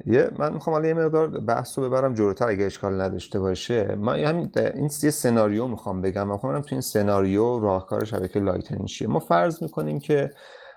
یه 0.06 0.30
من 0.40 0.54
می‌خوام 0.54 0.74
حالا 0.74 0.88
یه 0.88 0.94
مقدار 0.94 1.28
بحث 1.28 1.80
رو 1.80 1.90
ببرم 1.90 2.14
جلوتر 2.14 2.48
اگه 2.48 2.66
اشکال 2.66 3.02
نداشته 3.02 3.40
باشه. 3.40 3.96
من 3.96 4.20
همین 4.20 4.52
این 4.56 4.90
یه 5.04 5.10
سناریو 5.10 5.68
می‌خوام 5.68 6.02
بگم. 6.02 6.24
من 6.24 6.34
می‌خوام 6.34 6.62
تو 6.62 6.76
این 6.76 6.82
سناریو 6.82 7.60
راهکار 7.60 8.04
شبکه 8.04 8.40
Lightning 8.40 8.86
چیه. 8.86 9.08
ما 9.08 9.20
فرض 9.20 9.64
می‌کنیم 9.64 10.00
که 10.00 10.32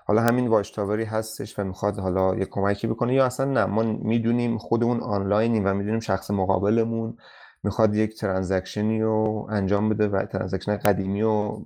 حالا 0.05 0.21
همین 0.21 0.47
watchtower 0.47 0.71
ی 0.75 1.03
هستش 1.03 1.59
و 1.59 1.63
می‌خواد 1.63 1.99
حالا 1.99 2.35
یه 2.35 2.45
کمکی 2.45 2.87
بکنه 2.87 3.13
یا 3.13 3.25
اصلا 3.25 3.45
نه 3.51 3.65
ما 3.65 3.83
می‌دونیم 3.83 4.57
خودمون 4.57 4.99
آنلاینیم 4.99 5.65
و 5.65 5.73
می‌دونیم 5.73 5.99
شخص 5.99 6.31
مقابلمون 6.31 7.17
می‌خواد 7.63 7.95
یک 7.95 8.19
transaction 8.19 8.94
ی 8.94 9.01
رو 9.01 9.47
انجام 9.49 9.89
بده 9.89 10.07
و 10.07 10.25
transaction 10.25 10.77
قدیمی 10.77 11.21
رو 11.21 11.65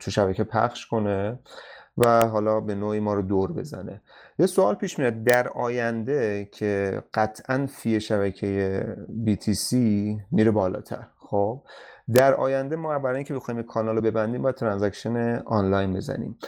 تو 0.00 0.10
شبکه 0.10 0.44
پخش 0.44 0.86
کنه 0.86 1.38
و 1.98 2.26
حالا 2.26 2.60
به 2.60 2.74
نوعی 2.74 3.00
ما 3.00 3.14
رو 3.14 3.22
دور 3.22 3.52
بزنه. 3.52 4.00
یه 4.40 4.46
سوال 4.46 4.74
پیش 4.74 4.98
میاد. 4.98 5.24
در 5.24 5.48
آینده 5.48 6.48
که 6.52 7.02
قطعا 7.14 7.66
fee 7.66 8.00
شبکه 8.00 8.84
BTC 9.26 9.74
میره 10.30 10.50
بالاتر. 10.50 11.06
خب 11.18 11.62
در 12.14 12.34
آینده 12.34 12.76
ما 12.76 12.98
برای 12.98 13.16
اینکه 13.16 13.34
بخوایم 13.34 13.62
کانال 13.62 13.96
رو 13.96 14.02
ببندیم 14.02 14.42
باید 14.42 14.54
transaction 14.54 15.36
on-chain 15.46 15.94
بزنیم. 15.94 16.38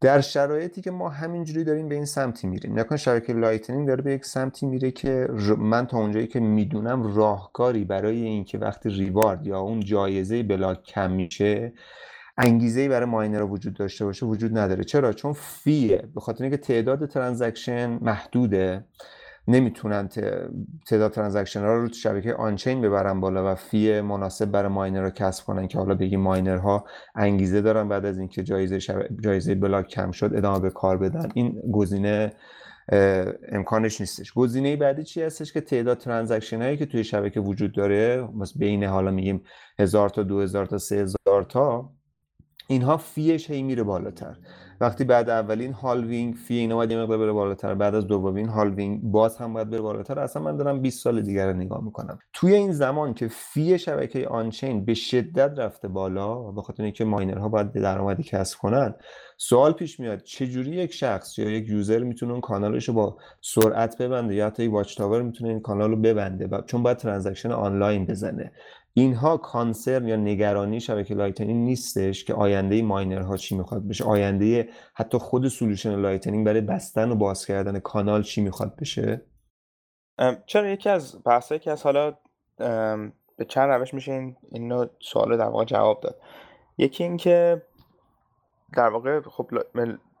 در 0.00 0.20
شرایطی 0.20 0.80
که 0.80 0.90
ما 0.90 1.08
همینجوری 1.08 1.64
داریم 1.64 1.88
به 1.88 1.94
این 1.94 2.04
سمتی 2.04 2.46
میریم. 2.46 2.78
نکن 2.78 2.96
شبکه 2.96 3.32
Lightning 3.32 3.88
داره 3.88 4.02
به 4.02 4.12
یک 4.12 4.24
سمتی 4.24 4.66
میره 4.66 4.90
که 4.90 5.28
من 5.58 5.86
تا 5.86 5.98
اونجایی 5.98 6.26
که 6.26 6.40
می‌دونم 6.40 7.16
راهکاری 7.16 7.84
برای 7.84 8.22
اینکه 8.22 8.58
وقتی 8.58 8.88
reward 8.90 9.46
یا 9.46 9.60
اون 9.60 9.80
جایزه 9.80 10.42
block 10.42 10.82
کم 10.82 11.10
میشه 11.10 11.72
انگیزه 12.36 12.88
برای 12.88 13.06
miner 13.06 13.42
وجود 13.42 13.74
داشته 13.74 14.04
باشه 14.04 14.26
وجود 14.26 14.58
نداره. 14.58 14.84
چرا؟ 14.84 15.12
چون 15.12 15.32
fee 15.32 15.78
ه. 15.78 16.08
به 16.14 16.20
خاطر 16.20 16.44
اینکه 16.44 16.56
تعداد 16.56 17.06
transaction 17.06 17.98
محدوده. 18.02 18.84
نمی‌تونن 19.48 20.08
تعداد 20.88 21.12
transaction 21.12 21.60
ها 21.60 21.74
رو 21.74 21.88
تو 21.88 21.94
شبکه 21.94 22.34
on-chain 22.34 22.80
ببرن 22.80 23.20
بالا 23.20 23.52
و 23.52 23.54
fee 23.54 24.00
مناسب 24.00 24.50
برای 24.50 24.68
miner 24.68 25.02
رو 25.02 25.10
کسب 25.10 25.44
کنن 25.44 25.68
که 25.68 25.78
حالا 25.78 25.94
بگیم 25.94 26.20
miner 26.20 26.56
ها 26.56 26.84
انگیزه 27.14 27.60
دارن 27.60 27.88
بعد 27.88 28.06
از 28.06 28.18
اینکه 28.18 28.42
جایزه 28.42 28.78
جایزه 29.20 29.54
block 29.54 29.88
کم 29.88 30.10
شد 30.10 30.32
ادامه 30.34 30.58
به 30.60 30.70
کار 30.70 30.98
بدن. 30.98 31.28
این 31.34 31.62
گزینه 31.72 32.32
امکانش 33.48 34.00
نیستش. 34.00 34.32
گزینه 34.32 34.76
بعدی 34.76 35.04
چی 35.04 35.22
هستش 35.22 35.52
که 35.52 35.60
تعداد 35.60 35.98
transaction 35.98 36.62
هایی 36.62 36.76
که 36.76 36.86
توی 36.86 37.04
شبکه 37.04 37.40
وجود 37.40 37.74
داره؟ 37.74 38.28
بین 38.56 38.84
حالا 38.84 39.10
میگیم 39.10 39.42
هزار 39.78 40.08
تا 40.08 40.22
دو 40.22 40.40
هزار 40.40 40.66
تا 40.66 40.78
سه 40.78 40.96
هزار 40.96 41.44
تا 41.48 41.90
اینها 42.66 42.96
fee 42.96 43.28
ش 43.28 43.50
هی 43.50 43.62
میره 43.62 43.82
بالاتر. 43.82 44.36
وقتی 44.80 45.04
بعد 45.04 45.30
اولین 45.30 45.72
halving 45.72 46.34
fee 46.34 46.54
اینا 46.54 46.76
باید 46.76 46.90
یه 46.90 47.02
مقدار 47.02 47.18
بره 47.18 47.32
بالاتر. 47.32 47.74
بعد 47.74 47.94
از 47.94 48.06
دومین 48.06 48.48
halving 48.48 49.02
باز 49.02 49.36
هم 49.36 49.52
باید 49.52 49.70
بره 49.70 49.80
بالاتر. 49.80 50.18
اصلا 50.18 50.42
من 50.42 50.56
دارم 50.56 50.80
20 50.80 51.02
سال 51.02 51.20
دیگر 51.22 51.46
رو 51.46 51.56
نگاه 51.56 51.84
می‌کنم. 51.84 52.18
توی 52.32 52.54
این 52.54 52.72
زمان 52.72 53.14
که 53.14 53.28
fee 53.28 53.78
شبکه 53.78 54.28
on-chain 54.28 54.84
به 54.84 54.94
شدت 54.94 55.58
رفته 55.58 55.88
بالا 55.88 56.34
به 56.34 56.62
خاطر 56.62 56.82
اینکه 56.82 57.04
miner 57.04 57.41
ها 57.41 57.48
باید 57.48 57.72
درآمدی 57.72 58.22
کسب 58.22 58.58
کنن 58.58 58.94
سوال 59.36 59.72
پیش 59.72 60.00
میاد 60.00 60.22
چجوری 60.22 60.70
یک 60.70 60.92
شخص 60.92 61.38
یا 61.38 61.50
یک 61.50 61.68
user 61.68 61.98
می‌تونه 61.98 62.32
اون 62.32 62.40
کانالش 62.40 62.88
رو 62.88 62.94
با 62.94 63.16
سرعت 63.40 64.02
ببنده 64.02 64.34
یا 64.34 64.46
حتی 64.46 64.66
watchtower 64.66 65.22
می‌تونه 65.22 65.50
این 65.50 65.60
کانال 65.60 65.90
رو 65.90 65.96
ببنده 65.96 66.48
چون 66.66 66.82
باید 66.82 66.96
transaction 66.96 67.52
on-chain 67.52 68.06
بزنه. 68.06 68.52
اینها 68.94 69.36
concern 69.36 70.08
یا 70.08 70.16
نگرانی 70.16 70.80
شبکه 70.80 71.14
Lightning 71.14 71.64
نیستش 71.64 72.24
که 72.24 72.34
آینده 72.34 72.82
miner 72.82 73.27
ها 73.27 73.36
چی 73.36 73.56
می‌خواد 73.56 73.88
بشه. 73.88 74.04
آینده 74.04 74.68
حتی 74.94 75.18
خود 75.18 75.48
solution 75.48 75.96
Lightning 75.96 76.46
برای 76.46 76.60
بستن 76.60 77.10
و 77.10 77.14
باز 77.14 77.46
کردن 77.46 77.78
کانال 77.78 78.22
چی 78.22 78.40
می‌خواد 78.40 78.76
بشه؟ 78.76 79.22
چرا 80.46 80.68
یکی 80.68 80.88
از 80.88 81.22
بحثایی 81.24 81.58
که 81.58 81.70
از 81.70 81.82
حالا 81.82 82.14
به 83.36 83.44
چند 83.48 83.70
روش 83.70 83.94
میشه 83.94 84.12
این 84.12 84.36
اینو 84.50 84.86
سوال 85.00 85.36
در 85.36 85.48
واقع 85.48 85.64
جواب 85.64 86.00
داد. 86.00 86.20
یکی 86.78 87.04
اینکه 87.04 87.62
در 88.76 88.88
واقع 88.88 89.20
خب 89.20 89.50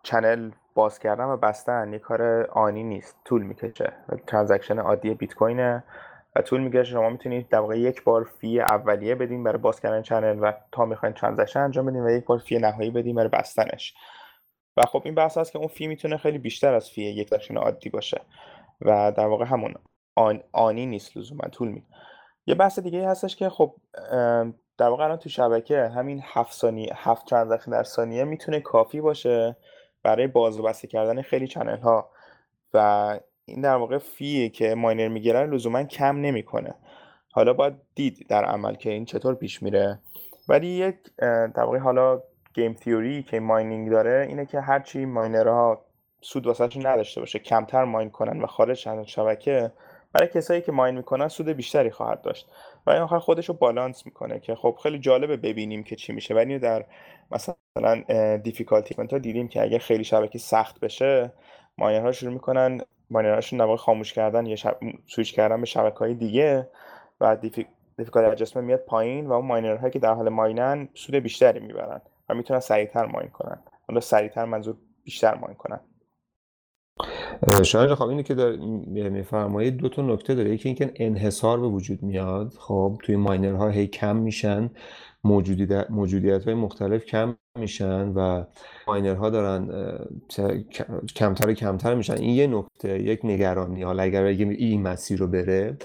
channel 0.02 0.50
باز 0.74 0.98
کردن 0.98 1.24
و 1.24 1.36
بستن 1.36 1.92
یه 1.92 1.98
کار 1.98 2.50
آنی 2.50 2.82
نیست 2.82 3.16
طول 3.24 3.42
می‌کشه. 3.42 3.92
transaction 4.26 4.78
عادی 4.78 5.14
بیت 5.14 5.34
کوینه. 5.34 5.84
و 6.36 6.42
طول 6.42 6.60
میگه 6.60 6.84
شما 6.84 7.10
می‌تونید 7.10 7.48
در 7.48 7.58
واقع 7.58 7.78
یک 7.78 8.04
بار 8.04 8.24
fee 8.24 8.60
اولیه 8.60 9.14
بدین 9.14 9.44
برای 9.44 9.58
باز 9.58 9.80
کردن 9.80 10.02
channel 10.02 10.38
و 10.42 10.52
تا 10.72 10.84
می‌خواین 10.84 11.14
transaction 11.14 11.60
انجام 11.60 11.86
بدین 11.86 12.02
و 12.02 12.10
یک 12.10 12.24
بار 12.24 12.38
fee 12.38 12.58
نهایی 12.58 12.90
بدین 12.90 13.16
برای 13.16 13.28
بستنش. 13.28 13.94
و 14.76 14.82
خب 14.82 15.02
این 15.04 15.14
بحث 15.14 15.38
هست 15.38 15.52
که 15.52 15.58
اون 15.58 15.68
fee 15.68 15.86
می‌تونه 15.86 16.16
خیلی 16.16 16.38
بیشتر 16.38 16.74
از 16.74 16.90
fee 16.90 17.02
یک 17.02 17.28
transaction 17.28 17.56
عادی 17.56 17.90
باشه. 17.90 18.20
و 18.80 19.12
در 19.16 19.26
واقع 19.26 19.44
همون 19.44 19.74
آن 20.14 20.42
آنی 20.52 20.86
نیست 20.86 21.16
لزوما 21.16 21.48
طول 21.48 21.68
می. 21.68 21.86
یه 22.46 22.54
بحث 22.54 22.78
دیگه 22.78 23.08
هستش 23.08 23.36
که 23.36 23.48
خب 23.48 23.74
در 24.78 24.88
واقع 24.88 25.04
الان 25.04 25.18
تو 25.18 25.28
شبکه 25.28 25.88
همین 25.88 26.22
هفت 26.24 26.52
ثانیه 26.52 26.92
هفت 26.96 27.26
transaction 27.26 27.70
در 27.70 27.82
ثانیه 27.82 28.24
می‌تونه 28.24 28.60
کافی 28.60 29.00
باشه 29.00 29.56
برای 30.02 30.26
باز 30.26 30.60
و 30.60 30.62
بسته 30.62 30.88
کردن 30.88 31.22
خیلی 31.22 31.46
channel 31.46 31.78
ها 31.78 32.10
و 32.74 33.20
این 33.44 33.60
در 33.60 33.74
واقع 33.76 33.98
fee 33.98 34.50
که 34.50 34.74
miner 34.74 35.08
می‌گیرن 35.08 35.54
لزوما 35.54 35.84
کم 35.84 36.16
نمی‌کنه. 36.16 36.74
حالا 37.30 37.52
باید 37.52 37.74
دید 37.94 38.26
در 38.28 38.44
عمل 38.44 38.74
که 38.74 38.90
این 38.90 39.04
چطور 39.04 39.34
پیش 39.34 39.62
میره. 39.62 39.98
ولی 40.48 40.66
یک 40.66 40.96
در 41.18 41.62
واقع 41.62 41.78
حالا 41.78 42.22
game 42.54 42.74
theory 42.74 43.22
که 43.22 43.40
mining 43.40 43.90
داره 43.90 44.26
اینه 44.28 44.46
که 44.46 44.60
هرچی 44.60 45.04
miner 45.04 45.71
ها 45.71 45.84
سود 46.20 46.46
واسهشون 46.46 46.86
نداشته 46.86 47.20
باشه 47.20 47.38
کمتر 47.38 47.84
mine 47.84 48.10
کنن 48.10 48.42
و 48.42 48.46
خارج 48.46 48.88
از 48.88 49.06
شبکه 49.06 49.72
برای 50.12 50.28
کسایی 50.28 50.60
که 50.60 50.72
mine 50.72 50.94
می‌کنن 50.94 51.28
سود 51.28 51.48
بیشتری 51.48 51.90
خواهد 51.90 52.22
داشت. 52.22 52.50
و 52.86 52.90
این 52.90 53.02
آخر 53.02 53.18
خودش 53.18 53.48
رو 53.48 53.54
بالانس 53.54 54.06
می‌کنه 54.06 54.40
که 54.40 54.54
خب 54.54 54.78
خیلی 54.82 54.98
جالبه 54.98 55.36
ببینیم 55.36 55.82
که 55.82 55.96
چی 55.96 56.12
میشه. 56.12 56.34
ولی 56.34 56.58
در 56.58 56.84
مثلا 57.30 58.36
difficulty 58.36 58.94
ها 58.94 59.18
دیدیم 59.18 59.48
که 59.48 59.62
اگه 59.62 59.78
خیلی 59.78 60.04
شبکه 60.04 60.38
سخت 60.38 60.80
بشه 60.80 61.32
miner 61.78 62.06
ها 62.06 62.12
شروع 62.12 62.32
می‌کنن 62.32 62.80
miner 63.12 63.35
هاشون 63.35 63.58
در 63.58 63.76
خاموش 63.76 64.12
کردن 64.12 64.46
یا 64.46 64.56
شب... 64.56 64.76
سویچ 65.06 65.34
کردن 65.34 65.60
به 65.60 65.66
شبکه 65.66 65.98
های 65.98 66.14
دیگه 66.14 66.68
و 67.20 67.36
difficulty 67.96 68.60
میاد 68.60 68.80
پایین 68.80 69.26
و 69.26 69.32
اون 69.32 69.46
miner 69.46 69.75
هایی 69.75 69.92
که 69.92 69.98
در 69.98 70.14
حال 70.14 70.28
mine 70.28 70.76
ن 70.76 70.88
سود 70.94 71.14
بیشتری 71.14 71.60
می‌برن 71.60 72.00
و 72.28 72.34
می‌تونن 72.34 72.60
سریعتر 72.60 73.06
mine 73.06 73.28
کنن. 73.28 73.58
حالا 73.88 74.00
سریعتر 74.00 74.44
منظور 74.44 74.76
بیشتر 75.04 75.34
mine 75.34 75.54
کنن. 75.54 75.80
شاید 77.62 77.94
خب 77.94 78.06
اینه 78.06 78.22
که 78.22 78.34
در 78.34 78.56
میفرمایید 79.08 79.76
دو 79.76 79.88
تا 79.88 80.02
نکته 80.02 80.34
داره. 80.34 80.50
یکی 80.50 80.68
اینکه 80.68 80.92
انحصار 80.96 81.60
به 81.60 81.66
وجود 81.66 82.02
میاد. 82.02 82.52
خب 82.58 82.98
توی 83.02 83.16
ماینرها 83.16 83.68
هی 83.68 83.86
کم 83.86 84.16
میشن. 84.16 84.70
موجودیت 85.24 86.44
های 86.44 86.54
مختلف 86.54 87.04
کم 87.04 87.36
میشن 87.58 88.08
و 88.08 88.44
ماینرها 88.86 89.30
دارن 89.30 89.68
کمتر 91.16 91.48
و 91.48 91.52
کمتر 91.52 91.94
میشن. 91.94 92.16
این 92.16 92.34
یه 92.34 92.46
نکته 92.46 93.02
یک 93.02 93.20
نگرانی. 93.24 93.82
حالا 93.82 94.02
اگر 94.02 94.22
این 94.22 94.82
مسیر 94.82 95.18
رو 95.18 95.26
بره 95.26 95.76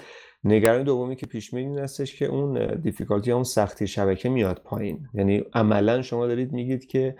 نگرانی 0.44 0.84
دومی 0.84 1.16
که 1.16 1.26
پیش 1.26 1.54
میاد 1.54 1.66
این 1.66 1.78
هستش 1.78 2.16
که 2.16 2.26
اون 2.26 2.80
دیفیکالتی 2.80 3.32
اون 3.32 3.44
سختی 3.44 3.86
شبکه 3.86 4.28
میاد 4.28 4.60
پایین. 4.64 5.08
یعنی 5.14 5.44
عملا 5.54 6.02
شما 6.02 6.26
دارید 6.26 6.52
میگید 6.52 6.86
که 6.86 7.16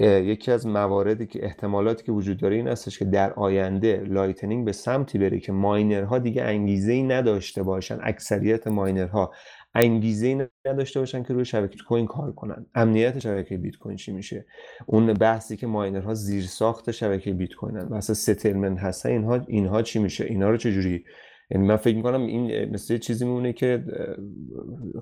یکی 0.00 0.52
از 0.52 0.66
مواردی 0.66 1.26
که 1.26 1.44
احتمالاتی 1.44 2.04
که 2.04 2.12
وجود 2.12 2.40
داره 2.40 2.56
این 2.56 2.68
هستش 2.68 2.98
که 2.98 3.04
در 3.04 3.32
آینده 3.32 4.04
Lightning 4.06 4.64
به 4.64 4.72
سمتی 4.72 5.18
بره 5.18 5.40
که 5.40 5.52
miner 5.52 6.07
ها 6.07 6.18
دیگه 6.18 6.42
انگیزه 6.42 6.92
ای 6.92 7.02
نداشته 7.02 7.62
باشن 7.62 7.98
اکثریت 8.02 8.66
miner 8.66 9.12
ها. 9.12 9.30
انگیزه 9.74 10.48
نداشته 10.66 11.00
باشن 11.00 11.22
که 11.22 11.34
روی 11.34 11.44
شبکه 11.44 11.67
بیت 11.67 11.78
کوین 11.88 12.06
کار 12.06 12.32
کنن. 12.32 12.66
امنیت 12.74 13.18
شبکه 13.18 13.56
بیت 13.56 13.76
کوین 13.76 13.96
چی 13.96 14.12
میشه؟ 14.12 14.46
اون 14.86 15.12
بحثی 15.12 15.56
که 15.56 15.66
miner 15.66 16.06
ها 16.06 16.14
زیر 16.14 16.44
ساخت 16.44 16.90
شبکه 16.90 17.32
بیت 17.32 17.54
کوینن 17.54 17.88
مثلا 17.92 18.14
settlement 18.14 18.78
هستن 18.78 19.08
اینها 19.08 19.40
اینها 19.46 19.82
چی 19.82 19.98
میشه؟ 19.98 20.24
اینا 20.24 20.50
رو 20.50 20.56
چجوری؟ 20.56 21.04
یعنی 21.50 21.66
من 21.66 21.76
فکر 21.76 21.96
می‌کنم 21.96 22.22
این 22.22 22.70
مثل 22.74 22.98
چیزی 22.98 23.24
میمونه 23.24 23.52
که 23.52 23.84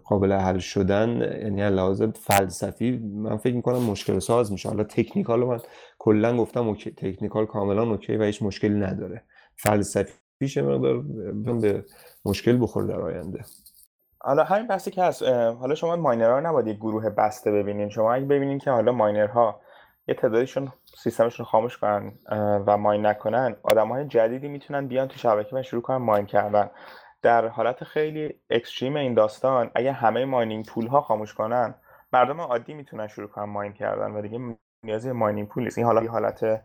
قابل 0.05 0.33
حل 0.33 0.59
شدن 0.59 1.09
یعنی 1.43 1.77
لحاظ 1.77 2.03
فلسفی 2.03 2.99
من 2.99 3.37
فکر 3.37 3.55
می‌کنم 3.55 3.83
مشکل 3.83 4.19
ساز 4.19 4.53
میشه. 4.53 4.69
حالا 4.69 4.85
تکنیکال 4.85 5.45
من 5.45 5.59
کلا 5.99 6.37
گفتم 6.37 6.69
اوکی 6.69 6.91
تکنیکال 6.91 7.47
کاملا 7.47 7.83
اوکی 7.83 8.17
و 8.17 8.23
هیچ 8.23 8.43
مشکلی 8.43 8.75
نداره. 8.75 9.23
فلسفیش 9.57 10.59
مقدار 10.59 11.03
به 11.61 11.85
مشکل 12.25 12.59
بخور 12.61 12.85
در 12.85 13.01
آینده. 13.01 13.41
حالا 14.27 14.45
همین 14.45 14.67
بحثی 14.67 14.91
که 14.91 15.03
هست 15.03 15.23
حالا 15.23 15.75
شما 15.75 15.97
ماینرها 15.97 16.41
نباید 16.41 16.67
یک 16.67 16.77
گروه 16.77 17.11
بسته 17.11 17.53
ببینین. 17.53 17.89
شما 17.89 18.15
اگه 18.15 18.25
ببینین 18.25 18.59
که 18.59 18.71
حالا 18.71 18.93
ماینرها 18.93 19.61
یه 20.09 20.15
تعدادیشون 20.15 20.73
سیستمشون 20.85 21.47
خاموش 21.47 21.79
کنن 21.79 22.13
و 22.67 22.77
ماین 22.77 23.07
نکنن 23.07 23.57
آدم 23.63 23.89
های 23.89 24.05
جدیدی 24.05 24.49
می‌تونن 24.49 24.87
بیان 24.87 25.09
تو 25.09 25.19
شبکه 25.19 25.57
و 25.57 25.63
شروع 25.63 25.83
کنن 25.83 25.97
ماین 25.97 26.27
کردن. 26.27 26.71
در 27.23 27.49
حالت 27.49 27.85
خیلی 27.85 28.35
اکستریم 28.51 28.97
این 28.97 29.15
داستان 29.15 29.71
اگه 29.75 29.93
همه 29.93 30.25
ماینینگ 30.25 30.67
پول 30.67 30.87
ها 30.87 31.01
خاموش 31.01 31.35
کنن 31.35 31.75
مردم 32.13 32.41
عادی 32.41 32.75
می‌تونن 32.75 33.07
شروع 33.07 33.29
کنن 33.29 33.45
ماین 33.45 33.73
کردن 33.73 34.11
و 34.11 34.23
دیگه 34.23 34.39
نیازی 34.83 35.13
ماینینگ 35.13 35.49
پول 35.49 35.65
نیست. 35.65 35.79
این 35.79 35.87
حالا 35.87 36.11
حالت 36.11 36.63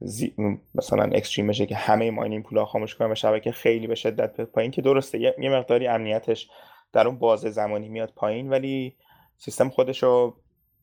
زی... 0.00 0.34
مثلا 0.74 1.02
اکستریم 1.02 1.52
که 1.52 1.76
همه 1.76 2.10
ماینینگ 2.10 2.44
پول 2.44 2.58
ها 2.58 2.64
خاموش 2.64 2.94
کنن 2.94 3.10
و 3.10 3.14
شبکه 3.14 3.52
خیلی 3.52 3.86
به 3.86 3.94
شدت 3.94 4.40
پایین 4.40 4.70
که 4.70 4.82
درسته 4.82 5.18
یه 5.18 5.50
مقداری 5.50 5.88
امنیتش 5.88 6.50
در 6.92 7.06
اون 7.06 7.18
بازه 7.18 7.50
زمانی 7.50 7.88
میاد 7.88 8.12
پایین 8.16 8.50
ولی 8.50 8.96
سیستم 9.36 9.68
خودش 9.68 10.02
رو 10.02 10.36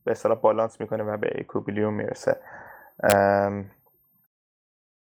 به 0.03 0.11
اصطلاح 0.11 0.37
بالانس 0.37 0.81
می‌کنه 0.81 1.03
و 1.03 1.17
به 1.17 1.29
اکوبیلیوم 1.35 1.93
می‌رسه. 1.93 2.39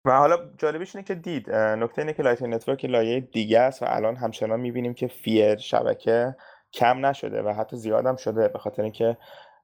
و 0.06 0.18
حالا 0.18 0.38
جالبش 0.58 0.96
اینه 0.96 1.08
که 1.08 1.16
دید 1.16 1.52
نکته 1.52 2.02
اینه 2.02 2.14
که 2.14 2.24
Lightning 2.24 2.42
Network 2.42 2.86
لایه 2.86 3.20
دیگه 3.20 3.60
است 3.60 3.84
و 3.84 3.86
الان 3.90 4.16
همچنان 4.16 4.60
می‌بینیم 4.60 4.94
که 4.94 5.08
fee 5.08 5.58
شبکه 5.58 6.36
کم 6.74 7.06
نشده 7.06 7.42
و 7.42 7.50
حتی 7.50 7.78
زیاد 7.78 8.06
هم 8.06 8.16
شده 8.16 8.48
به 8.48 8.60
خاطر 8.60 8.84
اینکه 8.84 9.18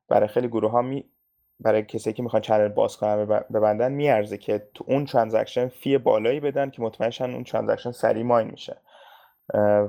برای 0.10 0.28
خیلی 0.28 0.48
گروه 0.48 0.72
ها 0.72 0.82
می... 0.82 1.06
برای 1.60 1.84
کسی 1.84 2.14
که 2.14 2.24
می‌خوان 2.24 2.42
channel 2.42 2.68
باز 2.68 2.98
کنن 2.98 3.26
ببندن 3.26 3.92
میارزه 3.92 4.38
که 4.38 4.68
تو 4.74 4.84
اون 4.88 5.06
transaction 5.06 5.68
fee 5.68 5.98
بالایی 5.98 6.40
بدن 6.40 6.70
که 6.70 6.82
مطمئنشن 6.82 7.32
اون 7.32 7.44
transaction 7.44 7.92
سریع 7.92 8.24
mine 8.24 8.52
میشه. 8.52 8.78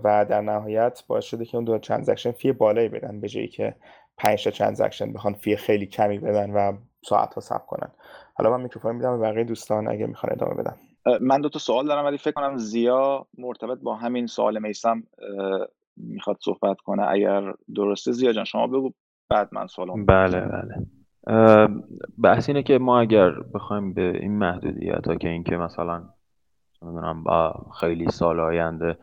و 0.05 0.27
در 0.29 0.41
نهایت 0.41 1.03
باعث 1.07 1.25
شده 1.25 1.45
که 1.45 1.57
اون 1.57 1.65
دو 1.65 1.79
transaction 1.79 2.33
fee 2.33 2.53
بالایی 2.53 2.89
بدن 2.89 3.21
به 3.21 3.29
جایی 3.29 3.49
که 3.49 3.75
5 4.19 4.45
تا 4.45 4.51
transaction 4.51 5.13
بخوان 5.13 5.35
fee 5.35 5.57
خیلی 5.57 5.87
کمی 5.87 6.19
بدن 6.19 6.51
و 6.51 6.73
ساعت 7.05 7.35
ها 7.35 7.41
صبر 7.41 7.67
کنن. 7.67 7.91
حالا 8.35 8.51
من 8.51 8.61
میکروفون 8.61 8.97
میدم 8.97 9.21
به 9.21 9.31
بقیه 9.31 9.45
دوستان 9.45 9.89
اگه 9.89 10.07
می‌خوان 10.07 10.33
ادامه 10.33 10.55
بدن. 10.55 10.77
من 11.21 11.41
دو 11.41 11.49
تا 11.49 11.59
سوال 11.59 11.87
دارم 11.87 12.05
ولی 12.05 12.19
فکر 12.19 12.33
کنم 12.33 12.57
زیا 12.57 13.27
مرتبط 13.39 13.79
با 13.79 13.95
همین 13.95 14.27
سوال 14.27 14.59
میسم 14.59 15.03
می‌خواد 15.97 16.37
صحبت 16.41 16.81
کنه. 16.81 17.09
اگر 17.09 17.53
درسته 17.77 18.13
زیا 18.13 18.33
جان 18.33 18.45
شما 18.45 18.67
بگو 18.67 18.93
بعد 19.31 19.49
من 19.53 19.67
سوالم 19.67 20.07
بله 20.07 20.41
بله. 20.41 20.87
بحث 22.23 22.49
اینه 22.49 22.63
که 22.63 22.79
ما 22.79 23.01
اگر 23.01 23.31
بخوایم 23.55 23.95
به 23.95 24.03
این 24.03 24.39
محدودیت 24.39 25.07
ها 25.07 25.15
که 25.15 25.29
اینکه 25.29 25.57
مثلا 25.57 26.09
با 27.25 27.67
خیلی 27.81 28.11
سال 28.11 28.41
آینده 28.41 28.99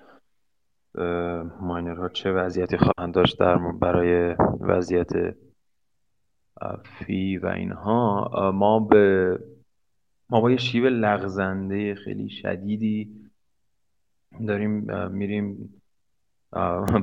ماینرها 1.62 2.10
چه 2.10 2.32
وضعیتی 2.32 2.78
خواهند 2.78 3.14
داشت 3.14 3.40
در 3.40 3.58
برای 3.58 4.36
وضعیت 4.60 5.10
فی 6.84 7.38
و 7.38 7.48
اینها؟ 7.48 8.32
ما 8.56 8.80
به 8.80 9.40
ما 10.30 10.42
با 10.42 10.52
یه 10.52 10.58
شیب 10.58 10.86
لغزنده 10.86 11.96
خیلی 11.96 12.30
شدیدی 12.30 13.30
داریم 14.48 14.88
میریم 15.12 15.74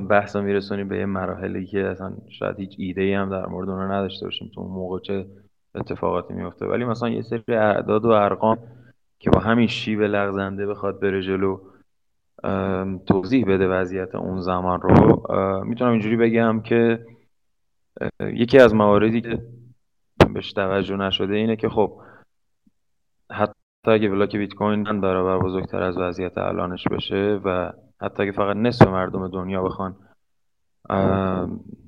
بحثا 0.09 0.41
میرسونیم 0.41 0.87
به 0.87 0.97
یه 0.97 1.05
مراحلی 1.05 1.65
که 1.65 1.87
اصلا 1.87 2.17
شاید 2.29 2.59
هیچ 2.59 2.75
ایده 2.77 3.01
ای 3.01 3.13
هم 3.13 3.29
در 3.29 3.45
مورد 3.45 3.69
اونها 3.69 3.87
نداشته 3.87 4.25
باشیم 4.25 4.51
تو 4.55 4.61
اون 4.61 4.71
موقع 4.71 4.99
چه 4.99 5.25
اتفاقاتی 5.75 6.33
میفته 6.33 6.65
ولی 6.65 6.85
مثلا 6.85 7.09
یه 7.09 7.21
سری 7.21 7.43
اعداد 7.47 8.05
و 8.05 8.09
ارقام 8.09 8.57
که 9.19 9.29
با 9.29 9.39
همین 9.39 9.67
شیب 9.67 10.01
لغزنده 10.01 10.67
بخواد 10.67 10.99
بره 10.99 11.21
جلو 11.21 11.59
توضیح 13.07 13.45
بده 13.45 13.67
وضعیت 13.67 14.15
اون 14.15 14.41
زمان 14.41 14.81
رو. 14.81 15.23
می‌تونم 15.65 15.91
اینجوری 15.91 16.17
بگم 16.17 16.61
که 16.61 17.05
یکی 18.19 18.59
از 18.59 18.75
مواردی 18.75 19.21
که 19.21 19.39
بهش 20.33 20.53
توجه 20.53 20.95
نشده 20.95 21.35
اینه 21.35 21.55
که 21.55 21.69
خب 21.69 22.01
حتی 23.31 23.53
اگه 23.85 24.09
block 24.09 24.35
بیت 24.35 24.53
کوین 24.53 24.81
ten 24.81 25.01
برابر 25.01 25.45
بزرگتر 25.45 25.83
از 25.83 25.97
وضعیت 25.97 26.37
الانش 26.37 26.87
بشه 26.87 27.41
و 27.45 27.71
حتی 28.01 28.23
اگه 28.23 28.31
فقط 28.31 28.55
نصف 28.55 28.87
مردم 28.87 29.27
دنیا 29.27 29.63
بخوان 29.63 29.95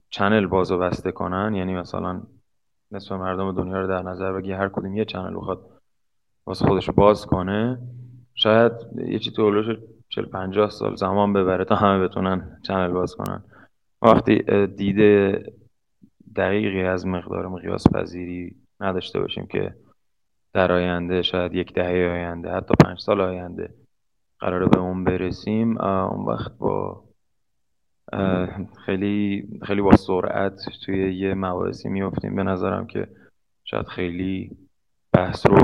channel 0.09 0.45
باز 0.45 0.71
و 0.71 0.77
بسته 0.77 1.11
کنن 1.11 1.55
یعنی 1.55 1.75
مثلا 1.75 2.21
نصف 2.91 3.11
مردم 3.11 3.51
دنیا 3.51 3.81
رو 3.81 3.87
در 3.87 4.01
نظر 4.01 4.33
بگی 4.33 4.51
هر 4.51 4.69
کدوم 4.69 4.95
یه 4.95 5.05
channel 5.05 5.35
بخواد 5.35 5.69
واسه 6.45 6.65
خودش 6.65 6.89
باز 6.89 7.25
کنه 7.25 7.79
شاید 8.33 8.71
یه 8.95 9.19
چی 9.19 9.31
40 10.15 10.25
50 10.25 10.69
سال 10.69 10.95
زمان 10.95 11.33
ببره 11.33 11.65
تا 11.65 11.75
همه 11.75 12.07
بتونن 12.07 12.59
چنل 12.67 12.91
باز 12.91 13.15
کنن. 13.15 13.43
وقتی 14.01 14.67
دیده 14.67 15.43
دقیقی 16.35 16.83
از 16.83 17.07
مقدار 17.07 17.47
مقیاس 17.47 17.87
پذیری 17.93 18.55
نداشته 18.79 19.19
باشیم 19.19 19.47
که 19.47 19.75
در 20.53 20.71
آینده 20.71 21.21
شاید 21.21 21.55
یک 21.55 21.73
دهه 21.73 22.11
آینده 22.11 22.51
حتی 22.51 22.73
پنج 22.85 22.99
سال 22.99 23.21
آینده 23.21 23.73
قراره 24.39 24.65
به 24.65 24.79
اون 24.79 25.03
برسیم 25.03 25.77
اون 25.81 26.25
وقت 26.25 26.57
با 26.57 27.03
خیلی 28.85 29.47
خیلی 29.63 29.81
با 29.81 29.95
سرعت 29.95 30.59
توی 30.85 31.15
یه 31.15 31.33
مباحثی 31.33 31.89
میفتیم 31.89 32.35
به 32.35 32.43
نظرم 32.43 32.87
که 32.87 33.07
شاید 33.63 33.87
خیلی 33.87 34.57
بحث 35.13 35.45
رو 35.47 35.57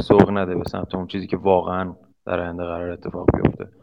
سوق 0.00 0.30
نده 0.30 0.54
به 0.54 0.64
سمت 0.64 0.94
اون 0.94 1.06
چیزی 1.06 1.26
که 1.26 1.36
واقعا 1.36 1.94
در 2.26 2.40
آینده 2.40 2.62
قرار 2.62 2.90
اتفاق 2.90 3.26
بیفته. 3.36 3.81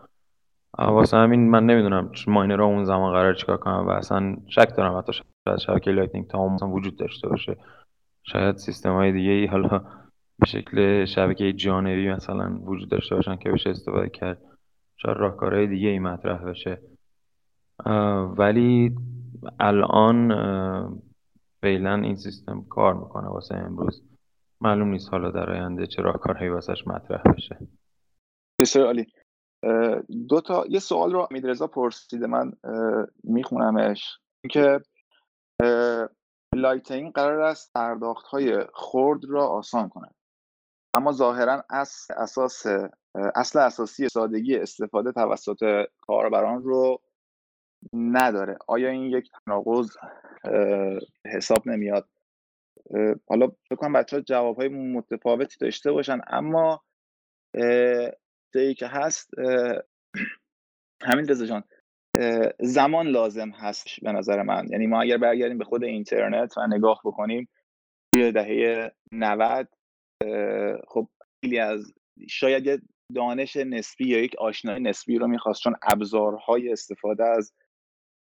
واسه 0.88 1.18
همین 1.18 1.50
من 1.50 1.66
نمی‌دونم 1.66 2.12
miner 2.28 2.62
اون 2.62 2.86
زمان 2.86 3.14
قرار 3.14 3.34
چیکار 3.34 3.58
کنم 3.58 3.88
و 3.88 3.90
اصلا 3.90 4.38
شک 4.48 4.76
دارم 4.78 4.98
حتی 4.98 5.14
شاید 5.14 5.60
شبکه 5.60 5.92
Lightning 5.92 6.28
تا 6.28 6.48
مثلا 6.48 6.70
وجود 6.70 6.98
داشته 6.98 7.30
باشه. 7.30 7.58
شاید 8.24 8.58
سیستم 8.58 8.94
های 8.94 9.12
دیگه 9.12 9.32
ای 9.32 9.46
حالا 9.46 9.82
به 10.40 10.46
شکل 10.46 11.06
شبکه 11.06 11.54
جانبی 11.54 12.10
مثلا 12.10 12.60
وجود 12.62 12.90
داشته 12.90 13.16
باشن 13.16 13.36
که 13.36 13.52
بشه 13.52 13.70
استفاده 13.70 14.10
کرد. 14.10 14.42
شاید 14.98 15.18
راهکارهای 15.18 15.68
دیگه 15.68 15.90
ای 15.90 16.00
مطرح 16.00 16.44
بشه. 16.44 16.82
ولی 18.38 18.96
الان 19.60 20.30
فعلا 21.62 21.96
این 21.96 22.16
سیستم 22.16 22.66
کار 22.70 22.94
می‌کنه 22.94 23.28
واسه 23.28 23.56
امروز. 23.56 24.04
معلوم 24.62 24.88
نیست 24.88 25.12
حالا 25.12 25.32
در 25.32 25.50
آینده 25.50 25.88
چه 25.88 26.02
راهکارهایی 26.02 26.50
واسش 26.50 26.88
مطرح 26.88 27.22
بشه. 27.22 27.58
بسیار 28.60 28.86
عالی. 28.86 29.06
دو 30.30 30.42
تا 30.42 30.66
یه 30.70 30.80
سوال 30.80 31.14
رو 31.14 31.28
امید 31.32 31.48
رضا 31.48 31.68
پرسیده 31.68 32.28
من 32.28 32.54
میخونمش. 33.24 34.20
که 34.50 34.82
Lightning 36.56 37.14
قرار 37.14 37.42
است 37.42 37.74
پرداخت 37.74 38.26
های 38.26 38.66
خرد 38.74 39.26
را 39.26 39.48
آسان 39.48 39.90
کند. 39.90 40.16
اما 40.98 41.12
ظاهرا 41.12 41.64
اصل 41.70 42.14
اساس 42.18 42.66
اصل 43.36 43.60
اساسی 43.60 44.10
سادگی 44.10 44.58
استفاده 44.58 45.12
توسط 45.12 45.86
کاربران 46.02 46.64
رو 46.64 47.02
نداره. 47.94 48.58
آیا 48.68 48.90
این 48.90 49.04
یک 49.04 49.32
تناقض 49.32 49.98
حساب 51.26 51.68
نمیاد؟ 51.68 52.10
حالا 53.28 53.48
فکر 53.70 53.76
کنم 53.76 53.94
بچه 53.94 54.18
ها 54.18 54.22
جواب 54.22 54.58
های 54.58 54.68
متفاوتی 54.68 55.58
داشته 55.60 55.92
باشن 55.92 56.22
اما 56.28 56.82
ای 58.56 58.74
که 58.74 58.88
هست 58.88 59.30
همین 61.02 61.28
رضا 61.28 61.46
جان 61.46 61.64
زمان 62.60 63.08
لازم 63.08 63.50
هست 63.50 63.88
به 64.02 64.12
نظر 64.12 64.42
من. 64.42 64.68
یعنی 64.72 64.88
ما 64.88 65.02
اگر 65.02 65.18
برگردیم 65.18 65.58
به 65.58 65.66
خود 65.66 65.84
اینترنت 65.84 66.58
و 66.58 66.68
نگاه 66.68 67.02
بکنیم 67.06 67.50
توی 68.14 68.32
دهه 68.32 68.92
90 69.12 69.68
خب 70.88 71.08
خیلی 71.42 71.60
از 71.60 71.94
شاید 72.30 72.66
یه 72.66 72.82
دانش 73.16 73.56
نسبی 73.56 74.08
یا 74.08 74.24
یک 74.24 74.36
آشنایی 74.36 74.84
نسبی 74.84 75.18
رو 75.18 75.28
می‌خواست 75.28 75.62
چون 75.62 75.76
ابزارهای 75.82 76.72
استفاده 76.72 77.26
از 77.26 77.54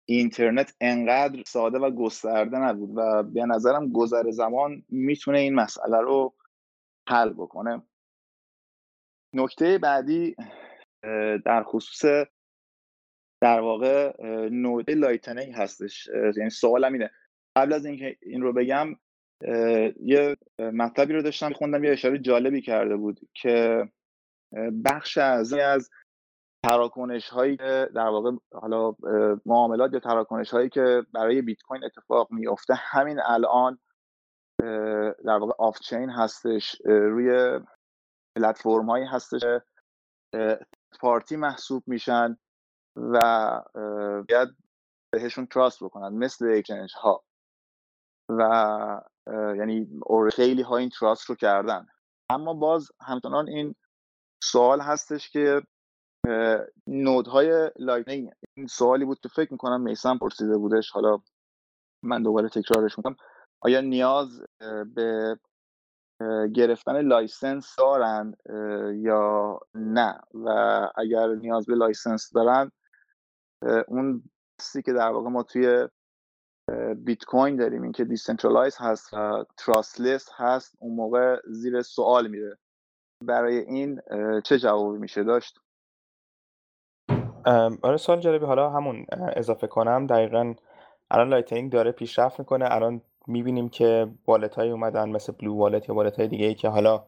اینترنت 0.08 0.74
انقدر 0.80 1.42
ساده 1.46 1.78
و 1.78 1.90
گسترده 1.90 2.58
نبود 2.58 2.90
و 2.96 3.22
به 3.22 3.44
نظرم 3.46 3.92
گذر 3.92 4.30
زمان 4.30 4.84
می‌تونه 4.88 5.38
این 5.38 5.54
مسئله 5.54 6.00
رو 6.00 6.34
حل 7.08 7.32
بکنه. 7.32 7.82
نکته 9.36 9.78
بعدی 9.78 10.36
در 11.44 11.62
خصوص 11.62 12.26
در 13.42 13.60
واقع 13.60 14.22
node 14.48 14.94
Lightning 14.94 15.54
هستش. 15.54 16.08
یعنی 16.36 16.50
سوالم 16.50 16.92
اینه. 16.92 17.10
قبل 17.56 17.72
از 17.72 17.86
اینکه 17.86 18.16
این 18.22 18.42
رو 18.42 18.52
بگم 18.52 18.96
یه 20.00 20.36
مطلبی 20.58 21.12
رو 21.12 21.22
داشتم 21.22 21.52
خوندم 21.52 21.84
یه 21.84 21.92
اشاره 21.92 22.18
جالبی 22.18 22.62
کرده 22.62 22.96
بود 22.96 23.20
که 23.34 23.88
بخش 24.84 25.18
از 25.18 25.52
از 25.52 25.90
تراکنش 26.64 27.28
هایی 27.28 27.56
که 27.56 27.88
در 27.94 28.08
واقع 28.08 28.30
حالا 28.52 28.94
معاملات 29.46 29.92
یا 29.92 30.00
تراکنش 30.00 30.50
هایی 30.50 30.68
که 30.68 31.02
برای 31.14 31.42
بیت 31.42 31.62
کوین 31.62 31.84
اتفاق 31.84 32.32
میفته 32.32 32.74
همین 32.76 33.20
الان 33.20 33.78
در 35.24 35.38
واقع 35.40 35.52
آف 35.58 35.78
چین 35.80 36.10
هستش 36.10 36.76
روی 36.84 37.60
پلتفرم 38.36 38.90
هایی 38.90 39.04
هستش 39.04 39.42
پارتی 41.00 41.36
محسوب 41.36 41.82
میشن 41.86 42.38
و 42.96 43.62
باید 44.28 44.48
بهشون 45.12 45.46
trust 45.46 45.84
بکنن 45.84 46.08
مثل 46.08 46.54
exchange 46.58 46.92
ها 47.02 47.24
و 48.28 49.00
یعنی 49.28 49.88
خیلی 50.32 50.62
ها 50.62 50.76
این 50.76 50.90
trust 50.90 51.24
رو 51.24 51.34
کردن. 51.34 51.86
اما 52.30 52.54
باز 52.54 52.88
همچنان 53.00 53.48
این 53.48 53.74
سوال 54.44 54.80
هستش 54.80 55.30
که 55.30 55.62
node 56.86 57.70
های 57.76 57.86
Lightning 57.86 58.30
این 58.56 58.66
سوالی 58.66 59.04
بود 59.04 59.20
که 59.20 59.28
فکر 59.28 59.52
می‌کنم 59.52 59.80
میسم 59.80 60.18
پرسیده 60.18 60.58
بودش. 60.58 60.90
حالا 60.90 61.18
من 62.02 62.22
دوباره 62.22 62.48
تکرارش 62.48 62.98
می‌کنم. 62.98 63.16
آیا 63.60 63.80
نیاز 63.80 64.42
به 64.94 65.38
گرفتن 66.54 67.00
license 67.00 67.76
دارن 67.78 68.34
یا 68.94 69.60
نه؟ 69.74 70.18
و 70.34 70.48
اگر 70.96 71.26
نیاز 71.28 71.66
به 71.66 71.74
license 71.74 72.32
دارن 72.32 72.70
اون 73.88 74.22
بحثی 74.58 74.82
که 74.82 74.92
در 74.92 75.08
واقع 75.08 75.28
ما 75.28 75.42
توی 75.42 75.88
بیت 76.96 77.24
کوین 77.24 77.56
داریم 77.56 77.82
این 77.82 77.92
که 77.92 78.04
decentralize 78.04 78.76
هست 78.80 79.14
و 79.14 79.44
trustless 79.56 80.28
هست 80.36 80.76
اون 80.78 80.94
موقع 80.96 81.40
زیر 81.46 81.82
سوال 81.82 82.26
میره. 82.26 82.58
برای 83.24 83.58
این 83.58 84.00
چه 84.44 84.58
جوابی 84.58 84.98
میشه 84.98 85.24
داشت؟ 85.24 85.60
آره 87.82 87.96
سوال 87.96 88.20
جالبی. 88.20 88.46
حالا 88.46 88.70
همون 88.70 89.06
اضافه 89.12 89.66
کنم. 89.66 90.06
دقیقا 90.06 90.54
الان 91.10 91.28
Lightning 91.28 91.72
داره 91.72 91.92
پیشرفت 91.92 92.38
می‌کنه. 92.38 92.66
الان 92.70 93.02
می‌بینیم 93.26 93.68
که 93.68 94.08
wallet 94.26 94.54
های 94.54 94.70
اومدن 94.70 95.08
مثل 95.08 95.32
BlueWallet 95.32 95.88
یا 95.88 95.94
wallet 95.94 96.16
های 96.16 96.28
دیگه 96.28 96.46
ای 96.46 96.54
که 96.54 96.68
حالا 96.68 97.04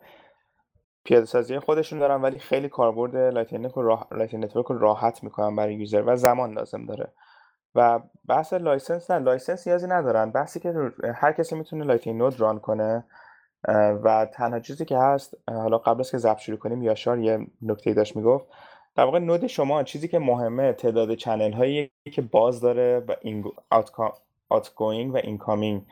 پیاده 1.05 1.27
سازی 1.27 1.59
خودشون 1.59 1.99
دارن 1.99 2.23
ولی 2.23 2.39
خیلی 2.39 2.69
کاربرد 2.69 3.17
Lightning 3.17 3.73
رو. 3.75 3.99
Network 4.11 4.67
رو 4.67 4.79
راحت 4.79 5.25
می‌کنن 5.25 5.57
برای 5.57 5.75
user 5.75 6.03
و 6.07 6.17
زمان 6.17 6.53
لازم 6.53 6.87
داره 6.87 7.13
و 7.75 8.01
بحث 8.29 8.53
license 8.53 9.11
نه 9.11 9.19
license 9.19 9.69
نیازی 9.69 9.87
ندارن 9.87 10.31
بحثی 10.31 10.61
که 10.61 10.75
هر 11.15 11.33
کسی 11.33 11.57
می‌تونه 11.57 11.85
Lightning 11.85 12.21
node 12.21 12.41
run 12.41 12.59
کنه 12.61 13.05
و 14.05 14.27
تنها 14.33 14.61
چیزی 14.61 14.85
که 14.85 14.99
هست 14.99 15.35
حالا 15.49 15.79
قبل 15.79 16.01
از 16.01 16.11
که 16.11 16.19
ضبط 16.19 16.39
شروع 16.39 16.59
کنیم 16.59 16.83
یاشار 16.83 17.19
یه 17.19 17.47
نکته 17.63 17.95
داشت 17.95 18.17
می‌گفت 18.17 18.47
در 18.97 19.05
واقع 19.05 19.19
node 19.19 19.47
شما 19.47 19.83
چیزی 19.83 20.09
که 20.09 20.19
مهمه 20.19 20.73
تعداد 20.73 21.15
channel 21.15 21.53
هایی 21.53 21.91
که 22.13 22.23
باز 22.23 22.61
داره 22.61 23.05
و 23.09 23.15
این 23.21 23.45
going 24.77 25.15
و 25.15 25.17
incoming 25.17 25.83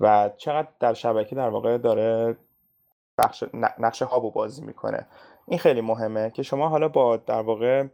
و 0.00 0.30
چقدر 0.36 0.68
در 0.80 0.94
شبکه 0.94 1.36
در 1.36 1.48
واقع 1.48 1.78
داره 1.78 2.36
بخش 3.18 3.44
نقش 3.78 4.02
هابو 4.02 4.30
بازی 4.30 4.62
می‌کنه. 4.62 5.06
این 5.46 5.58
خیلی 5.58 5.80
مهمه 5.80 6.30
که 6.30 6.42
شما 6.42 6.68
حالا 6.68 6.88
با 6.88 7.16
در 7.16 7.40
واقع 7.40 7.86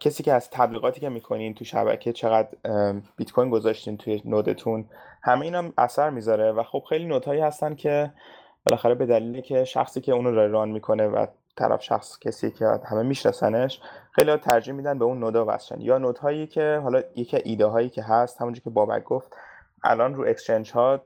کسی 0.00 0.22
که 0.22 0.32
از 0.32 0.50
تبلیغاتی 0.50 1.00
که 1.00 1.08
می‌کنین 1.08 1.54
تو 1.54 1.64
شبکه 1.64 2.12
چقدر 2.12 2.48
بیت 3.16 3.32
کوین 3.32 3.50
گذاشتین 3.50 3.96
توی 3.96 4.22
نودتون 4.24 4.84
همه 5.22 5.42
اینا 5.42 5.64
اثر 5.78 6.10
می‌ذاره. 6.10 6.52
و 6.52 6.62
خب 6.62 6.84
خیلی 6.88 7.04
نودهایی 7.04 7.40
هستن 7.40 7.74
که 7.74 8.12
بالاخره 8.66 8.94
به 8.94 9.06
دلیلی 9.06 9.42
که 9.42 9.64
شخصی 9.64 10.00
که 10.00 10.12
اونو 10.12 10.30
ران 10.30 10.68
می‌کنه 10.68 11.06
و 11.06 11.26
طرف 11.58 11.82
شخص 11.82 12.18
کسی 12.18 12.50
که 12.50 12.66
همه 12.84 13.02
میشناسنش 13.02 13.80
خیلی 14.12 14.36
ترجیح 14.36 14.74
میدن 14.74 14.98
به 14.98 15.04
اون 15.04 15.18
نودا 15.18 15.44
وصلن 15.48 15.80
یا 15.80 15.98
نودهایی 15.98 16.46
که 16.46 16.80
حالا 16.82 17.02
یکی 17.16 17.36
ایده 17.44 17.66
هایی 17.66 17.88
که 17.88 18.02
هست 18.02 18.40
همونجوری 18.40 18.64
که 18.64 18.70
بابک 18.70 19.04
گفت 19.04 19.36
الان 19.84 20.14
رو 20.14 20.24
exchange 20.28 20.72
ها 20.72 21.00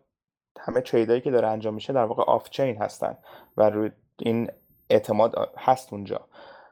همه 0.60 0.80
trade 0.80 1.09
ایی 1.09 1.20
که 1.20 1.30
داره 1.30 1.48
انجام 1.48 1.74
میشه 1.74 1.92
در 1.92 2.04
واقع 2.04 2.22
off-chain 2.22 2.76
هستن 2.76 3.18
و 3.56 3.70
روی 3.70 3.90
این 4.18 4.50
اعتماد 4.90 5.50
هست 5.58 5.92
اونجا. 5.92 6.20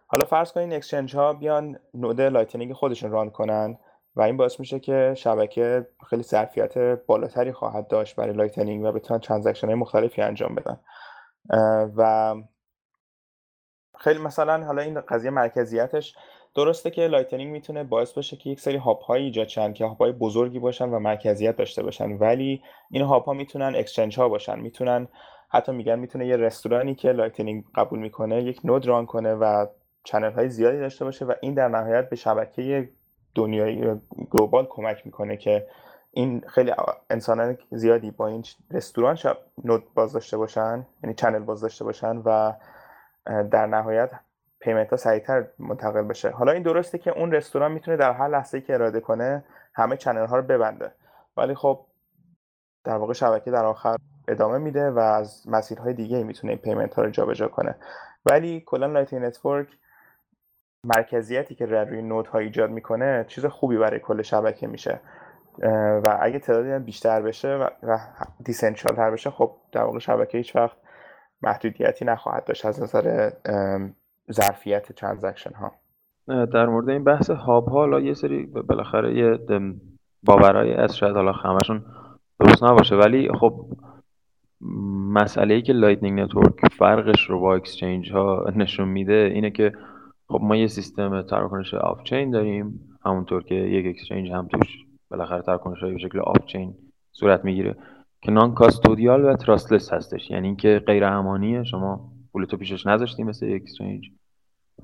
حالا 0.06 0.24
فرض 0.24 0.52
کنین 0.52 0.72
exchange 0.72 1.16
ها 1.16 1.32
بیان 1.32 1.78
node 1.94 2.20
Lightning 2.20 2.72
خودشون 2.72 3.10
run 3.10 3.30
کنن 3.30 3.78
و 4.16 4.22
این 4.22 4.36
باعث 4.36 4.60
میشه 4.60 4.80
که 4.80 5.14
شبکه 5.16 5.86
خیلی 6.10 6.22
ظرفیت 6.22 6.78
بالاتری 7.06 7.52
خواهد 7.52 7.88
داشت 7.88 8.16
برای 8.16 8.34
Lightning 8.34 8.84
و 8.84 8.92
بتونن 8.92 9.20
transaction 9.20 9.66
های 9.66 9.76
مختلفی 9.76 10.22
انجام 10.22 10.54
بدن. 10.54 10.80
و 11.96 12.34
خیلی 14.00 14.18
مثلا 14.18 14.64
حالا 14.64 14.82
این 14.82 15.00
قضیه 15.00 15.30
مرکزیتش 15.30 16.16
درسته 16.54 16.90
که 16.90 17.06
Lightning 17.06 17.52
می‌تونه 17.52 17.84
باعث 17.84 18.12
بشه 18.12 18.36
که 18.36 18.50
یک 18.50 18.60
سری 18.60 18.76
hub 18.76 19.02
هایی 19.02 19.24
ایجاد 19.24 19.48
شن 19.48 19.72
که 19.72 19.84
hub 19.84 19.98
های 19.98 20.12
بزرگی 20.12 20.58
باشن 20.58 20.88
و 20.88 20.98
مرکزیت 20.98 21.56
داشته 21.56 21.82
باشن 21.82 22.12
ولی 22.12 22.62
این 22.90 23.02
hub 23.02 23.24
ها 23.24 23.32
می‌تونن 23.32 23.72
exchange 23.76 24.18
ها 24.18 24.28
باشن 24.28 24.60
می‌تونن 24.60 25.08
حتی 25.48 25.72
میگن 25.72 25.98
می‌تونه 25.98 26.26
یه 26.26 26.36
رستورانی 26.36 26.94
که 26.94 27.12
Lightning 27.12 27.64
قبول 27.74 27.98
می‌کنه 27.98 28.42
یک 28.42 28.60
node 28.64 28.86
run 28.86 29.06
کنه 29.06 29.34
و 29.34 29.66
channel 30.04 30.32
های 30.32 30.48
زیادی 30.48 30.78
داشته 30.78 31.04
باشه 31.04 31.24
و 31.24 31.34
این 31.40 31.54
در 31.54 31.68
نهایت 31.68 32.08
به 32.08 32.16
شبکه 32.16 32.88
دنیایی 33.34 34.00
global 34.30 34.66
کمک 34.70 35.02
می‌کنه 35.06 35.36
که 35.36 35.66
این 36.12 36.42
خیلی 36.48 36.72
انسانان 37.10 37.58
زیادی 37.70 38.10
با 38.10 38.26
این 38.26 38.44
رستوران 38.70 39.14
شب 39.14 39.38
node 39.64 39.84
باز 39.94 40.12
داشته 40.12 40.36
باشن 40.36 40.86
یعنی 41.02 41.14
channel 41.14 41.38
باز 41.38 41.60
داشته 41.60 41.84
باشن 41.84 42.22
و 42.24 42.52
در 43.26 43.66
نهایت 43.66 44.10
payment 44.60 44.90
ها 44.90 44.96
سریعتر 44.96 45.46
منتقل 45.58 46.02
بشه. 46.02 46.30
حالا 46.30 46.52
این 46.52 46.62
درسته 46.62 46.98
که 46.98 47.10
اون 47.10 47.32
رستوران 47.32 47.72
می‌تونه 47.72 47.96
در 47.96 48.12
هر 48.12 48.28
لحظه 48.28 48.60
که 48.60 48.74
اراده 48.74 49.00
کنه 49.00 49.44
همه 49.74 49.96
channel 49.96 50.26
ها 50.26 50.36
رو 50.36 50.42
ببنده. 50.42 50.92
ولی 51.36 51.54
خب 51.54 51.86
در 52.84 52.96
واقع 52.96 53.12
شبکه 53.12 53.50
در 53.50 53.64
آخر 53.64 53.96
ادامه 54.28 54.58
میده 54.58 54.90
و 54.90 54.98
از 54.98 55.48
مسیرهای 55.48 55.94
دیگه 55.94 56.24
می‌تونه 56.24 56.52
این 56.52 56.62
payment 56.62 56.94
ها 56.94 57.02
رو 57.02 57.10
جابجا 57.10 57.48
کنه. 57.48 57.74
ولی 58.26 58.62
کلا 58.66 58.86
Lightning 58.86 59.24
Network 59.24 59.68
مرکزیتی 60.84 61.54
که 61.54 61.66
روی 61.66 62.02
node 62.02 62.31
ها 62.31 62.38
ایجاد 62.38 62.70
می‌کنه 62.70 63.24
چیز 63.28 63.46
خوبی 63.46 63.78
برای 63.78 64.00
کل 64.00 64.22
شبکه 64.22 64.66
میشه. 64.66 65.00
و 66.04 66.18
اگه 66.20 66.38
تعدادی 66.38 66.84
بیشتر 66.84 67.22
بشه 67.22 67.68
و, 67.82 67.98
decentral 68.44 68.96
تر 68.96 69.10
بشه 69.10 69.30
خب 69.30 69.56
در 69.72 69.82
واقع 69.82 69.98
شبکه 69.98 70.38
هیچ 70.38 70.56
وقت 70.56 70.76
محدودیتی 71.42 72.04
نخواهد 72.04 72.44
داشت 72.44 72.66
از 72.66 72.82
نظر 72.82 73.30
ظرفیت 74.32 74.92
transaction 74.92 75.52
ها 75.52 75.72
در 76.46 76.66
مورد 76.66 76.88
این 76.88 77.04
بحث 77.04 77.30
hub 77.30 77.68
ها 77.68 77.74
حالا 77.74 78.00
یه 78.00 78.14
سری 78.14 78.46
بالاخره 78.46 79.16
یه 79.16 79.38
باورای 80.22 80.74
از 80.74 80.96
شاید 80.96 81.16
حالا 81.16 81.32
همشون 81.32 81.84
درست 82.40 82.64
نباشه 82.64 82.96
ولی 82.96 83.28
خب 83.40 83.66
مسئله 85.12 85.54
ای 85.54 85.62
که 85.62 85.72
Lightning 85.72 86.20
Network 86.20 86.54
فرقش 86.78 87.30
رو 87.30 87.40
با 87.40 87.54
exchange 87.54 88.12
ها 88.12 88.52
نشون 88.56 88.88
میده 88.88 89.30
اینه 89.34 89.50
که 89.50 89.72
خب 90.28 90.40
ما 90.42 90.56
یه 90.56 90.66
سیستم 90.66 91.22
تراکنش 91.22 91.74
off-chain 91.74 92.30
داریم 92.30 92.80
همونطور 93.04 93.42
که 93.42 93.54
یک 93.54 93.86
exchange 93.86 94.30
هم 94.30 94.48
توش 94.48 94.86
بالاخره 95.10 95.42
تراکنش 95.42 95.78
های 95.82 95.92
به 95.92 95.98
شکل 95.98 96.20
off-chain 96.20 96.74
صورت 97.12 97.44
می‌گیره. 97.44 97.76
که 98.22 98.30
non-custodial 98.30 99.24
و 99.24 99.36
trustless 99.36 99.92
هستش. 99.92 100.30
یعنی 100.30 100.46
اینکه 100.46 100.82
غیر 100.86 101.04
امانیه. 101.04 101.64
شما 101.64 102.12
پولتو 102.32 102.56
پیشش 102.56 102.86
نذاشتی 102.86 103.22
مثل 103.22 103.52
exchange 103.54 104.10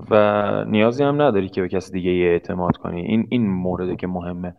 و 0.09 0.65
نیازی 0.65 1.03
هم 1.03 1.21
نداری 1.21 1.49
که 1.49 1.61
به 1.61 1.69
کسی 1.69 1.91
دیگه 1.91 2.11
اعتماد 2.11 2.77
کنی. 2.77 3.01
این 3.01 3.27
این 3.29 3.49
مورده 3.49 3.95
که 3.95 4.07
مهمه. 4.07 4.55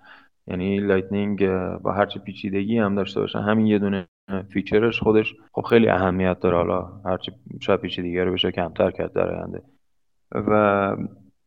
یعنی 0.46 0.80
Lightning 0.80 1.50
با 1.78 1.92
هرچه 1.92 2.20
پیچیدگی 2.20 2.78
هم 2.78 2.94
داشته 2.94 3.20
باشه 3.20 3.38
همین 3.38 3.66
یه 3.66 3.78
دونه 3.78 4.06
feature 4.52 4.89
ش 4.89 5.00
خودش 5.00 5.34
خب 5.52 5.62
خیلی 5.62 5.88
اهمیت 5.88 6.40
داره. 6.40 6.56
حالا 6.56 6.82
هرچی 7.04 7.32
شاید 7.60 7.80
پیچیدگی 7.80 8.18
رو 8.18 8.32
بشه 8.32 8.52
کمتر 8.52 8.90
کرد 8.90 9.12
در 9.12 9.34
آینده. 9.34 9.62
و 10.32 10.52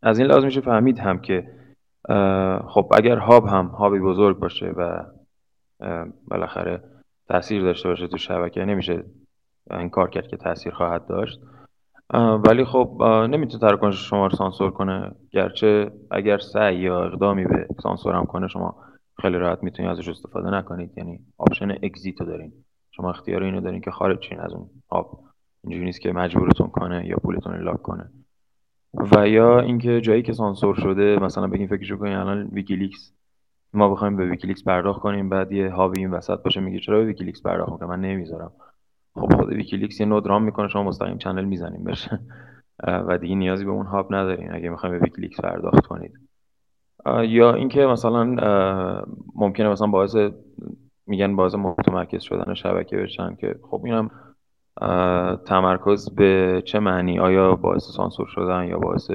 از 0.01 0.19
این 0.19 0.27
لازم 0.27 0.45
میشه 0.45 0.61
فهمید 0.61 0.99
هم 0.99 1.19
که 1.19 1.47
خب 2.67 2.91
اگر 2.95 3.17
hub 3.17 3.47
هم 3.47 3.65
hub 3.65 3.91
ی 3.91 3.99
بزرگ 3.99 4.39
باشه 4.39 4.65
و 4.65 5.03
بالاخره 6.27 6.83
تاثیر 7.31 7.61
داشته 7.61 7.89
باشه 7.89 8.07
تو 8.07 8.17
شبکه. 8.17 8.65
نمیشه 8.65 9.03
این 9.71 9.89
کار 9.89 10.09
کرد 10.09 10.27
که 10.27 10.37
تاثیر 10.37 10.73
خواهد 10.73 11.07
داشت. 11.07 11.39
ولی 12.47 12.65
خب 12.65 13.03
نمی‌تونه 13.29 13.59
تراکنش 13.61 14.09
شما 14.09 14.27
رو 14.27 14.35
سانسور 14.35 14.71
کنه. 14.71 15.11
گرچه 15.31 15.91
اگر 16.11 16.37
سعی 16.37 16.77
یا 16.77 17.03
اقدامی 17.03 17.45
به 17.45 17.67
سانسور 17.83 18.15
هم 18.15 18.25
کنه 18.25 18.47
شما 18.47 18.75
خیلی 19.21 19.37
راحت 19.37 19.63
می‌تونید 19.63 19.91
ازش 19.91 20.09
استفاده 20.09 20.49
نکنید. 20.49 20.97
یعنی 20.97 21.19
option 21.37 21.71
exit 21.71 22.21
رو 22.21 22.25
دارین. 22.25 22.53
شما 22.91 23.09
اختیار 23.09 23.43
اینو 23.43 23.61
دارین 23.61 23.81
که 23.81 23.91
خارج 23.91 24.19
شین 24.19 24.39
از 24.39 24.53
اون 24.53 24.69
hub. 24.89 25.19
اینجوری 25.63 25.85
نیست 25.85 26.01
که 26.01 26.11
مجبورتون 26.11 26.67
کنه 26.67 27.07
یا 27.07 27.17
پولتون 27.23 27.63
lock 27.63 27.81
کنه. 27.81 28.09
و 28.93 29.27
یا 29.27 29.59
اینکه 29.59 30.01
جایی 30.01 30.23
که 30.23 30.33
سانسور 30.33 30.75
شده 30.75 31.19
مثلا 31.21 31.47
بگیم 31.47 31.67
فکرشو 31.67 31.97
کنین 31.97 32.13
الان 32.13 32.47
ویکیلیکس 32.47 33.13
ما 33.73 33.89
بخوایم 33.89 34.17
به 34.17 34.25
ویکیلیکس 34.25 34.63
پرداخت 34.63 34.99
کنیم 34.99 35.29
بعد 35.29 35.51
یه 35.51 35.69
hub 35.69 35.92
ی 35.92 35.99
این 35.99 36.11
وسط 36.11 36.43
باشه 36.43 36.59
میگه 36.59 36.79
چرا 36.79 36.97
به 36.97 37.05
ویکیلیکس 37.05 37.41
پرداخت 37.41 37.69
کنم 37.69 37.89
من 37.89 38.01
نمی‌ذارم. 38.01 38.51
خب 39.13 39.35
خود 39.35 39.49
ویکیلیکس 39.53 39.99
یه 39.99 40.05
node 40.05 40.27
run 40.27 40.43
می‌کنه 40.43 40.67
شما 40.67 40.83
مستقیم 40.83 41.17
channel 41.17 41.45
می‌زنین 41.45 41.83
بهش 41.83 42.19
و 43.07 43.17
دیگه 43.17 43.35
نیازی 43.35 43.65
به 43.65 43.71
اون 43.71 43.85
hub 43.85 44.13
ندارین 44.13 44.53
اگه 44.53 44.69
می‌خواین 44.69 44.99
به 44.99 45.03
ویکیلیکس 45.05 45.41
پرداخت 45.41 45.85
کنید. 45.85 46.11
یا 47.23 47.53
اینکه 47.53 47.85
مثلا 47.85 48.23
ممکنه 49.35 49.69
مثلا 49.69 49.87
باعث 49.87 50.15
میگن 51.07 51.35
باعث 51.35 51.55
متمرکز 51.55 52.21
شدن 52.21 52.53
شبکه 52.53 52.97
بشن 52.97 53.35
که 53.35 53.55
خب 53.69 53.81
اینم 53.85 54.11
تمرکز 55.45 56.15
به 56.15 56.61
چه 56.65 56.79
معنی؟ 56.79 57.19
آیا 57.19 57.55
باعث 57.55 57.83
سانسور 57.83 58.27
شدن 58.27 58.63
یا 58.63 58.79
باعث 58.79 59.11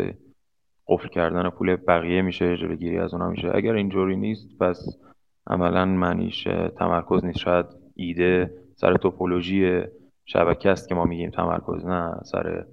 قفل 0.89 1.09
کردن 1.09 1.51
پول 1.51 1.77
بقیه 1.77 2.23
میشه 2.23 2.57
جلوگیری 2.57 2.99
از 2.99 3.15
اونا 3.15 3.29
میشه. 3.29 3.51
اگر 3.55 3.73
اینجوری 3.73 4.17
نیست 4.17 4.59
پس 4.61 4.99
عملا 5.47 5.85
معنیش 5.85 6.49
تمرکز 6.79 7.25
نیست. 7.25 7.39
شاید 7.39 7.67
ایده 7.95 8.51
سر 8.75 8.97
توپولوژی 8.97 9.83
شبکه 10.25 10.71
است 10.71 10.89
که 10.89 10.95
ما 10.95 11.05
میگیم 11.05 11.31
تمرکز 11.31 11.87
نه 11.87 12.21
سر 12.25 12.67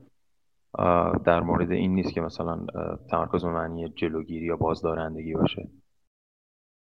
در 1.26 1.40
مورد 1.40 1.72
این 1.72 1.96
نیست 1.96 2.14
که 2.14 2.22
مثلا 2.22 2.66
تمرکز 3.12 3.46
به 3.46 3.52
معنی 3.52 3.90
جلوگیری 3.90 4.46
یا 4.46 4.56
بازدارندگی 4.56 5.34
باشه. 5.34 5.70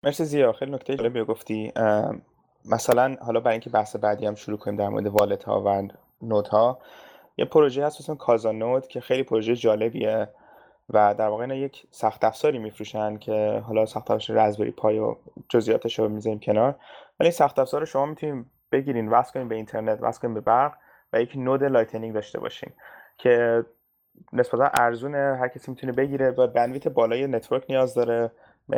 مرسی 0.03 0.25
زیا. 0.25 0.53
خیلی 0.53 0.71
نکته 0.71 0.97
جالبی 0.97 1.25
گفتی. 1.25 1.73
مثلا 2.73 3.17
حالا 3.21 3.41
برای 3.41 3.53
اینکه 3.53 3.71
بحث 3.71 3.97
بعدی 3.97 4.27
هم 4.27 4.35
شروع 4.35 4.59
کنیم 4.59 4.77
در 4.77 4.89
مورد 4.89 5.07
والت 5.07 5.45
ها 5.45 5.63
و 5.67 5.89
نود 6.23 6.47
ها 6.47 6.79
یه 7.39 7.45
پروژه 7.45 7.87
هست 7.87 8.01
اسم 8.01 8.15
کازا 8.15 8.53
نود 8.53 8.87
که 8.87 9.01
خیلی 9.01 9.23
پروژه 9.23 9.57
جالبیه. 9.57 10.29
و 10.91 11.15
در 11.15 11.29
واقع 11.29 11.43
اینا 11.43 11.55
یک 11.55 11.87
سخت 11.91 12.25
افزاری 12.25 12.59
میفروشن 12.59 13.17
که 13.19 13.63
حالا 13.67 13.87
سخت 13.87 14.11
افزار 14.11 14.37
رزبری 14.37 14.71
پای 14.71 14.99
و 14.99 15.17
جزئیاتش 15.49 15.99
رو 15.99 16.09
می‌ذاریم 16.09 16.41
کنار. 16.41 16.75
ولی 17.21 17.31
سخت 17.31 17.59
افزار 17.59 17.81
رو 17.81 17.87
شما 17.87 18.07
می‌تونین 18.07 18.51
بگیرین 18.73 19.09
وصل 19.09 19.33
کنین 19.33 19.49
به 19.49 19.55
اینترنت 19.55 19.99
وصل 20.03 20.21
کنین 20.21 20.35
به 20.35 20.41
برق 20.41 20.73
و 21.13 21.23
یک 21.23 21.33
node 21.37 21.65
Lightning 21.65 22.15
داشته 22.15 22.41
باشین 22.41 22.73
که 23.19 23.65
نسبتا 24.33 24.71
ارزونه 24.75 25.37
هر 25.41 25.49
کسی 25.49 25.71
می‌تونه 25.71 25.93
بگیره 25.93 26.31
و 26.31 26.47
bandwidth 26.47 26.89
بالای 26.89 27.27
network 27.27 27.65
نیاز 27.69 27.95
داره. 27.95 28.31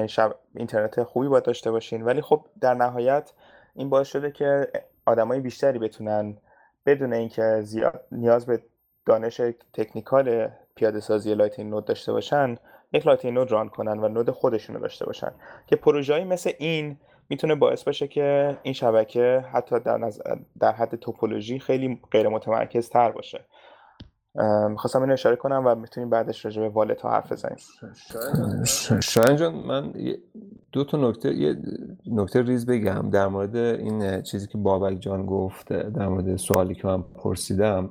خب 0.06 0.34
اینترنت 0.54 1.02
خوبی 1.02 1.28
باید 1.28 1.44
داشته 1.44 1.70
باشین. 1.70 2.02
ولی 2.02 2.20
خب 2.20 2.44
در 2.60 2.74
نهایت 2.74 3.32
این 3.74 3.90
باعث 3.90 4.06
شده 4.06 4.30
که 4.30 4.68
آدمای 5.06 5.40
بیشتری 5.40 5.78
بتونن 5.78 6.36
بدون 6.86 7.12
اینکه 7.12 7.60
زیاد 7.60 8.04
نیاز 8.12 8.46
به 8.46 8.62
دانش 9.06 9.40
technical 9.72 10.48
پیاده 10.76 11.00
سازی 11.00 11.34
Lightning 11.34 11.70
node 11.70 11.84
داشته 11.84 12.12
باشن 12.12 12.56
یک 12.92 13.06
Lightning 13.06 13.38
node 13.38 13.52
run 13.52 13.68
کنن 13.68 13.98
و 13.98 14.08
node 14.08 14.30
خودشون 14.30 14.76
رو 14.76 14.82
داشته 14.82 15.06
باشن. 15.06 15.32
که 15.66 15.76
پروژه‌ای 15.76 16.24
مثل 16.24 16.52
این 16.58 16.96
می‌تونه 17.28 17.54
باعث 17.54 17.82
باشه 17.82 18.08
که 18.08 18.58
این 18.62 18.74
شبکه 18.74 19.44
حتی 19.52 19.80
در, 19.80 20.12
در 20.58 20.72
حد 20.72 20.96
توپولوژی 20.96 21.58
خیلی 21.58 22.00
غیر 22.10 22.28
متمرکز 22.28 22.88
تر 22.88 23.10
باشه. 23.10 23.44
می‌خواستم 24.70 25.00
اینو 25.00 25.12
اشاره 25.12 25.36
کنم 25.36 25.62
و 25.66 25.74
می‌تونیم 25.74 26.10
بعدش 26.10 26.44
راجع 26.44 26.62
به 26.62 26.68
wallet 26.68 27.00
ها 27.00 27.10
حرف 27.10 27.32
بزنیم. 27.32 27.56
شاید. 29.00 29.36
جان 29.36 29.54
من 29.54 29.92
دو 30.72 30.84
تا 30.84 31.08
نکته 31.08 31.34
یه 31.34 31.56
نکته 32.06 32.42
ریز 32.42 32.66
بگم 32.66 33.10
در 33.10 33.28
مورد 33.28 33.56
این 33.56 34.22
چیزی 34.22 34.46
که 34.46 34.58
بابک 34.58 35.00
جان 35.00 35.26
گفت 35.26 35.72
در 35.72 36.08
مورد 36.08 36.36
سوالی 36.36 36.74
که 36.74 36.86
من 36.86 37.02
پرسیدم. 37.02 37.90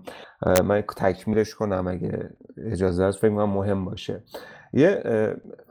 من 0.63 0.81
تکمیلش 0.81 1.55
کنم 1.55 1.87
اگه 1.87 2.29
اجازه 2.57 3.03
هست 3.03 3.19
فکر 3.19 3.31
مهم 3.31 3.85
باشه. 3.85 4.23
یه 4.73 5.03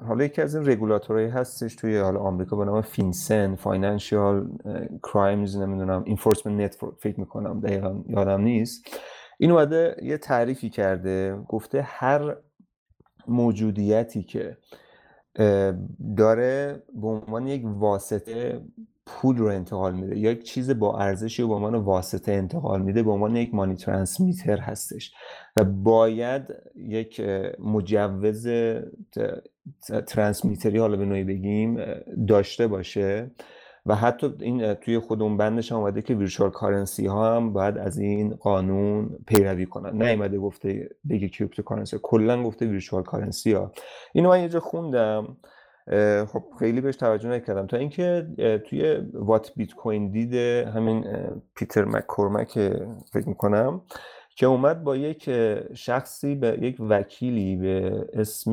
حالا 0.09 0.25
یکی 0.25 0.43
از 0.43 0.55
این 0.55 0.67
رگولاتورهایی 0.69 1.29
هستش 1.29 1.77
توی 1.77 1.99
حالا 1.99 2.21
آمریکا 2.21 2.57
به 2.57 2.65
نام 2.65 2.81
FinCEN 2.81 3.55
Financial 3.55 4.49
Crimes 5.03 5.57
نمی‌دونم 5.57 6.05
Enforcement 6.07 6.61
Network 6.61 6.95
فکر 6.99 7.21
می‌کنم 7.21 7.61
دقیقا 7.61 7.95
یادم 8.09 8.41
نیست. 8.41 8.87
این 9.41 9.51
اومده 9.51 9.97
یه 10.03 10.19
تعریفی 10.19 10.71
کرده 10.71 11.37
گفته 11.49 11.83
هر 11.83 12.37
موجودیتی 13.29 14.23
که 14.23 14.57
داره 16.17 16.83
به 16.95 17.09
عنوان 17.09 17.47
یک 17.47 17.63
واسطه 17.65 18.61
پول 19.07 19.37
رو 19.37 19.47
انتقال 19.47 19.95
میده 19.95 20.19
یا 20.19 20.31
یک 20.31 20.43
چیز 20.43 20.71
با 20.71 20.99
ارزشی 20.99 21.43
رو 21.43 21.49
به 21.49 21.55
عنوان 21.55 21.75
واسطه 21.75 22.33
انتقال 22.33 22.83
میده 22.83 23.03
به 23.03 23.11
عنوان 23.11 23.37
یک 23.37 23.55
money 23.55 23.77
transmitter 23.77 24.59
هستش 24.59 25.15
و 25.57 25.65
باید 25.65 26.43
یک 26.77 27.21
مجوز 27.59 28.49
transmitter 30.07 30.73
ی 30.73 30.79
حالا 30.79 30.97
به 30.97 31.05
نوعی 31.05 31.25
بگیم 31.25 31.81
داشته 32.29 32.67
باشه. 32.67 33.31
و 33.87 33.95
حتی 33.95 34.35
این 34.41 34.75
توی 34.75 34.99
خود 34.99 35.18
همون 35.18 35.37
بندش 35.37 35.73
هم 35.73 35.79
اومده 35.79 36.03
که 36.03 36.15
virtual 36.15 36.51
currency 36.51 37.07
ها 37.07 37.37
هم 37.37 37.53
باید 37.53 37.79
از 37.79 37.99
این 37.99 38.35
قانون 38.35 39.19
پیروی 39.27 39.67
کنن. 39.67 40.03
نیومده 40.03 40.39
گفته 40.39 40.89
بگه 41.11 41.29
cryptocurrency 41.29 41.99
کلا 42.03 42.43
گفته 42.43 42.67
virtual 42.67 43.03
currency 43.03 43.53
ها. 43.53 43.73
اینو 44.13 44.29
من 44.29 44.43
یه 44.43 44.49
جا 44.49 44.61
خوندم. 44.61 45.37
خب 46.33 46.45
خیلی 46.59 46.81
بهش 46.81 46.97
توجه 46.97 47.29
نکردم. 47.29 47.67
تا 47.67 47.77
اینکه 47.77 48.27
توی 48.67 49.03
What 49.13 49.53
Bitcoin 49.57 50.11
Did 50.11 50.35
همین 50.67 51.05
پیتر 51.55 51.85
مکورمک 51.85 52.53
فکر 53.13 53.29
می‌کنم 53.29 53.83
که 54.37 54.47
اومد 54.47 54.85
با 54.85 54.97
یک 54.97 55.31
شخصی 55.75 56.35
به 56.35 56.59
یک 56.61 56.77
وکیلی 56.81 57.57
به 57.57 58.07
اسم 58.13 58.53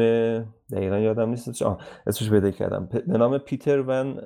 دقیقا 0.72 0.98
یادم 0.98 1.30
نیست 1.30 1.62
آه 1.62 1.78
اسمش 2.08 2.30
پیدا 2.30 2.52
کردم. 2.52 2.90
به 3.08 3.18
نام 3.18 3.38
پیتر 3.38 3.84
ون 3.88 4.22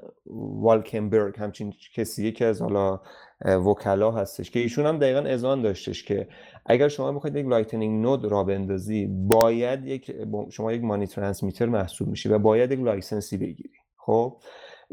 والکنبرگ 0.61 1.35
همچین 1.37 1.73
کسی 1.95 2.27
یکی 2.27 2.45
از 2.45 2.61
حالا 2.61 2.99
وکلا 3.45 4.11
هستش 4.11 4.51
که 4.51 4.59
ایشون 4.59 4.85
هم 4.85 4.97
دقیقا 4.97 5.19
اذعان 5.19 5.61
داشتش 5.61 6.03
که 6.03 6.27
اگر 6.65 6.87
شما 6.87 7.11
می‌خواید 7.11 7.35
یک 7.35 7.45
Lightning 7.45 8.05
node 8.05 8.25
راه 8.25 8.43
بندازی 8.43 9.07
باید 9.07 9.85
یک 9.87 10.15
شما 10.49 10.71
یک 10.73 10.83
money 10.83 11.07
transmitter 11.07 11.65
محسوب 11.65 12.07
میشی 12.07 12.29
و 12.29 12.39
باید 12.39 12.71
یک 12.71 12.79
license 12.79 13.30
ی 13.30 13.37
بگیری. 13.37 13.73
خب؟ 13.97 14.37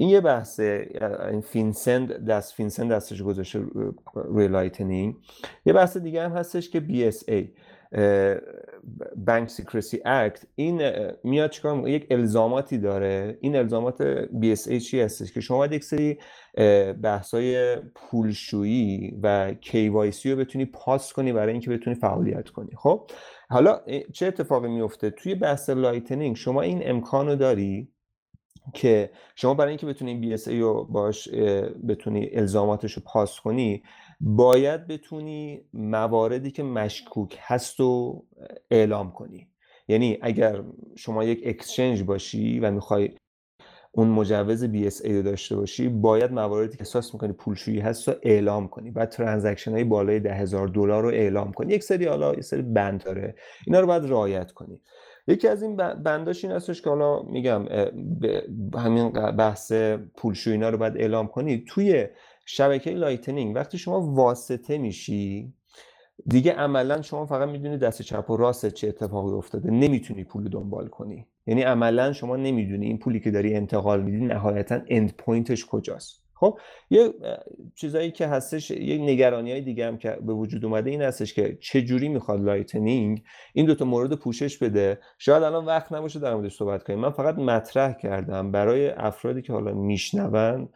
این 0.00 0.08
یه 0.08 0.20
بحثه 0.20 0.88
این 1.30 1.40
FinCEN 1.40 2.26
دست 2.26 2.54
FinCEN 2.54 2.92
دستش 2.92 3.22
گذاشته 3.22 3.60
روی 4.14 4.48
Lightning. 4.48 5.14
یه 5.66 5.72
بحث 5.72 5.96
دیگه 5.96 6.22
هم 6.22 6.32
هستش 6.32 6.70
که 6.70 6.80
BSA 6.80 7.44
Bank 9.16 9.48
Secrecy 9.48 10.00
Act 10.04 10.44
این 10.54 10.82
میاد 11.24 11.50
چیکار 11.50 11.88
یک 11.88 12.06
الزاماتی 12.10 12.78
داره. 12.78 13.38
این 13.40 13.56
الزامات 13.56 14.24
BSA 14.24 14.76
چی 14.76 15.00
هستش؟ 15.00 15.32
که 15.32 15.40
شما 15.40 15.58
باید 15.58 15.72
یک 15.72 15.84
سری 15.84 16.18
بحثای 17.02 17.76
پولشویی 17.76 19.18
و 19.22 19.54
KYC 19.62 20.26
رو 20.26 20.36
بتونی 20.36 20.64
پاس 20.64 21.12
کنی 21.12 21.32
برای 21.32 21.52
اینکه 21.52 21.70
بتونی 21.70 21.96
فعالیت 21.96 22.48
کنی. 22.48 22.70
خب؟ 22.76 23.10
حالا 23.50 23.80
چه 24.12 24.26
اتفاقی 24.26 24.68
میفته 24.68 25.10
توی 25.10 25.34
بحث 25.34 25.70
Lightning 25.70 26.36
شما 26.36 26.62
این 26.62 26.90
امکان 26.90 27.34
داری 27.34 27.88
که 28.74 29.10
شما 29.34 29.54
برای 29.54 29.68
اینکه 29.68 29.86
بتونی 29.86 30.36
BSA 30.36 30.48
رو 30.48 30.84
باش 30.84 31.28
بتونی 31.88 32.30
الزاماتش 32.32 32.92
رو 32.92 33.02
پاس 33.06 33.40
کنی 33.40 33.82
باید 34.20 34.86
بتونی 34.86 35.60
مواردی 35.72 36.50
که 36.50 36.62
مشکوک 36.62 37.38
هست 37.40 37.80
رو 37.80 38.24
اعلام 38.70 39.12
کنی. 39.12 39.48
یعنی 39.88 40.18
اگر 40.20 40.62
شما 40.96 41.24
یک 41.24 41.42
exchange 41.44 42.02
باشی 42.02 42.60
و 42.60 42.70
می‌خوای 42.70 43.10
اون 43.92 44.08
مجوز 44.08 44.64
BSA 44.64 45.10
رو 45.10 45.22
داشته 45.22 45.56
باشی 45.56 45.88
باید 45.88 46.32
مواردی 46.32 46.76
که 46.76 46.82
احساس 46.82 47.14
می‌کنی 47.14 47.32
پولشویی 47.32 47.80
هست 47.80 48.08
رو 48.08 48.14
اعلام 48.22 48.68
کنی. 48.68 48.90
بعد 48.90 49.08
transaction 49.08 49.72
های 49.72 49.84
بالای 49.84 50.20
ده 50.20 50.34
هزار 50.34 50.68
دلار 50.68 51.02
رو 51.02 51.08
اعلام 51.08 51.52
کنی. 51.52 51.74
یک 51.74 51.84
سری 51.84 52.06
حالا 52.06 52.34
یک 52.34 52.40
سری 52.40 52.62
بند 52.62 53.04
داره. 53.04 53.34
اینا 53.66 53.80
رو 53.80 53.86
باید 53.86 54.04
رعایت 54.04 54.52
کنی. 54.52 54.80
یکی 55.28 55.48
از 55.48 55.62
این 55.62 55.76
بنداش 55.76 56.44
این 56.44 56.52
هستش 56.52 56.82
که 56.82 56.90
حالا 56.90 57.22
میگم 57.22 57.64
همین 58.74 59.08
بحث 59.10 59.72
پولشویی 60.16 60.54
اینا 60.54 60.68
رو 60.68 60.78
باید 60.78 60.96
اعلام 60.96 61.28
کنی 61.28 61.64
توی 61.68 62.06
شبکه 62.46 62.90
Lightning 62.90 63.56
وقتی 63.56 63.78
شما 63.78 64.00
واسطه 64.00 64.78
میشی 64.78 65.52
دیگه 66.26 66.52
عملا 66.52 67.02
شما 67.02 67.26
فقط 67.26 67.48
می‌دونی 67.48 67.76
دست 67.76 68.02
چپ 68.02 68.30
و 68.30 68.36
راست 68.36 68.68
چه 68.68 68.88
اتفاقی 68.88 69.32
افتاده 69.32 69.70
نمی‌تونی 69.70 70.24
پول 70.24 70.48
دنبال 70.48 70.88
کنی. 70.88 71.26
یعنی 71.46 71.62
عملا 71.62 72.12
شما 72.12 72.36
نمی‌دونی 72.36 72.86
این 72.86 72.98
پولی 72.98 73.20
که 73.20 73.30
داری 73.30 73.54
انتقال 73.54 74.02
میدی 74.02 74.24
نهایتا 74.24 74.80
endpoint 74.88 75.14
ش 75.18 75.66
کجاست. 75.66 76.27
خب 76.40 76.58
یه 76.90 77.14
چیزایی 77.74 78.10
که 78.10 78.26
هستش 78.26 78.70
یه 78.70 78.98
نگرانی 78.98 79.52
های 79.52 79.60
دیگه 79.60 79.86
هم 79.86 79.98
که 79.98 80.18
به 80.26 80.32
وجود 80.32 80.64
اومده 80.64 80.90
این 80.90 81.02
هستش 81.02 81.34
که 81.34 81.58
چه 81.60 81.82
جوری 81.82 82.08
می‌خواد 82.08 82.40
Lightning 82.40 83.22
این 83.52 83.66
دوتا 83.66 83.84
مورد 83.84 84.12
پوشش 84.12 84.58
بده. 84.58 84.98
شاید 85.18 85.42
الان 85.42 85.64
وقت 85.64 85.92
نباشه 85.92 86.18
در 86.18 86.34
موردش 86.34 86.56
صحبت 86.56 86.82
کنیم. 86.82 86.98
من 86.98 87.10
فقط 87.10 87.34
مطرح 87.38 87.92
کردم 87.92 88.52
برای 88.52 88.88
افرادی 88.88 89.42
که 89.42 89.52
حالا 89.52 89.72
میشنون 89.74 90.68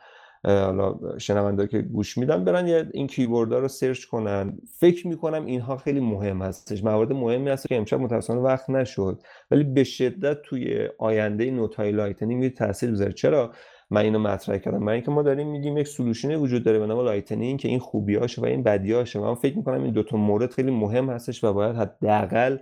حالا 0.44 0.98
شنونده 1.18 1.66
که 1.66 1.82
گوش 1.82 2.18
میدن 2.18 2.44
برن 2.44 2.68
یه 2.68 2.88
این 2.92 3.06
keyword 3.06 3.54
رو 3.54 3.68
سرچ 3.68 4.04
کنن. 4.04 4.58
فکر 4.78 5.06
می‌کنم 5.06 5.46
اینها 5.46 5.76
خیلی 5.76 6.00
مهم 6.00 6.42
هستش. 6.42 6.84
موارد 6.84 7.12
مهمی 7.12 7.50
هست 7.50 7.68
که 7.68 7.76
امشب 7.76 8.00
متاسفانه 8.00 8.40
وقت 8.40 8.70
نشد. 8.70 9.20
ولی 9.50 9.64
به 9.64 9.84
شدت 9.84 10.42
توی 10.42 10.88
آینده 10.98 11.50
node 11.50 11.74
های 11.74 11.92
Lightning 11.92 12.54
تاثیر 12.54 12.90
بذاره. 12.90 13.12
چرا؟ 13.12 13.52
من 13.92 14.00
اینو 14.00 14.18
مطرح 14.18 14.58
کردم. 14.58 14.82
من 14.82 14.92
اینکه 14.92 15.10
ما 15.10 15.22
داریم 15.22 15.48
میگیم 15.48 15.76
یک 15.76 15.86
solution 15.86 16.29
ی 16.29 16.34
وجود 16.34 16.64
داره 16.64 16.78
به 16.78 16.86
نام 16.86 17.00
Lightning 17.04 17.60
که 17.60 17.68
این 17.68 17.78
خوبیاشه 17.78 18.42
و 18.42 18.44
این 18.44 18.62
بدیاشه. 18.62 19.20
من 19.20 19.34
فکر 19.34 19.56
می‌کنم 19.56 19.82
این 19.82 19.92
دو 19.92 20.02
تا 20.02 20.16
مورد 20.16 20.50
خیلی 20.50 20.70
مهم 20.70 21.10
هستش 21.10 21.44
و 21.44 21.52
باید 21.52 21.76
حداقل 21.76 22.58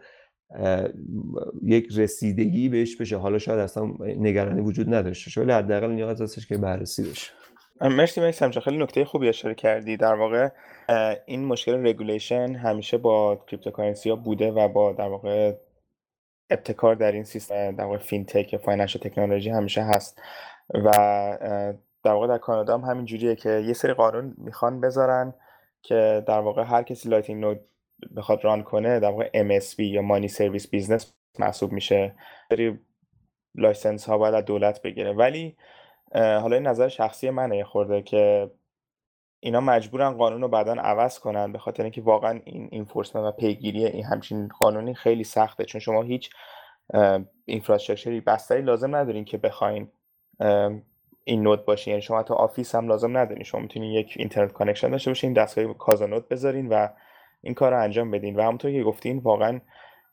یک 1.62 1.88
رسیدگی 1.96 2.68
بهش 2.68 2.96
بشه. 2.96 3.16
حالا 3.16 3.38
شاید 3.38 3.58
اصلا 3.58 3.90
نگرانی 4.00 4.60
وجود 4.60 4.94
نداشته 4.94 5.40
ولی 5.40 5.52
حداقل 5.52 5.90
نیاز 5.90 6.22
هستش 6.22 6.46
که 6.46 6.58
بررسی 6.58 7.10
بشه. 7.10 7.32
مرسی 7.80 8.20
میسم 8.20 8.50
خیلی 8.50 8.78
نکته 8.78 9.04
خوبی 9.04 9.28
اشاره 9.28 9.54
کردی. 9.54 9.96
در 9.96 10.14
واقع 10.14 10.48
این 11.26 11.44
مشکل 11.44 11.86
regulation 11.86 12.54
همیشه 12.54 12.98
با 12.98 13.44
cryptocurrency 13.46 14.10
ها 14.10 14.16
بوده 14.16 14.50
و 14.50 14.68
با 14.68 14.92
در 14.92 15.08
واقع 15.08 15.52
ابتکار 16.50 16.94
در 16.94 17.12
این 17.12 17.24
سیستم 17.24 17.76
در 17.76 17.84
واقع 17.84 17.98
fintech 17.98 18.52
یا 18.52 18.58
financial 18.58 19.02
technology 19.02 19.50
همیشه 19.50 19.82
هست. 19.82 20.20
و 20.74 20.90
در 22.04 22.12
واقع 22.12 22.26
در 22.26 22.38
کانادا 22.38 22.78
هم 22.78 22.90
همین 22.90 23.04
جوریه 23.04 23.36
که 23.36 23.50
یه 23.50 23.72
سری 23.72 23.92
قانون 23.92 24.34
می‌خوان 24.38 24.80
بذارن 24.80 25.34
که 25.82 26.24
در 26.26 26.40
واقع 26.40 26.62
هر 26.62 26.82
کسی 26.82 27.08
Lightning 27.08 27.44
node 27.44 27.60
بخواد 28.16 28.44
run 28.44 28.62
کنه 28.62 29.00
در 29.00 29.10
واقع 29.10 29.58
MSB 29.58 29.78
یا 29.78 30.02
money 30.02 30.28
service 30.28 30.70
business 30.70 31.12
محسوب 31.38 31.72
میشه. 31.72 32.14
سری 32.50 32.78
license 33.54 34.08
ها 34.08 34.18
باید 34.18 34.34
از 34.34 34.44
دولت 34.44 34.82
بگیره. 34.82 35.12
ولی 35.12 35.56
حالا 36.14 36.56
این 36.56 36.66
نظر 36.66 36.88
شخصی 36.88 37.30
منه 37.30 37.64
خورده 37.64 38.02
که 38.02 38.50
اینا 39.40 39.60
مجبورن 39.60 40.10
قانون 40.10 40.40
رو 40.40 40.48
بعدا 40.48 40.72
عوض 40.72 41.18
کنن 41.18 41.52
به 41.52 41.58
خاطر 41.58 41.82
اینکه 41.82 42.02
واقعا 42.02 42.40
این 42.44 42.68
enforcement 42.72 43.24
و 43.24 43.32
پیگیری 43.32 43.86
این 43.86 44.04
همچین 44.04 44.48
قانونی 44.48 44.94
خیلی 44.94 45.24
سخته. 45.24 45.64
چون 45.64 45.80
شما 45.80 46.02
هیچ 46.02 46.30
infrastructure 47.44 48.15
ی 48.15 48.20
بستری 48.20 48.62
لازم 48.62 48.96
ندارین 48.96 49.24
که 49.24 49.38
بخواین 49.38 49.88
این 51.24 51.42
node 51.42 51.64
باشه 51.64 51.90
یعنی 51.90 52.02
شما 52.02 52.22
تو 52.22 52.34
office 52.34 52.74
هم 52.74 52.88
لازم 52.88 53.18
ندارین. 53.18 53.44
شما 53.44 53.60
می‌تونین 53.60 53.90
یک 53.90 54.14
internet 54.16 54.52
connection 54.52 54.90
داشته 54.90 55.10
باشین 55.10 55.32
دستگاه 55.32 55.78
Casa 55.78 56.06
node 56.06 56.28
بذارین 56.28 56.68
و 56.68 56.88
این 57.42 57.54
کار 57.54 57.72
رو 57.72 57.82
انجام 57.82 58.10
بدین. 58.10 58.36
و 58.36 58.42
همونطور 58.42 58.72
که 58.72 58.82
گفتین 58.82 59.18
واقعا 59.18 59.60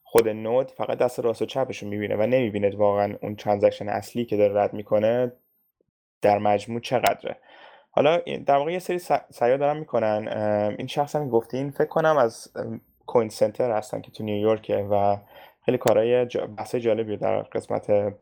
خود 0.03 0.28
node 0.28 0.71
فقط 0.71 0.97
دست 0.97 1.19
راست 1.19 1.41
و 1.41 1.45
چپش 1.45 1.84
رو 1.84 1.89
می‌بینه 1.89 2.15
و 2.15 2.21
نمی‌بینه 2.21 2.75
واقعا 2.75 3.15
اون 3.21 3.36
transaction 3.36 3.89
اصلی 3.89 4.25
که 4.25 4.38
داره 4.38 4.61
رد 4.61 4.73
می‌کنه 4.73 5.32
در 6.21 6.38
مجموع 6.38 6.80
چقدره. 6.80 7.38
حالا 7.91 8.17
در 8.45 8.57
واقع 8.57 8.71
یه 8.71 8.80
سری 8.80 8.99
سعیا 9.30 9.57
دارن 9.57 9.78
می‌کنن. 9.78 10.28
این 10.78 10.88
شخص 10.88 11.15
هم 11.15 11.30
گفتین 11.30 11.71
فکر 11.71 11.88
کنم 11.88 12.17
از 12.17 12.53
Coin 13.05 13.30
Center 13.30 13.71
هستن 13.71 14.01
که 14.01 14.11
تو 14.11 14.23
نیویورکه 14.23 14.75
و 14.75 15.17
خیلی 15.65 15.78
کارهای 15.78 16.25
بحث 16.57 16.75
جالبی 16.75 17.17
در 17.17 17.41
قسمت 17.41 18.13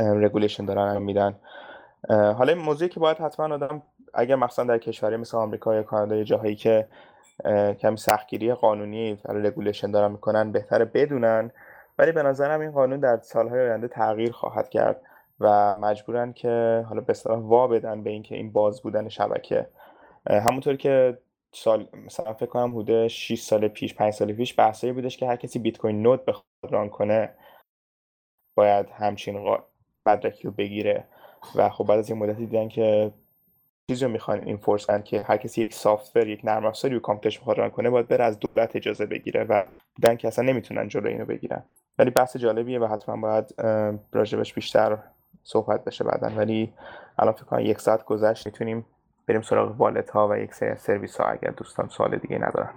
regulation 0.00 0.64
دارن 0.64 1.02
میدن. 1.02 1.38
حالا 2.08 2.52
این 2.52 2.62
موضوعی 2.62 2.88
که 2.88 3.00
باید 3.00 3.18
حتما 3.18 3.54
آدم 3.54 3.82
اگر 4.14 4.36
مثلا 4.36 4.64
در 4.64 4.78
کشوری 4.78 5.16
مثل 5.16 5.36
آمریکا 5.36 5.74
یا 5.74 5.82
کانادا 5.82 6.16
یا 6.16 6.24
جاهایی 6.24 6.56
که 6.56 6.88
کمی 7.80 7.96
سختگیری 7.96 8.54
قانونی 8.54 9.18
برای 9.24 9.42
رگولیشن 9.42 9.90
دارن 9.90 10.12
می‌کنن 10.12 10.52
بهتره 10.52 10.84
بدونن. 10.84 11.50
ولی 11.98 12.12
به 12.12 12.22
نظرم 12.22 12.60
این 12.60 12.70
قانون 12.70 13.00
در 13.00 13.18
سالهای 13.22 13.60
آینده 13.60 13.88
تغییر 13.88 14.32
خواهد 14.32 14.68
کرد 14.68 15.02
و 15.40 15.76
مجبورن 15.80 16.32
که 16.32 16.84
حالا 16.88 17.00
به 17.00 17.10
اصطلاح 17.10 17.38
وا 17.38 17.68
بدن 17.68 18.02
به 18.02 18.10
اینکه 18.10 18.34
این 18.34 18.52
باز 18.52 18.82
بودن 18.82 19.08
شبکه. 19.08 19.66
همونطور 20.26 20.76
که 20.76 21.18
سال 21.52 21.88
مثلا 22.06 22.32
فکر 22.32 22.46
کنم 22.46 22.78
حدود 22.78 23.06
6 23.06 23.40
سال 23.40 23.68
پیش 23.68 23.94
5 23.94 24.12
سال 24.12 24.32
پیش 24.32 24.58
بحثایی 24.58 24.92
بودش 24.92 25.16
که 25.16 25.26
هر 25.26 25.36
کسی 25.36 25.58
بیت 25.58 25.78
کوین 25.78 26.02
نود 26.02 26.24
بخواد 26.24 26.44
ران 26.70 26.88
کنه 26.88 27.34
باید 28.54 28.86
همچین 28.90 29.36
مدرکی 30.06 30.42
رو 30.42 30.50
بگیره. 30.50 31.04
و 31.54 31.68
خب 31.68 31.84
بعد 31.84 31.98
از 31.98 32.10
این 32.10 32.18
مدتی 32.18 32.46
دیدن 32.46 32.68
که 32.68 33.12
چیزی 33.90 34.04
رو 34.04 34.10
می‌خوان 34.10 34.44
این 34.44 34.56
فورسن 34.56 35.02
که 35.02 35.22
هر 35.22 35.36
کسی 35.36 35.62
یک 35.62 35.74
سافتور 35.74 36.28
یک 36.28 36.40
نرم 36.44 36.66
افزاری 36.66 36.94
رو 36.94 37.00
کامپیوترش 37.00 37.38
بخواد 37.38 37.58
ران 37.58 37.70
کنه 37.70 37.90
باید 37.90 38.08
بره 38.08 38.24
از 38.24 38.38
دولت 38.38 38.76
اجازه 38.76 39.06
بگیره 39.06 39.44
و 39.44 39.62
دیدن 39.96 40.16
که 40.16 40.28
اصلا 40.28 40.44
نمی‌تونن 40.44 40.88
جلو 40.88 41.08
اینو 41.08 41.24
بگیرن. 41.24 41.64
ولی 41.98 42.10
بحث 42.10 42.36
جالبیه 42.36 42.78
و 42.78 42.86
حتما 42.86 43.16
باید 43.16 43.54
راجبش 44.12 44.54
بیشتر 44.54 44.98
صحبت 45.42 45.84
بشه 45.84 46.04
بعدا. 46.04 46.30
ولی 46.36 46.72
الان 47.18 47.34
فکر 47.34 47.44
کنم 47.44 47.60
یک 47.60 47.80
ساعت 47.80 48.04
گذشت 48.04 48.46
می‌تونیم 48.46 48.86
بریم 49.26 49.42
سراغ 49.42 49.80
والت 49.80 50.10
ها 50.10 50.28
و 50.28 50.36
یک 50.36 50.54
سری 50.54 50.76
سرویس 50.76 51.16
ها 51.16 51.26
اگر 51.26 51.50
دوستان 51.50 51.88
سوال 51.88 52.16
دیگه 52.16 52.38
ندارن. 52.38 52.74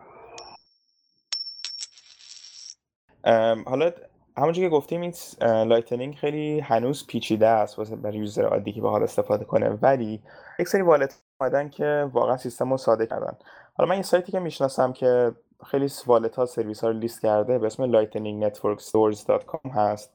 حالا 3.65 3.91
همونجور 4.37 4.65
که 4.65 4.69
گفتیم 4.69 5.01
این 5.01 5.13
Lightning 5.41 6.15
خیلی 6.15 6.59
هنوز 6.59 7.07
پیچیده 7.07 7.47
است 7.47 7.79
واسه 7.79 7.95
برای 7.95 8.17
user 8.17 8.45
عادی 8.45 8.71
که 8.71 8.81
بخواد 8.81 9.03
استفاده 9.03 9.45
کنه. 9.45 9.69
ولی 9.69 10.21
یک 10.59 10.67
سری 10.67 10.81
wallet 10.81 11.21
اومدن 11.41 11.69
که 11.69 12.09
واقعا 12.13 12.37
سیستم 12.37 12.71
رو 12.71 12.77
ساده 12.77 13.07
کردن. 13.07 13.37
حالا 13.73 13.89
من 13.89 13.95
یه 13.95 14.01
سایتی 14.01 14.31
که 14.31 14.39
می‌شناسم 14.39 14.93
که 14.93 15.31
خیلی 15.65 15.87
wallet 16.07 16.35
ها 16.35 16.45
سرویس 16.45 16.83
ها 16.83 16.89
رو 16.89 16.97
لیست 16.97 17.21
کرده 17.21 17.59
به 17.59 17.65
اسم 17.65 17.91
lightningnetworkstores.com 17.91 19.71
هست 19.75 20.13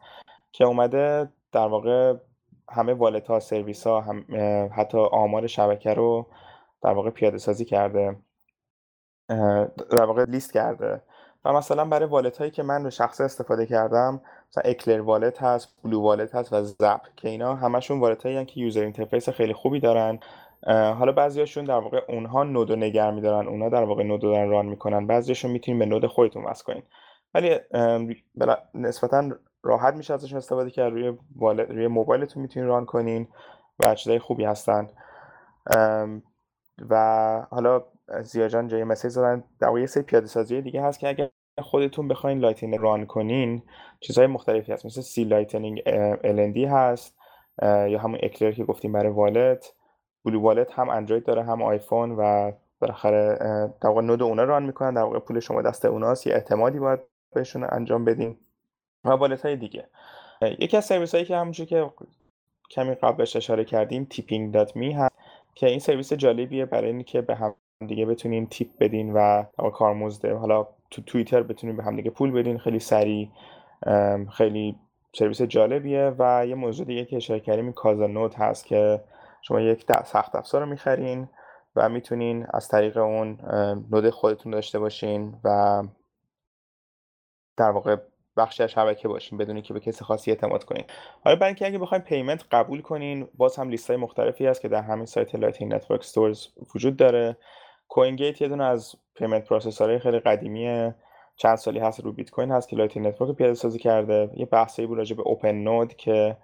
که 0.53 0.65
اومده 0.65 1.29
در 1.53 1.67
واقع 1.67 2.15
همه 2.71 2.93
wallet 2.93 3.27
ها 3.27 3.41
سرویس 3.41 3.87
ها 3.87 4.01
هم 4.01 4.25
حتی 4.77 4.99
آمار 4.99 5.47
شبکه 5.47 5.95
رو 5.95 6.27
در 6.83 6.91
واقع 6.91 7.11
پیاده 7.11 7.39
سازی 7.39 7.65
کرده 7.65 8.17
در 9.91 10.05
واقع 10.05 10.25
لیست 10.25 10.53
کرده. 10.53 11.03
و 11.45 11.53
مثلا 11.53 11.85
برای 11.85 12.09
wallet 12.09 12.39
هایی 12.39 12.51
که 12.51 12.63
من 12.63 12.85
رو 12.85 12.91
شخص 12.91 13.21
استفاده 13.21 13.67
کردم 13.67 14.21
مثلا 14.51 14.63
Eclair 14.71 15.01
Wallet 15.01 15.43
هست 15.43 15.77
BlueWallet 15.85 16.35
هست 16.35 16.53
و 16.53 16.63
Zap 16.63 17.01
که 17.17 17.29
اینا 17.29 17.55
همشون 17.55 18.01
wallet 18.01 18.27
هایی 18.27 18.45
که 18.45 18.61
user 18.61 18.81
interface 18.81 19.29
خیلی 19.29 19.53
خوبی 19.53 19.81
دارن. 19.81 20.19
حالا 20.67 21.13
بعضیاشون 21.13 21.65
در 21.65 21.79
واقع 21.79 22.01
اونها 22.09 22.45
node 22.45 22.73
نگه 22.73 23.11
میدارن 23.11 23.49
اونها 23.49 23.69
در 23.69 23.85
واقع 23.85 24.03
node 24.03 24.21
دارن 24.21 24.51
run 24.51 24.67
می‌کنن. 24.67 25.07
بعضیاشون 25.07 25.51
می‌تونین 25.51 25.79
به 25.79 25.87
node 25.87 26.07
خودتون 26.07 26.45
وصل 26.45 26.65
کنین. 26.65 26.83
ولی 27.35 27.59
نسبتا 28.75 29.31
راحت 29.63 29.95
میشه 29.95 30.15
ازش 30.15 30.35
استفاده 30.35 30.71
کرد. 30.71 30.93
روی 30.93 31.19
روی 31.69 31.87
موبایلتون 31.87 32.43
می‌تونین 32.43 32.69
run 32.69 32.85
کنین 32.85 33.29
و 33.79 33.95
چیزای 33.95 34.19
خوبی 34.19 34.45
هستن. 34.45 34.89
و 36.91 37.47
حالا 37.51 37.85
ضیا 38.23 38.46
جان 38.46 38.69
جای 38.69 38.85
message 38.85 39.11
زدن. 39.11 39.45
در 39.61 39.79
یه 39.79 39.87
سری 39.87 40.03
پیاده 40.03 40.27
سازی 40.27 40.63
دیگه 40.63 40.83
هست 40.83 40.99
که 40.99 41.09
اگر 41.09 41.31
خودتون 41.59 42.09
بخواین 42.09 42.39
Lightning 42.39 42.79
run 42.83 43.07
کنین 43.07 43.63
چیزهای 44.01 44.27
مختلفی 44.27 44.73
هست. 44.73 44.87
مثل 44.87 45.01
c-lightning 45.01 45.81
LND 46.17 46.59
هست 46.59 47.17
یا 47.63 47.99
همون 47.99 48.19
Eclair 48.23 48.53
که 48.53 48.65
گفتیم 48.65 48.93
برای 48.93 49.13
wallet. 49.13 49.75
BlueWallet 50.25 50.73
هم 50.73 50.89
اندروید 50.89 51.25
داره 51.25 51.45
هم 51.45 51.63
آیفون 51.63 52.13
و 52.13 52.53
بالاخره 52.81 53.39
در 53.81 53.89
واقع 53.89 54.03
node 54.03 54.23
اونا 54.23 54.45
run 54.45 54.63
می‌کنن. 54.63 54.95
در 54.95 55.03
واقع 55.03 55.19
پول 55.19 55.41
شما 55.41 55.63
دست 55.63 55.85
اوناست 55.85 56.27
یه 56.27 56.35
اعتمادی 56.35 56.79
باید 56.79 57.01
بهشون 57.35 57.67
انجام 57.73 58.05
بدین. 58.05 58.37
و 59.05 59.11
wallet 59.11 59.43
های 59.43 59.57
دیگه 59.57 59.89
یکی 60.43 60.77
از 60.77 60.85
سرویس 60.85 61.15
هایی 61.15 61.27
که 61.27 61.37
همونجور 61.37 61.67
که 61.67 61.91
کمی 62.71 62.95
قبلش 62.95 63.37
اشاره 63.37 63.65
کردیم 63.65 64.09
می 64.75 64.93
هست 64.93 65.15
که 65.55 65.67
این 65.67 65.79
سرویس 65.79 66.13
جالبیه 66.13 66.67
برای 66.67 66.91
اینکه 66.91 67.21
به 67.21 67.35
هم 67.35 67.55
دیگه 67.87 68.07
بتونین 68.07 68.47
تیپ 68.47 68.69
بدین 68.79 69.13
و 69.13 69.45
کارمزد 69.75 70.27
حالا 70.27 70.67
تو 70.91 71.03
توییتر 71.03 71.43
بتونین 71.43 71.77
به 71.77 71.83
هم 71.83 71.97
دیگه 71.97 72.11
پول 72.11 72.31
بدین 72.31 72.59
خیلی 72.59 72.79
سریع 72.79 73.29
خیلی 74.33 74.77
سرویس 75.17 75.43
جالبیه 75.43 76.15
و 76.19 76.47
یه 76.47 76.55
موضوع 76.55 76.87
دیگه 76.87 77.05
که 77.05 77.17
اشاره 77.17 77.41
کردیم 77.41 77.73
کازا 77.73 78.07
نوت 78.07 78.39
هست 78.39 78.67
که 78.67 79.01
شما 79.43 79.61
یک 79.61 79.87
سخت 80.05 80.37
افزار 80.37 80.61
رو 80.61 80.69
می‌خرین 80.69 81.29
و 81.77 81.89
می‌تونین 81.89 82.47
از 82.55 82.69
طریق 82.69 82.97
اون 82.97 83.39
نود 83.91 84.11
خودتون 84.11 84.53
داشته 84.53 84.79
باشین 84.79 85.35
و 85.45 85.83
در 87.57 87.71
واقع 87.71 87.97
بخشی 88.37 88.63
از 88.63 88.71
شبکه 88.71 89.09
باشین 89.09 89.39
بدونی 89.39 89.63
که 89.63 89.75
به 89.75 89.81
کسی 89.81 90.05
خاصی 90.05 90.31
اعتماد 90.31 90.65
کنین. 90.65 90.85
حالا 91.25 91.37
برای 91.37 91.49
اینکه 91.49 91.67
اگه 91.67 91.79
بخوایم 91.79 92.05
payment 92.05 92.45
قبول 92.51 92.81
کنین 92.81 93.29
باز 93.35 93.57
هم 93.57 93.69
لیست 93.69 93.91
های 93.91 93.97
مختلفی 93.97 94.47
هست 94.47 94.61
که 94.61 94.69
در 94.69 94.83
همین 94.83 95.07
سایت 95.07 95.35
Lightning 95.35 95.75
Network 95.75 96.01
Stores 96.01 96.47
وجود 96.75 96.97
داره. 96.97 97.37
CoinGate 97.89 98.43
یه 98.43 98.49
دونه 98.49 98.65
از 98.65 98.95
payment 99.15 99.49
processor 99.49 99.90
های 99.90 99.99
خیلی 99.99 100.19
قدیمی 100.19 100.93
چند 101.37 101.57
سالی 101.57 101.79
هست 101.79 102.01
رو 102.01 102.13
بیت 102.13 102.31
کوین 102.31 102.51
هست 102.51 102.69
که 102.69 102.77
Lightning 102.77 103.07
Network 103.07 103.37
پیاده 103.37 103.55
سازی 103.55 103.79
کرده. 103.79 104.31
یه 104.37 104.47
بحثی 104.47 104.87
بود 104.87 104.99
راجع 104.99 105.17
به 105.17 105.23
OpenNode 105.23 105.95
که 105.95 106.37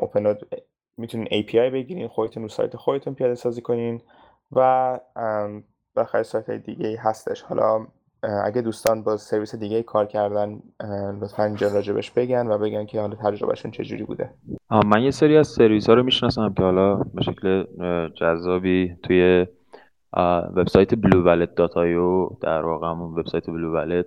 OpenNode 0.00 0.38
می‌تونین 0.96 1.26
API 1.26 1.54
بگیرین 1.54 2.08
خودتون 2.08 2.42
رو 2.42 2.48
سایت 2.48 2.76
خودتون 2.76 3.14
پیاده 3.14 3.34
سازی 3.34 3.62
کنین 3.62 4.00
و 4.52 5.00
بخیر 5.96 6.22
سایت 6.22 6.50
دیگه 6.50 6.98
هستش. 7.00 7.42
حالا 7.42 7.86
اگه 8.44 8.62
دوستان 8.62 9.02
با 9.02 9.16
سرویس 9.16 9.54
دیگه 9.54 9.82
کار 9.82 10.06
کردن 10.06 10.62
لطفا 11.20 11.44
اینجا 11.44 11.68
راجبش 11.68 12.10
بگن 12.10 12.46
و 12.46 12.58
بگن 12.58 12.86
که 12.86 13.00
حالا 13.00 13.16
تجربهشون 13.16 13.70
چجوری 13.70 14.04
بوده. 14.04 14.30
من 14.86 15.02
یه 15.02 15.10
سری 15.10 15.36
از 15.36 15.48
سرویس 15.48 15.88
ها 15.88 15.94
رو 15.94 16.02
می‌شناسم 16.02 16.54
که 16.56 16.62
حالا 16.62 16.94
به 16.94 17.22
شکل 17.22 17.64
جذابی 18.14 18.96
توی 19.02 19.46
وبسایت 20.56 20.94
bluewallet.io 20.94 22.36
در 22.40 22.62
واقع 22.64 22.90
همون 22.90 23.18
وبسایت 23.18 23.50
بلو 23.50 24.02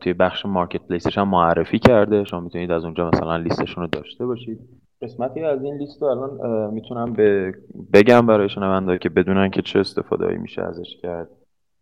توی 0.00 0.12
بخش 0.12 0.46
مارکت 0.46 0.88
پلیسش 0.88 1.18
هم 1.18 1.28
معرفی 1.28 1.78
کرده. 1.78 2.24
شما 2.24 2.40
می‌تونید 2.40 2.70
از 2.70 2.84
اونجا 2.84 3.08
مثلا 3.08 3.36
لیستشون 3.36 3.82
رو 3.82 3.88
داشته 3.92 4.26
باشید. 4.26 4.60
قسمتی 5.02 5.44
از 5.44 5.64
این 5.64 5.76
لیست 5.76 6.02
رو 6.02 6.08
الان 6.08 6.74
می‌تونم 6.74 7.12
بگم 7.92 8.26
برای 8.26 8.48
شنوندهایی 8.48 8.98
که 8.98 9.08
بدونن 9.08 9.50
که 9.50 9.62
چه 9.62 9.80
استفاده 9.80 10.36
میشه 10.36 10.62
ازش 10.62 10.96
کرد. 11.02 11.28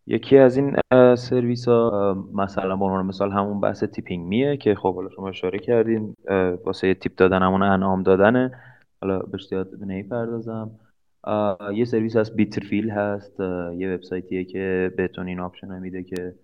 یکی 0.07 0.38
از 0.38 0.57
این 0.57 0.76
سرویس 1.16 1.68
ها 1.68 2.16
مثلا 2.34 2.76
به 2.76 2.84
عنوان 2.84 3.07
مثال 3.07 3.30
همون 3.30 3.61
بحث 3.61 3.84
Tippin.me 3.84 4.26
ه 4.26 4.56
که 4.57 4.74
خب 4.74 4.95
حالا 4.95 5.09
شما 5.09 5.28
اشاره 5.28 5.59
کردین 5.59 6.14
واسه 6.64 6.95
tip 6.94 7.12
دادن 7.16 7.43
همون 7.43 7.62
انعام 7.62 8.03
دادنه. 8.03 8.53
حالا 9.03 9.18
بهش 9.18 9.47
زیاد 9.47 9.68
نمی‌پردازم 9.80 10.70
یه 11.74 11.84
سرویس 11.84 12.16
هست 12.16 12.36
Bitrefill 12.36 12.90
هست. 12.90 13.40
یه 13.76 13.94
وبسایتیه 13.94 14.44
که 14.44 14.92
بهتون 14.96 15.28
این 15.28 15.40
option 15.40 15.78
میده 15.78 16.02
که 16.02 16.34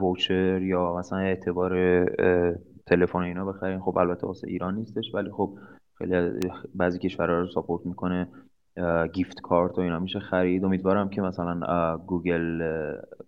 voucher 0.00 0.62
یا 0.62 0.96
مثلا 0.96 1.18
اعتبار 1.18 2.04
تلفن 2.86 3.18
اینا 3.18 3.44
بخرین. 3.44 3.80
خب 3.80 3.98
البته 3.98 4.26
واسه 4.26 4.48
ایران 4.48 4.74
نیستش 4.74 5.14
ولی 5.14 5.30
خب 5.30 5.58
خیلی 5.94 6.40
بعضی 6.74 6.98
کشورها 6.98 7.38
رو 7.38 7.48
support 7.48 7.86
می‌کنه. 7.86 8.28
gift 9.12 9.40
card 9.40 9.78
و 9.78 9.80
اینا 9.80 9.98
میشه 9.98 10.18
خرید. 10.18 10.64
امیدوارم 10.64 11.08
که 11.08 11.22
مثلا 11.22 11.98
Google 12.06 12.62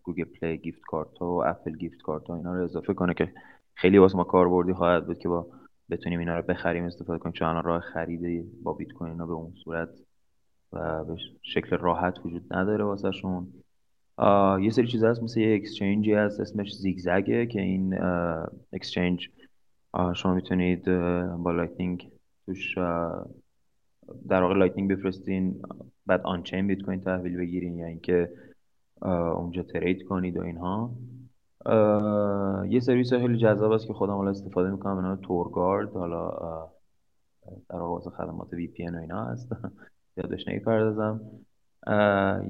Google 0.03 0.25
Play 0.25 0.59
gift 0.59 0.81
card 0.87 1.23
و 1.23 1.43
Apple 1.47 1.77
gift 1.77 2.03
card 2.03 2.31
و 2.31 2.33
اینا 2.33 2.55
رو 2.55 2.65
اضافه 2.65 2.95
کنه 2.95 3.15
که 3.15 3.33
خیلی 3.75 3.99
واسه 3.99 4.17
ما 4.17 4.25
کاربردی 4.25 4.73
خواهد 4.73 5.07
بود 5.07 5.19
که 5.19 5.29
با 5.29 5.47
بتونیم 5.91 6.19
اینا 6.19 6.37
رو 6.37 6.43
بخریم 6.43 6.85
استفاده 6.85 7.19
کنیم. 7.19 7.33
چون 7.33 7.49
الان 7.49 7.63
راه 7.63 7.81
خرید 7.81 8.63
با 8.63 8.73
بیت 8.73 8.93
کوین 8.93 9.17
به 9.17 9.33
اون 9.33 9.53
صورت 9.65 9.89
و 10.73 11.05
به 11.05 11.17
شکل 11.43 11.77
راحت 11.77 12.19
وجود 12.25 12.55
نداره 12.55 12.85
واسه 12.85 13.11
شون 13.11 13.53
یه 14.61 14.71
سری 14.71 14.87
چیز 14.87 15.05
هست 15.05 15.23
مثل 15.23 15.41
یه 15.41 15.57
exchange 15.57 16.08
ی 16.08 16.15
هست 16.15 16.41
اسمش 16.41 16.77
ZigZag 16.77 17.37
ه 17.37 17.47
که 17.47 17.61
این 17.61 18.03
exchange 18.73 19.29
شما 20.15 20.35
می‌تونید 20.35 20.85
با 21.37 21.51
Lightning 21.51 22.11
توش 22.47 22.79
در 24.29 24.43
واقع 24.43 24.55
Lightning 24.55 24.91
بفرستین 24.91 25.63
بعد 26.07 26.21
on-chain 26.21 26.67
بیت 26.67 26.83
کوین 26.83 27.01
تحویل 27.01 27.37
بگیرین 27.37 27.79
یا 27.79 27.87
اینکه 27.87 28.33
اونجا 29.37 29.63
trade 29.63 30.03
کنید 30.03 30.37
و 30.37 30.43
اینها. 30.43 30.91
یه 32.69 32.81
سرویس 32.81 33.13
خیلی 33.13 33.39
جذاب 33.39 33.73
است 33.73 33.87
که 33.87 33.93
خودم 33.93 34.13
حالا 34.13 34.31
استفاده 34.31 34.71
می‌کنم 34.71 34.97
به 34.97 35.03
نام 35.03 35.17
TorGuard 35.17 35.93
حالا 35.93 36.31
در 37.69 37.79
واقع 37.79 38.11
خدمات 38.11 38.53
VPN 38.53 38.87
و 38.87 38.97
اینا 38.97 39.25
هست. 39.25 39.53
یادش 40.17 40.49
نمی‌پردازم. 40.49 41.21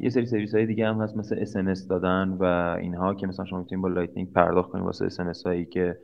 یه 0.00 0.10
سری 0.10 0.26
سرویس 0.26 0.54
های 0.54 0.66
دیگه 0.66 0.88
هم 0.88 1.02
هست 1.02 1.16
مثل 1.16 1.38
SMS 1.38 1.88
دادن 1.88 2.28
و 2.28 2.44
اینها 2.80 3.14
که 3.14 3.26
مثلا 3.26 3.44
شما 3.44 3.58
می‌تونید 3.58 3.82
با 3.82 3.88
Lightning 3.88 4.32
پرداخت 4.32 4.70
کنید 4.70 4.84
واسه 4.84 5.04
SMS 5.04 5.46
هایی 5.46 5.64
که 5.64 5.98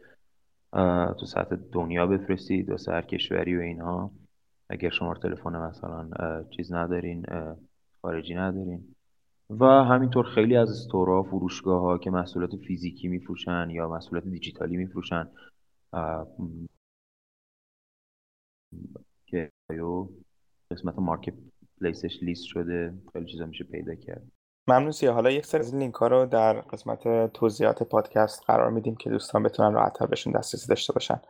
تو 1.19 1.27
سطح 1.27 1.57
دنیا 1.73 2.07
بفرستید 2.07 2.71
واسه 2.71 2.93
هر 2.93 3.03
کشوری 3.03 3.57
و 3.57 3.61
اینها. 3.61 4.11
اگر 4.69 4.91
شما 4.91 5.15
تلفن 5.15 5.57
مثلا 5.57 6.11
چیز 6.51 6.73
ندارین 6.73 7.27
خارجی 8.03 8.35
ندارین. 8.35 8.95
و 9.51 9.65
همینطور 9.65 10.25
خیلی 10.25 10.57
از 10.57 10.71
store 10.71 11.14
ا 11.14 11.23
فروشگاه 11.23 11.81
ها 11.81 11.99
که 11.99 12.11
محصولات 12.11 12.57
فیزیکی 12.57 13.09
میفروشن 13.09 13.71
یا 13.71 13.89
محصولات 13.89 14.25
دیجیتالی 14.25 14.77
میفروشن. 14.77 15.29
که 19.27 19.51
قسمت 20.71 20.99
market 20.99 21.35
پلیسش 21.81 22.23
لیست 22.23 22.45
شده 22.45 22.95
خیلی 23.13 23.27
چیزا 23.27 23.47
میشه 23.47 23.65
پیدا 23.65 23.95
کرد. 23.95 24.23
ممنون 24.69 24.91
سیاه. 24.91 25.15
حالا 25.15 25.31
یک 25.31 25.47
سری 25.47 25.61
از 25.61 25.75
لینک 25.75 25.95
ها 25.95 26.07
رو 26.07 26.27
در 26.27 26.61
قسمت 26.61 27.33
توضیحات 27.33 27.83
پادکست 27.83 28.43
قرار 28.47 28.71
میدیم 28.71 28.97
که 28.97 29.11
دوستان 29.11 29.43
بتونن 29.43 29.75
راحتتر 29.75 30.07
بهشون 30.07 30.33
دسترسی 30.33 30.69
داشته 30.69 30.93
باشن. 30.93 31.21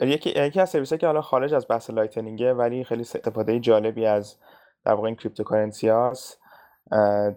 یکی 0.00 0.30
یکی 0.30 0.60
از 0.60 0.70
سرویس 0.70 0.94
که 0.94 1.06
حالا 1.06 1.20
خارج 1.20 1.54
از 1.54 1.66
بحث 1.68 1.90
Lightning 1.90 2.48
ه 2.48 2.54
ولی 2.54 2.84
خیلی 2.84 3.00
استفاده 3.00 3.60
جالبی 3.60 4.06
از 4.06 4.36
در 4.84 4.92
واقع 4.92 5.06
این 5.06 5.16
cryptocurrency 5.16 5.88
هاست 5.88 6.40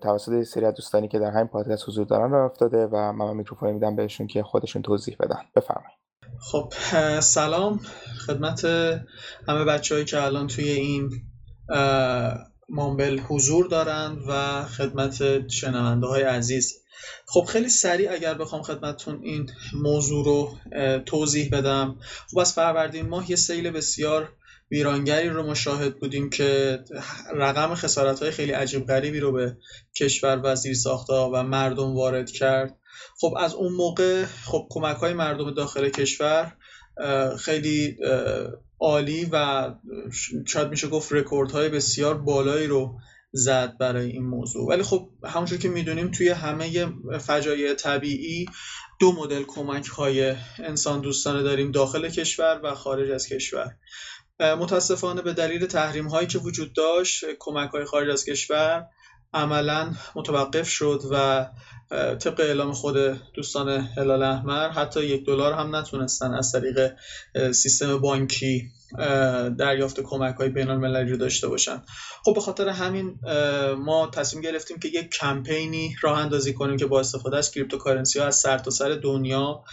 توسط 0.02 0.44
سری 0.44 0.66
از 0.66 0.74
دوستانی 0.74 1.08
که 1.08 1.20
در 1.20 1.32
همین 1.32 1.48
پادکست 1.48 1.90
حضور 1.90 2.06
دارن 2.06 2.32
راه 2.32 2.46
افتاده 2.46 2.88
و 2.88 3.12
من 3.12 3.36
میکروفون 3.36 3.72
میدم 3.72 3.96
بهشون 3.96 4.28
که 4.28 4.44
خودشون 4.44 4.82
توضیح 4.82 5.16
بدن. 5.20 5.40
بفرمایید. 5.56 5.97
خب 6.40 6.74
سلام 7.20 7.80
خدمت 8.28 8.66
همه 9.48 9.66
بچههایی 9.66 10.06
که 10.06 10.24
الان 10.24 10.48
توی 10.48 10.70
این 10.70 11.12
مامبل 12.70 13.20
حضور 13.20 13.68
دارند 13.68 14.18
و 14.28 14.64
خدمت 14.64 15.48
شنونده 15.48 16.08
های 16.08 16.24
عزیز. 16.24 16.74
خب 17.26 17.44
خیلی 17.50 17.70
سریع 17.70 18.12
اگر 18.12 18.34
بخوام 18.34 18.62
خدمتتون 18.62 19.20
این 19.24 19.50
موضوع 19.74 20.26
رو 20.26 20.58
توضیح 21.06 21.50
بدم. 21.50 21.96
خب 22.32 22.40
از 22.40 22.54
فروردین 22.54 23.10
ماه 23.10 23.30
یه 23.30 23.36
سیل 23.36 23.72
بسیار 23.72 24.30
ویرانگری 24.72 25.30
رو 25.30 25.44
مشاهد 25.44 26.00
بودیم 26.00 26.30
که 26.30 26.80
رقم 27.34 27.76
خسارت 27.76 28.20
های 28.22 28.32
خیلی 28.32 28.52
عجیب 28.52 28.88
غریبی 28.88 29.20
رو 29.20 29.32
به 29.32 29.58
کشور 29.96 30.42
و 30.44 30.56
زیر 30.56 30.76
و 31.34 31.44
مردم 31.44 31.96
وارد 31.96 32.32
کرد. 32.32 32.78
خب 33.22 33.34
از 33.38 33.54
اون 33.54 33.74
موقع 33.74 34.26
خب 34.26 34.68
کمک 34.70 34.98
های 34.98 35.14
مردم 35.14 35.54
داخل 35.54 35.90
کشور 35.90 36.54
خیلی 37.40 37.98
عالی 38.80 39.30
و 39.32 39.70
شاید 40.48 40.70
میشه 40.70 40.88
گفت 40.88 41.14
رکورد 41.14 41.52
های 41.52 41.70
بسیار 41.70 42.18
بالایی 42.18 42.68
رو 42.68 43.00
زد 43.32 43.78
برای 43.78 44.12
این 44.12 44.26
موضوع. 44.26 44.70
ولی 44.70 44.84
خب 44.84 45.10
همونجور 45.24 45.60
که 45.60 45.70
می‌دونیم 45.70 46.12
توی 46.12 46.30
همه 46.30 46.88
فجایع 47.20 47.74
طبیعی 47.74 48.46
دو 49.00 49.12
مدل 49.12 49.44
کمک 49.44 49.86
های 49.86 50.36
انسان 50.60 51.02
دوستانه 51.02 51.44
داریم 51.44 51.72
داخل 51.72 52.10
کشور 52.10 52.60
و 52.64 52.76
خارج 52.76 53.12
از 53.12 53.28
کشور. 53.28 53.76
متاسفانه 54.40 55.22
به 55.22 55.34
دلیل 55.34 55.66
تحریم 55.66 56.08
هایی 56.08 56.28
که 56.28 56.40
وجود 56.40 56.74
داشت 56.74 57.26
کمک 57.40 57.70
های 57.70 57.86
خارج 57.86 58.10
از 58.10 58.26
کشور 58.26 58.86
عملا 59.38 59.94
متوقف 60.16 60.70
شد 60.70 61.02
و 61.12 61.46
طبق 62.20 62.40
اعلام 62.40 62.72
خود 62.72 62.98
دوستان 63.34 63.70
هلال 63.70 64.24
احمر 64.24 64.70
حتی 64.70 65.06
یک 65.06 65.26
دلار 65.26 65.54
هم 65.54 65.76
نتونستن 65.76 66.34
از 66.34 66.52
طریق 66.52 66.92
سیستم 67.52 67.98
بانکی 67.98 68.72
دریافت 69.58 70.00
کمک 70.00 70.36
های 70.36 70.50
بین 70.50 70.70
المللی 70.70 71.12
رو 71.12 71.18
داشته 71.18 71.48
باشن. 71.48 71.82
خب 72.26 72.34
به 72.34 72.42
خاطر 72.42 72.70
همین 72.70 73.20
ما 73.78 74.08
تصمیم 74.08 74.44
گرفتیم 74.44 74.80
که 74.80 74.88
یک 74.88 75.10
کمپینی 75.10 75.96
راه 76.02 76.20
اندازی 76.20 76.54
کنیم 76.54 76.78
که 76.78 76.86
با 76.86 77.00
استفاده 77.00 77.38
از 77.38 77.52
cryptocurrency 77.52 78.20
ها 78.20 78.26
از 78.26 78.36
سرتاسر 78.36 78.90
سر 78.90 79.00
دنیا 79.00 79.64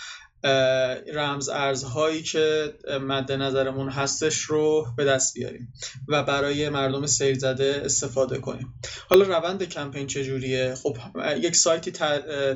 رمز 1.15 1.49
ارزهایی 1.49 2.23
که 2.23 2.75
مد 3.01 3.33
نظرمون 3.33 3.89
هستش 3.89 4.41
رو 4.41 4.87
به 4.97 5.05
دست 5.05 5.35
بیاریم 5.35 5.73
و 6.09 6.23
برای 6.23 6.69
مردم 6.69 7.07
سیل 7.07 7.39
زده 7.39 7.83
استفاده 7.85 8.39
کنیم. 8.39 8.75
حالا 9.09 9.39
روند 9.39 9.62
کمپین 9.62 10.07
چجوریه؟ 10.07 10.75
خب 10.75 10.97
یک 11.37 11.57
سایتی 11.57 11.91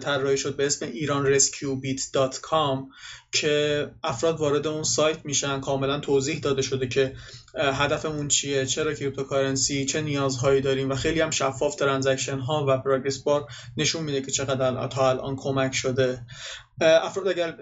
طراحی 0.00 0.36
شد 0.36 0.56
به 0.56 0.66
اسم 0.66 0.86
iranrescuebit.com 0.92 2.78
که 3.32 3.90
افراد 4.04 4.40
وارد 4.40 4.66
اون 4.66 4.82
سایت 4.82 5.18
میشن 5.24 5.60
کاملا 5.60 6.00
توضیح 6.00 6.40
داده 6.40 6.62
شده 6.62 6.88
که 6.88 7.14
هدفمون 7.54 8.28
چیه 8.28 8.66
چرا 8.66 8.94
cryptocurrency 8.94 9.84
چه 9.84 10.00
نیازهایی 10.00 10.60
داریم 10.60 10.90
و 10.90 10.94
خیلی 10.94 11.20
هم 11.20 11.30
شفاف 11.30 11.74
transaction 11.74 12.38
ها 12.38 12.64
و 12.68 12.78
progress 12.78 13.18
bar 13.18 13.46
نشون 13.76 14.04
میده 14.04 14.22
که 14.22 14.30
چقدر 14.30 14.86
تا 14.86 15.10
الان 15.10 15.36
کمک 15.36 15.74
شده. 15.74 16.26
افراد 16.80 17.28
اگر 17.28 17.54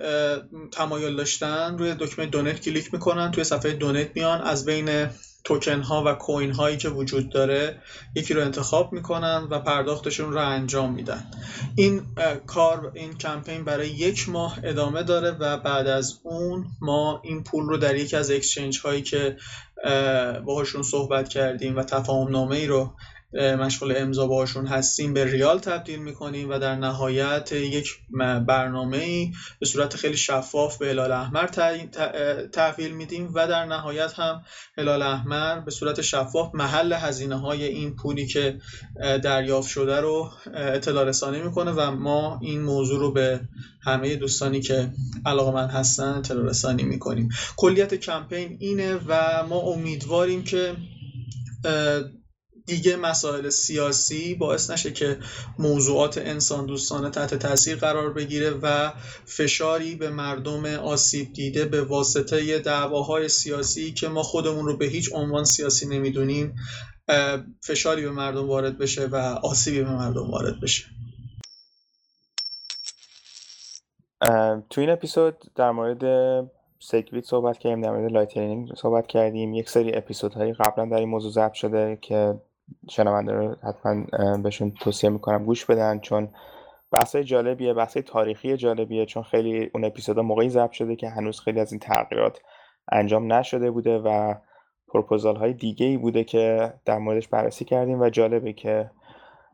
تمایل 0.73 1.17
داشتن 1.17 1.79
روی 1.79 1.95
دکمه 1.99 2.27
donate 2.27 2.61
کلیک 2.61 2.95
می‌کنن 2.95 3.31
توی 3.31 3.45
صفحه 3.45 3.73
donate 3.73 4.09
میان 4.15 4.41
از 4.41 4.65
بین 4.65 5.09
توکن 5.45 5.81
ها 5.81 6.05
و 6.07 6.13
کوین 6.13 6.53
هایی 6.53 6.77
که 6.77 6.89
وجود 6.89 7.31
داره 7.33 7.83
یکی 8.15 8.35
رو 8.35 8.43
انتخاب 8.43 8.93
می‌کنن 8.93 9.49
و 9.51 9.59
پرداختشون 9.61 10.33
رو 10.33 10.49
انجام 10.49 10.93
میدن. 10.93 11.27
این 11.77 12.03
کار 12.47 12.93
این 12.95 13.19
کمپین 13.19 13.65
برای 13.65 13.89
یک 13.89 14.29
ماه 14.29 14.59
ادامه 14.65 15.03
داره 15.03 15.31
و 15.31 15.57
بعد 15.57 15.87
از 15.87 16.21
اون 16.23 16.67
ما 16.81 17.21
این 17.25 17.43
پول 17.43 17.65
رو 17.65 17.77
در 17.77 17.97
یکی 17.97 18.17
از 18.17 18.31
اکسچنج 18.31 18.81
هایی 18.81 19.03
که 19.03 19.37
باهاشون 20.47 20.83
صحبت 20.83 21.29
کردیم 21.29 21.77
و 21.77 21.83
تفاهم 21.83 22.31
نامه 22.31 22.57
ای 22.57 22.67
رو 22.67 22.95
مشغول 23.33 23.95
امضا 23.97 24.27
باشون 24.27 24.67
هستیم 24.67 25.15
به 25.15 25.25
ریال 25.25 25.59
تبدیل 25.59 25.99
می‌کنیم 25.99 26.51
و 26.51 26.59
در 26.59 26.77
نهایت 26.77 27.53
یک 27.53 27.91
برنامه 28.47 28.97
ای 28.97 29.33
به 29.61 29.67
صورت 29.67 29.97
خیلی 29.97 30.17
شفاف 30.17 30.79
به 30.79 30.89
هلال 30.89 31.13
احمر 31.13 31.47
تحویل 32.53 32.93
میدیم 32.93 33.31
و 33.35 33.49
در 33.49 33.65
نهایت 33.65 34.13
هم 34.15 34.43
هلال 34.79 35.03
احمر 35.03 35.61
به 35.61 35.71
صورت 35.71 36.01
شفاف 36.01 36.55
محل 36.55 36.93
هزینه 36.93 37.41
های 37.41 37.65
این 37.65 37.97
پولی 37.97 38.27
که 38.27 38.59
دریافت 39.23 39.69
شده 39.69 40.01
رو 40.01 40.31
اطلاع 40.55 41.05
رسانی 41.05 41.43
می‌کنه 41.43 41.71
و 41.71 41.91
ما 41.91 42.39
این 42.43 42.63
موضوع 42.63 43.01
رو 43.01 43.13
به 43.13 43.41
همه 43.83 44.17
دوستانی 44.17 44.61
که 44.61 44.93
علاقه 45.27 45.53
من 45.53 45.69
هستن 45.69 46.09
اطلاع 46.09 46.45
رسانی 46.45 46.83
می‌کنیم. 46.83 47.29
کلیت 47.57 47.95
کمپین 47.95 48.57
اینه 48.61 49.01
و 49.07 49.43
ما 49.49 49.59
امیدواریم 49.59 50.45
که 50.45 50.77
دیگه 52.67 52.97
مسائل 52.97 53.49
سیاسی 53.49 54.35
باعث 54.35 54.71
نشه 54.71 54.93
که 54.93 55.19
موضوعات 55.59 56.19
انسان 56.19 56.67
دوستانه 56.67 57.11
تحت 57.11 57.35
تاثیر 57.35 57.77
قرار 57.77 58.13
بگیره 58.13 58.51
و 58.51 58.93
فشاری 59.25 59.95
به 59.95 60.11
مردم 60.11 60.67
آسیب 60.67 61.33
دیده 61.33 61.65
به 61.65 61.83
واسطه 61.83 62.59
دعواهای 62.59 63.29
سیاسی 63.29 63.93
که 63.93 64.09
ما 64.09 64.23
خودمون 64.23 64.67
رو 64.67 64.77
به 64.77 64.87
هیچ 64.87 65.11
عنوان 65.13 65.45
سیاسی 65.45 65.89
نمی‌دونیم 65.89 66.55
فشاری 67.61 68.03
به 68.03 68.11
مردم 68.11 68.49
وارد 68.49 68.79
بشه 68.79 69.07
و 69.07 69.17
آسیبی 69.43 69.83
به 69.83 69.91
مردم 69.91 70.31
وارد 70.31 70.61
بشه. 70.61 70.85
تو 74.71 74.81
این 74.81 74.91
اپیزود 74.91 75.37
در 75.55 75.71
مورد 75.71 76.03
SegWit 76.79 77.25
صحبت 77.25 77.59
کردیم 77.59 77.81
در 77.81 77.91
مورد 77.91 78.13
Lightning 78.13 78.75
صحبت 78.75 79.07
کردیم. 79.07 79.55
یک 79.55 79.71
سری 79.71 79.97
اپیزودهایی 79.97 80.53
قبلا 80.53 80.85
در 80.85 80.97
این 80.97 81.09
موضوع 81.09 81.33
ضبط 81.33 81.53
شده 81.53 81.99
که 82.03 82.35
شنونده 82.91 83.33
رو 83.33 83.57
حتما 83.63 84.07
بهشون 84.37 84.71
توصیه 84.71 85.11
می‌کنم 85.11 85.45
گوش 85.45 85.65
بدن 85.65 85.99
چون 85.99 86.29
بحثای 86.93 87.25
جالبیه 87.25 87.75
بحثای 87.75 88.03
تاریخی 88.03 88.57
جالبیه 88.57 89.07
چون 89.07 89.23
خیلی 89.23 89.71
اون 89.75 89.85
اپیزودا 89.85 90.23
موقعی 90.23 90.49
ضبط 90.49 90.73
شده 90.73 90.97
که 90.97 91.09
هنوز 91.09 91.41
خیلی 91.41 91.61
از 91.61 91.73
این 91.73 91.81
تغییرات 91.81 92.41
انجام 92.93 93.33
نشده 93.33 93.71
بوده 93.71 93.99
و 93.99 94.35
پروپوزال 94.89 95.37
های 95.37 95.53
دیگه 95.53 95.87
ای 95.87 95.97
بوده 95.97 96.25
که 96.25 96.73
در 96.85 96.99
موردش 96.99 97.29
بررسی 97.29 97.65
کردیم 97.65 98.01
و 98.01 98.11
جالبه 98.11 98.53
که 98.53 98.91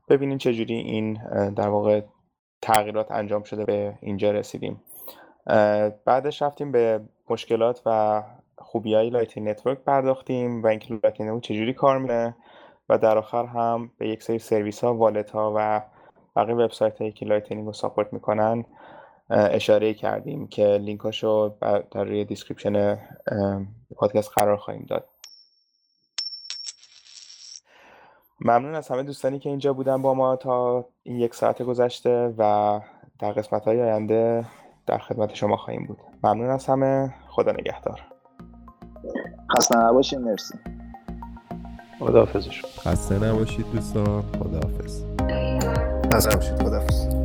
ببینین 0.09 0.39
چجوری 0.39 0.75
این 0.75 1.19
در 1.55 1.69
واقع 1.69 2.01
تغییرات 2.63 3.11
انجام 3.11 3.43
شده 3.43 3.65
به 3.65 3.99
اینجا 4.01 4.31
رسیدیم. 4.31 4.83
بعدش 6.05 6.43
رفتیم 6.43 6.73
به 6.73 7.01
مشکلات 7.31 7.83
و 7.87 8.23
خوبی 8.59 8.95
های 8.95 9.11
Lightning 9.11 9.49
Network 9.49 9.79
پرداختیم 9.79 10.63
و 10.63 10.67
اینکه 10.67 10.95
Lightning 10.95 11.41
چجوری 11.41 11.73
کار 11.73 11.99
می‌کنه. 11.99 12.37
و 12.93 12.99
در 12.99 13.19
آخر 13.19 13.47
هم 13.47 13.91
به 13.99 14.09
یک 14.09 14.23
سری 14.23 14.39
سرویس 14.39 14.85
ها 14.85 14.95
wallet 14.95 15.31
ها 15.31 15.53
و 15.57 15.83
بقیه 16.37 16.55
وبسایت 16.55 16.99
هایی 16.99 17.13
که 17.13 17.27
Lightning 17.27 17.67
رو 17.67 17.73
support 17.73 18.13
می‌کنن 18.13 18.65
اشاره 19.31 19.95
کردیم 19.95 20.47
که 20.47 20.67
لینک 20.67 21.01
هاشو 21.01 21.55
در 21.91 22.05
روی 22.05 22.25
description 22.25 22.99
پادکست 23.97 24.31
قرار 24.35 24.57
خواهیم 24.57 24.87
داد. 24.89 25.05
ممنون 28.41 28.75
از 28.75 28.89
همه 28.89 29.03
دوستانی 29.03 29.39
که 29.39 29.49
اینجا 29.49 29.73
بودن 29.73 30.03
با 30.03 30.15
ما 30.15 30.37
تا 30.37 30.85
این 31.03 31.21
یک 31.21 31.35
ساعت 31.35 31.63
گذشته 31.63 32.35
و 32.39 32.81
در 33.19 33.33
قسمت 33.33 33.65
های 33.65 33.83
آینده 33.83 34.45
در 34.87 34.99
خدمت 34.99 35.35
شما 35.35 35.57
خواهیم 35.57 35.87
بود. 35.87 35.99
ممنون 36.25 36.51
از 36.51 36.67
همه. 36.67 37.15
خدا 37.29 37.53
نگهدار. 37.53 38.01
خسته 39.57 39.79
نباشید 39.79 40.19
مرسی. 40.19 40.82
خداحافظش 42.07 42.63
خسته 42.81 43.19
نباشید 43.19 43.67
دوستان. 43.75 44.25
خداحافظ. 44.39 45.03
خسته 46.15 46.31
نباشید. 46.33 46.63
خداحافظ. 46.63 47.22